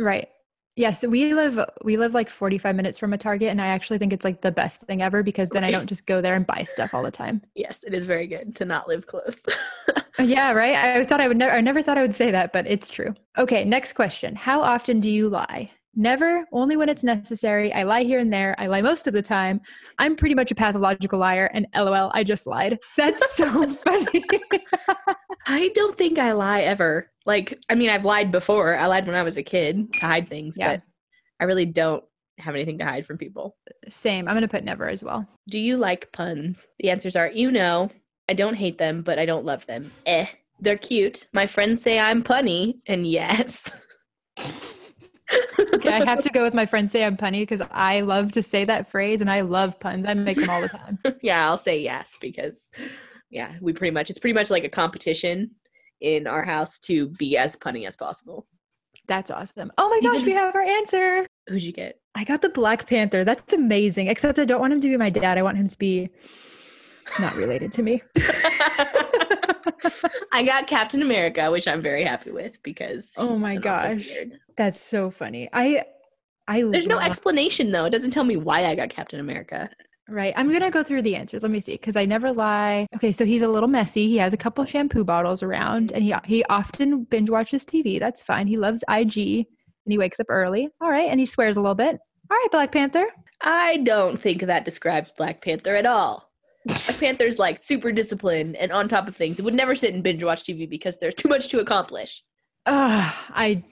Right. 0.00 0.28
Yeah, 0.74 0.92
so 0.92 1.06
we 1.06 1.34
live 1.34 1.60
we 1.84 1.98
live 1.98 2.14
like 2.14 2.30
45 2.30 2.74
minutes 2.74 2.98
from 2.98 3.12
a 3.12 3.18
Target 3.18 3.50
and 3.50 3.60
I 3.60 3.66
actually 3.66 3.98
think 3.98 4.10
it's 4.10 4.24
like 4.24 4.40
the 4.40 4.50
best 4.50 4.80
thing 4.82 5.02
ever 5.02 5.22
because 5.22 5.50
then 5.50 5.64
I 5.64 5.70
don't 5.70 5.86
just 5.86 6.06
go 6.06 6.22
there 6.22 6.34
and 6.34 6.46
buy 6.46 6.64
stuff 6.64 6.94
all 6.94 7.02
the 7.02 7.10
time. 7.10 7.42
Yes, 7.54 7.84
it 7.84 7.92
is 7.92 8.06
very 8.06 8.26
good 8.26 8.56
to 8.56 8.64
not 8.64 8.88
live 8.88 9.06
close. 9.06 9.40
Uh, 10.18 10.24
Yeah, 10.24 10.52
right? 10.52 10.74
I 10.74 11.04
thought 11.04 11.22
I 11.22 11.28
would 11.28 11.38
never 11.38 11.52
I 11.56 11.62
never 11.62 11.80
thought 11.80 11.96
I 11.96 12.02
would 12.02 12.14
say 12.14 12.30
that, 12.30 12.52
but 12.52 12.66
it's 12.66 12.90
true. 12.90 13.14
Okay, 13.38 13.64
next 13.64 13.94
question. 13.94 14.34
How 14.34 14.60
often 14.60 15.00
do 15.00 15.10
you 15.10 15.30
lie? 15.30 15.70
Never, 15.94 16.46
only 16.52 16.76
when 16.76 16.88
it's 16.88 17.04
necessary. 17.04 17.72
I 17.72 17.82
lie 17.82 18.02
here 18.04 18.18
and 18.18 18.32
there. 18.32 18.54
I 18.58 18.66
lie 18.66 18.80
most 18.80 19.06
of 19.06 19.12
the 19.12 19.20
time. 19.20 19.60
I'm 19.98 20.16
pretty 20.16 20.34
much 20.34 20.50
a 20.50 20.54
pathological 20.54 21.18
liar 21.18 21.50
and 21.52 21.66
LOL, 21.76 22.10
I 22.14 22.24
just 22.24 22.46
lied. 22.46 22.78
That's 22.96 23.34
so 23.36 23.66
funny. 23.68 24.24
I 25.46 25.70
don't 25.74 25.98
think 25.98 26.18
I 26.18 26.32
lie 26.32 26.62
ever. 26.62 27.10
Like, 27.26 27.58
I 27.68 27.74
mean, 27.74 27.90
I've 27.90 28.04
lied 28.06 28.32
before. 28.32 28.74
I 28.76 28.86
lied 28.86 29.06
when 29.06 29.14
I 29.16 29.22
was 29.22 29.36
a 29.36 29.42
kid 29.42 29.92
to 29.94 30.06
hide 30.06 30.28
things, 30.28 30.56
Yeah. 30.58 30.76
but 30.76 30.82
I 31.40 31.44
really 31.44 31.66
don't 31.66 32.02
have 32.38 32.54
anything 32.54 32.78
to 32.78 32.84
hide 32.86 33.04
from 33.06 33.18
people. 33.18 33.56
Same. 33.90 34.26
I'm 34.28 34.34
going 34.34 34.42
to 34.42 34.48
put 34.48 34.64
never 34.64 34.88
as 34.88 35.04
well. 35.04 35.28
Do 35.50 35.58
you 35.58 35.76
like 35.76 36.10
puns? 36.12 36.66
The 36.78 36.88
answers 36.90 37.16
are 37.16 37.28
you 37.30 37.50
know, 37.50 37.90
I 38.30 38.32
don't 38.32 38.54
hate 38.54 38.78
them, 38.78 39.02
but 39.02 39.18
I 39.18 39.26
don't 39.26 39.44
love 39.44 39.66
them. 39.66 39.92
Eh. 40.06 40.26
They're 40.60 40.78
cute. 40.78 41.26
My 41.32 41.46
friends 41.46 41.82
say 41.82 41.98
I'm 41.98 42.22
punny, 42.22 42.74
and 42.86 43.04
yes. 43.06 43.72
Okay, 45.86 45.96
I 45.96 46.04
have 46.04 46.22
to 46.22 46.30
go 46.30 46.42
with 46.42 46.54
my 46.54 46.66
friend 46.66 46.88
say 46.88 47.04
I'm 47.04 47.16
punny 47.16 47.40
because 47.40 47.62
I 47.70 48.00
love 48.00 48.32
to 48.32 48.42
say 48.42 48.64
that 48.64 48.90
phrase 48.90 49.20
and 49.20 49.30
I 49.30 49.40
love 49.40 49.78
puns. 49.80 50.06
I 50.06 50.14
make 50.14 50.38
them 50.38 50.50
all 50.50 50.60
the 50.60 50.68
time. 50.68 50.98
yeah, 51.22 51.46
I'll 51.46 51.58
say 51.58 51.80
yes 51.80 52.16
because 52.20 52.70
yeah, 53.30 53.54
we 53.60 53.72
pretty 53.72 53.92
much 53.92 54.10
it's 54.10 54.18
pretty 54.18 54.34
much 54.34 54.50
like 54.50 54.64
a 54.64 54.68
competition 54.68 55.50
in 56.00 56.26
our 56.26 56.44
house 56.44 56.78
to 56.80 57.08
be 57.08 57.36
as 57.36 57.56
punny 57.56 57.86
as 57.86 57.96
possible. 57.96 58.46
That's 59.08 59.30
awesome. 59.30 59.72
Oh 59.78 59.88
my 59.88 60.00
gosh, 60.00 60.24
we 60.24 60.32
have 60.32 60.54
our 60.54 60.62
answer. 60.62 61.26
Who'd 61.48 61.62
you 61.62 61.72
get? 61.72 61.98
I 62.14 62.24
got 62.24 62.42
the 62.42 62.50
Black 62.50 62.86
Panther. 62.86 63.24
That's 63.24 63.52
amazing. 63.52 64.06
Except 64.06 64.38
I 64.38 64.44
don't 64.44 64.60
want 64.60 64.72
him 64.72 64.80
to 64.80 64.88
be 64.88 64.96
my 64.96 65.10
dad. 65.10 65.38
I 65.38 65.42
want 65.42 65.56
him 65.56 65.66
to 65.66 65.78
be 65.78 66.10
not 67.18 67.34
related 67.34 67.72
to 67.72 67.82
me. 67.82 68.02
I 70.32 70.42
got 70.44 70.66
Captain 70.66 71.02
America, 71.02 71.50
which 71.50 71.66
I'm 71.66 71.82
very 71.82 72.04
happy 72.04 72.30
with 72.30 72.62
because 72.62 73.12
Oh 73.16 73.36
my 73.36 73.56
gosh. 73.56 74.08
weird. 74.08 74.38
That's 74.56 74.80
so 74.80 75.10
funny. 75.10 75.48
I 75.52 75.84
I 76.48 76.62
There's 76.62 76.86
no 76.86 76.98
explanation 76.98 77.70
though. 77.70 77.84
It 77.84 77.90
doesn't 77.90 78.10
tell 78.10 78.24
me 78.24 78.36
why 78.36 78.66
I 78.66 78.74
got 78.74 78.88
Captain 78.90 79.20
America. 79.20 79.70
Right. 80.08 80.34
I'm 80.36 80.48
going 80.48 80.62
to 80.62 80.70
go 80.70 80.82
through 80.82 81.02
the 81.02 81.14
answers. 81.14 81.42
Let 81.42 81.52
me 81.52 81.60
see 81.60 81.78
cuz 81.78 81.96
I 81.96 82.04
never 82.04 82.32
lie. 82.32 82.86
Okay, 82.96 83.12
so 83.12 83.24
he's 83.24 83.42
a 83.42 83.48
little 83.48 83.68
messy. 83.68 84.08
He 84.08 84.18
has 84.18 84.32
a 84.32 84.36
couple 84.36 84.64
shampoo 84.64 85.04
bottles 85.04 85.42
around 85.42 85.92
and 85.92 86.02
he 86.02 86.14
he 86.24 86.44
often 86.44 87.04
binge 87.04 87.30
watches 87.30 87.64
TV. 87.64 87.98
That's 87.98 88.22
fine. 88.22 88.46
He 88.46 88.56
loves 88.56 88.84
IG 88.88 89.46
and 89.86 89.92
he 89.92 89.98
wakes 89.98 90.20
up 90.20 90.26
early. 90.28 90.68
All 90.80 90.90
right, 90.90 91.08
and 91.08 91.18
he 91.20 91.26
swears 91.26 91.56
a 91.56 91.60
little 91.60 91.74
bit. 91.74 91.98
All 92.30 92.36
right, 92.36 92.48
Black 92.50 92.72
Panther. 92.72 93.06
I 93.40 93.78
don't 93.78 94.20
think 94.20 94.42
that 94.42 94.64
describes 94.64 95.12
Black 95.16 95.42
Panther 95.42 95.76
at 95.76 95.86
all. 95.86 96.30
Black 96.64 96.98
Panther's 97.00 97.38
like 97.38 97.58
super 97.58 97.90
disciplined 97.90 98.56
and 98.56 98.70
on 98.70 98.88
top 98.88 99.08
of 99.08 99.16
things. 99.16 99.38
It 99.38 99.44
would 99.44 99.54
never 99.54 99.74
sit 99.74 99.94
and 99.94 100.02
binge 100.02 100.22
watch 100.22 100.44
TV 100.44 100.68
because 100.68 100.98
there's 100.98 101.14
too 101.14 101.28
much 101.28 101.48
to 101.48 101.60
accomplish. 101.60 102.22
Uh, 102.66 103.10
I 103.30 103.64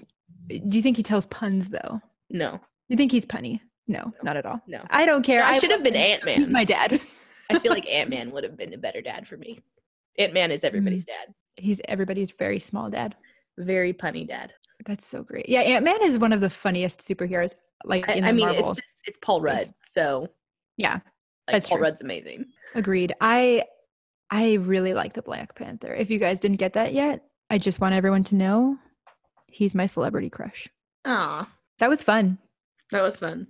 do 0.59 0.77
you 0.77 0.83
think 0.83 0.97
he 0.97 1.03
tells 1.03 1.27
puns 1.27 1.69
though? 1.69 2.01
No, 2.31 2.61
You 2.89 2.97
think 2.97 3.13
he's 3.13 3.27
punny? 3.27 3.61
No, 3.89 4.13
not 4.23 4.37
at 4.37 4.47
all. 4.47 4.61
no. 4.67 4.85
I 4.91 5.05
don't 5.05 5.25
care. 5.25 5.43
I 5.43 5.59
should 5.59 5.71
have 5.71 5.83
been. 5.83 5.97
Ant 5.97 6.25
Man. 6.25 6.39
He's 6.39 6.51
my 6.51 6.65
dad. 6.65 7.01
I 7.51 7.59
feel 7.59 7.73
like 7.73 7.87
Ant 7.91 8.11
Man 8.11 8.31
would 8.31 8.45
have 8.45 8.57
been 8.57 8.73
a 8.73 8.79
better 8.79 9.01
dad 9.01 9.27
for 9.27 9.37
me. 9.37 9.61
Ant 10.19 10.33
Man 10.33 10.51
is 10.53 10.63
everybody's 10.65 11.05
mm. 11.05 11.09
dad. 11.09 11.35
he's 11.57 11.81
everybody's 11.89 12.31
very 12.31 12.61
small 12.61 12.89
dad. 12.89 13.17
Very 13.59 13.93
punny 13.93 14.27
dad. 14.27 14.53
That's 14.87 15.07
so 15.07 15.23
great. 15.23 15.49
Yeah, 15.49 15.61
Ant 15.63 15.85
Man 15.85 16.03
is 16.03 16.19
one 16.19 16.33
of 16.33 16.41
the 16.41 16.51
funniest 16.51 17.01
superheroes. 17.01 17.55
Like 17.85 18.09
I, 18.09 18.21
I 18.29 18.33
mean, 18.33 18.47
Marvel. 18.47 18.71
it's 18.71 18.81
just 18.81 19.01
it's 19.07 19.19
Paul. 19.21 19.41
Rudd, 19.41 19.75
so 19.89 20.29
yeah, 20.77 20.95
like 20.95 21.03
That's 21.49 21.69
Paul 21.69 21.79
true. 21.79 21.87
Rudd's 21.87 22.03
amazing. 22.03 22.45
agreed. 22.75 23.13
I 23.21 23.65
I 24.31 24.55
really 24.55 24.95
like 24.95 25.15
the 25.15 25.23
Black 25.23 25.55
Panther. 25.57 25.93
If 25.93 26.11
you 26.11 26.19
guys 26.19 26.41
didn't 26.41 26.59
get 26.59 26.75
that 26.75 26.93
yet, 26.95 27.25
I 27.51 27.59
just 27.59 27.81
want 27.81 27.95
everyone 27.95 28.23
to 28.25 28.35
know 28.37 28.79
he's 29.51 29.75
my 29.75 29.87
celebrity 29.87 30.31
crush. 30.31 30.69
Aw, 31.05 31.49
That 31.79 31.89
was 31.89 32.03
fun. 32.03 32.39
that 32.91 33.03
was 33.03 33.17
fun. 33.17 33.47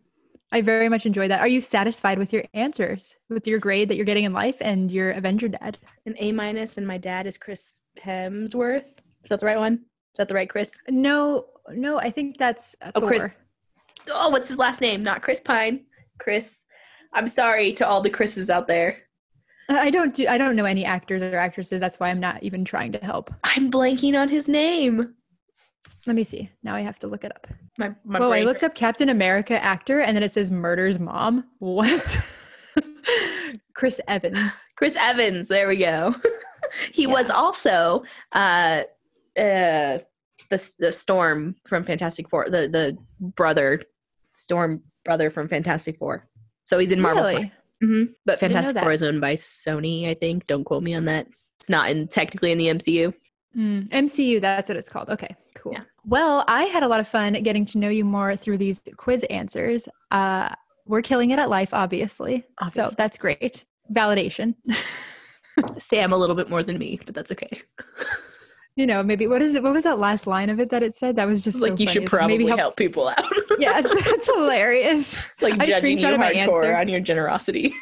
I 0.52 0.60
very 0.62 0.88
much 0.88 1.06
enjoyed 1.06 1.30
that. 1.30 1.40
Are 1.40 1.46
you 1.48 1.60
satisfied 1.60 2.18
with 2.18 2.32
your 2.32 2.42
answers, 2.54 3.14
with 3.28 3.46
your 3.46 3.60
grade 3.60 3.88
that 3.88 3.94
you're 3.96 4.04
getting 4.04 4.24
in 4.24 4.32
life 4.32 4.56
and 4.60 4.90
your 4.90 5.12
Avenger 5.12 5.46
dad? 5.48 5.78
An 6.06 6.14
A 6.18 6.32
minus, 6.32 6.76
and 6.76 6.86
my 6.86 6.98
dad 6.98 7.26
is 7.28 7.38
Chris 7.38 7.78
Hemsworth. 8.04 8.98
Is 9.22 9.28
that 9.28 9.38
the 9.40 9.46
right 9.46 9.58
one? 9.58 9.74
Is 9.74 10.16
that 10.18 10.28
the 10.28 10.34
right 10.34 10.48
Chris? 10.50 10.72
No, 10.88 11.46
no, 11.70 11.98
I 12.00 12.10
think 12.10 12.36
that's 12.36 12.74
Oh, 12.94 13.00
Thor. 13.00 13.08
Chris. 13.08 13.38
Oh, 14.10 14.30
what's 14.30 14.48
his 14.48 14.58
last 14.58 14.80
name? 14.80 15.02
Not 15.04 15.22
Chris 15.22 15.40
Pine. 15.40 15.84
Chris. 16.18 16.64
I'm 17.12 17.26
sorry 17.28 17.72
to 17.74 17.86
all 17.86 18.00
the 18.00 18.10
Chris's 18.10 18.50
out 18.50 18.66
there. 18.66 18.96
I 19.68 19.90
don't 19.90 20.12
do. 20.14 20.26
I 20.26 20.36
don't 20.36 20.56
know 20.56 20.64
any 20.64 20.84
actors 20.84 21.22
or 21.22 21.36
actresses. 21.38 21.80
That's 21.80 22.00
why 22.00 22.08
I'm 22.08 22.18
not 22.18 22.42
even 22.42 22.64
trying 22.64 22.90
to 22.92 22.98
help. 22.98 23.32
I'm 23.44 23.70
blanking 23.70 24.18
on 24.20 24.28
his 24.28 24.48
name. 24.48 25.14
Let 26.06 26.16
me 26.16 26.24
see. 26.24 26.50
Now 26.62 26.74
I 26.74 26.80
have 26.80 26.98
to 27.00 27.06
look 27.06 27.24
it 27.24 27.32
up. 27.32 27.46
My 27.78 27.94
my 28.04 28.18
Well, 28.18 28.32
I 28.32 28.42
looked 28.42 28.62
up 28.62 28.74
Captain 28.74 29.08
America 29.08 29.62
actor, 29.62 30.00
and 30.00 30.16
then 30.16 30.22
it 30.22 30.32
says 30.32 30.50
murders 30.50 30.98
mom. 30.98 31.44
What? 31.58 32.18
Chris 33.74 34.00
Evans. 34.08 34.64
Chris 34.76 34.96
Evans. 34.98 35.48
There 35.48 35.68
we 35.68 35.76
go. 35.76 36.14
he 36.92 37.06
was 37.06 37.30
also 37.30 38.02
uh 38.32 38.82
uh 39.38 39.98
the 40.50 40.74
the 40.78 40.92
Storm 40.92 41.56
from 41.66 41.84
Fantastic 41.84 42.28
Four, 42.28 42.46
the 42.48 42.68
the 42.68 42.96
brother 43.20 43.82
Storm 44.34 44.82
brother 45.04 45.30
from 45.30 45.48
Fantastic 45.48 45.98
Four. 45.98 46.28
So 46.64 46.78
he's 46.78 46.92
in 46.92 47.00
Marvel. 47.00 47.24
Really? 47.24 47.52
hmm 47.82 48.04
But 48.26 48.40
Fantastic. 48.40 48.82
Four 48.82 48.92
is 48.92 49.02
owned 49.02 49.20
by 49.20 49.34
Sony, 49.34 50.08
I 50.08 50.14
think. 50.14 50.46
Don't 50.46 50.64
quote 50.64 50.82
me 50.82 50.94
on 50.94 51.04
that. 51.06 51.26
It's 51.58 51.68
not 51.68 51.90
in 51.90 52.08
technically 52.08 52.52
in 52.52 52.58
the 52.58 52.68
MCU. 52.68 53.12
Mm, 53.56 53.88
MCU, 53.88 54.40
that's 54.40 54.68
what 54.68 54.78
it's 54.78 54.88
called. 54.88 55.10
Okay, 55.10 55.34
cool. 55.60 55.72
Yeah. 55.72 55.82
Well, 56.04 56.44
I 56.48 56.64
had 56.64 56.82
a 56.82 56.88
lot 56.88 57.00
of 57.00 57.08
fun 57.08 57.34
getting 57.42 57.66
to 57.66 57.78
know 57.78 57.88
you 57.88 58.04
more 58.04 58.36
through 58.36 58.58
these 58.58 58.82
quiz 58.96 59.24
answers. 59.24 59.88
Uh, 60.10 60.54
we're 60.86 61.02
killing 61.02 61.30
it 61.30 61.38
at 61.38 61.48
life, 61.48 61.72
obviously. 61.72 62.44
So 62.70 62.90
that's 62.96 63.16
great. 63.16 63.64
Validation. 63.92 64.54
Sam 65.78 66.12
a 66.12 66.16
little 66.16 66.36
bit 66.36 66.48
more 66.48 66.62
than 66.62 66.78
me, 66.78 66.98
but 67.04 67.14
that's 67.14 67.30
okay. 67.32 67.62
you 68.76 68.86
know, 68.86 69.02
maybe 69.02 69.26
what 69.26 69.42
is 69.42 69.54
it? 69.54 69.62
What 69.62 69.72
was 69.72 69.84
that 69.84 69.98
last 69.98 70.26
line 70.26 70.48
of 70.48 70.58
it 70.58 70.70
that 70.70 70.82
it 70.82 70.94
said? 70.94 71.16
That 71.16 71.26
was 71.26 71.40
just 71.40 71.60
like 71.60 71.72
so 71.72 71.76
you 71.76 71.86
funny. 71.86 72.00
should 72.00 72.06
probably 72.06 72.38
maybe 72.38 72.50
help 72.50 72.76
people 72.76 73.08
out. 73.08 73.24
Yeah, 73.58 73.82
that's 73.82 74.32
hilarious. 74.32 75.20
like 75.42 75.60
I 75.60 75.66
judging 75.66 75.98
you 75.98 76.04
hardcore 76.06 76.34
answer. 76.34 76.74
on 76.74 76.88
your 76.88 77.00
generosity. 77.00 77.74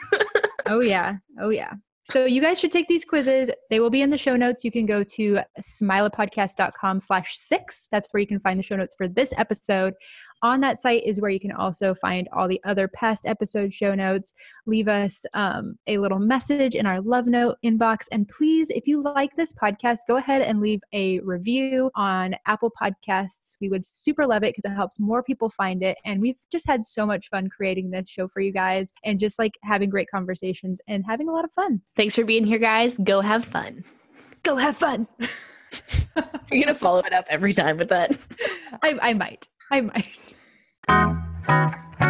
Oh 0.66 0.80
yeah. 0.80 1.18
Oh 1.38 1.50
yeah. 1.50 1.74
So 2.10 2.24
you 2.24 2.40
guys 2.40 2.58
should 2.58 2.70
take 2.70 2.88
these 2.88 3.04
quizzes. 3.04 3.50
They 3.68 3.80
will 3.80 3.90
be 3.90 4.00
in 4.00 4.08
the 4.08 4.16
show 4.16 4.34
notes. 4.34 4.64
You 4.64 4.70
can 4.70 4.86
go 4.86 5.04
to 5.04 5.40
smilahpodcast.com 5.60 7.00
slash 7.00 7.36
six. 7.36 7.86
That's 7.92 8.08
where 8.10 8.20
you 8.22 8.26
can 8.26 8.40
find 8.40 8.58
the 8.58 8.62
show 8.62 8.76
notes 8.76 8.94
for 8.96 9.08
this 9.08 9.34
episode. 9.36 9.92
On 10.42 10.60
that 10.60 10.78
site 10.78 11.02
is 11.04 11.20
where 11.20 11.30
you 11.30 11.40
can 11.40 11.52
also 11.52 11.94
find 11.94 12.28
all 12.32 12.46
the 12.46 12.60
other 12.64 12.88
past 12.88 13.26
episode 13.26 13.72
show 13.72 13.94
notes. 13.94 14.34
Leave 14.66 14.88
us 14.88 15.24
um, 15.34 15.76
a 15.86 15.98
little 15.98 16.18
message 16.18 16.74
in 16.74 16.86
our 16.86 17.00
love 17.00 17.26
note 17.26 17.56
inbox. 17.64 18.06
And 18.12 18.28
please, 18.28 18.70
if 18.70 18.86
you 18.86 19.02
like 19.02 19.34
this 19.36 19.52
podcast, 19.52 20.00
go 20.06 20.16
ahead 20.16 20.42
and 20.42 20.60
leave 20.60 20.80
a 20.92 21.20
review 21.20 21.90
on 21.96 22.34
Apple 22.46 22.72
Podcasts. 22.80 23.56
We 23.60 23.68
would 23.68 23.84
super 23.84 24.26
love 24.26 24.42
it 24.44 24.54
because 24.54 24.70
it 24.70 24.74
helps 24.74 25.00
more 25.00 25.22
people 25.22 25.50
find 25.50 25.82
it. 25.82 25.98
And 26.04 26.20
we've 26.20 26.36
just 26.52 26.66
had 26.66 26.84
so 26.84 27.04
much 27.04 27.28
fun 27.28 27.48
creating 27.48 27.90
this 27.90 28.08
show 28.08 28.28
for 28.28 28.40
you 28.40 28.52
guys 28.52 28.92
and 29.04 29.18
just 29.18 29.38
like 29.38 29.52
having 29.64 29.90
great 29.90 30.08
conversations 30.10 30.80
and 30.86 31.04
having 31.06 31.28
a 31.28 31.32
lot 31.32 31.44
of 31.44 31.52
fun. 31.52 31.80
Thanks 31.96 32.14
for 32.14 32.24
being 32.24 32.44
here, 32.44 32.58
guys. 32.58 32.98
Go 32.98 33.20
have 33.20 33.44
fun. 33.44 33.84
Go 34.42 34.56
have 34.56 34.76
fun. 34.76 35.08
You're 36.50 36.64
gonna 36.64 36.74
follow 36.74 37.00
it 37.00 37.12
up 37.12 37.26
every 37.28 37.52
time 37.52 37.76
with 37.76 37.88
that. 37.90 38.16
I, 38.82 38.98
I 39.02 39.14
might. 39.14 39.48
I 39.70 39.80
might. 39.82 40.06
Música 40.88 42.07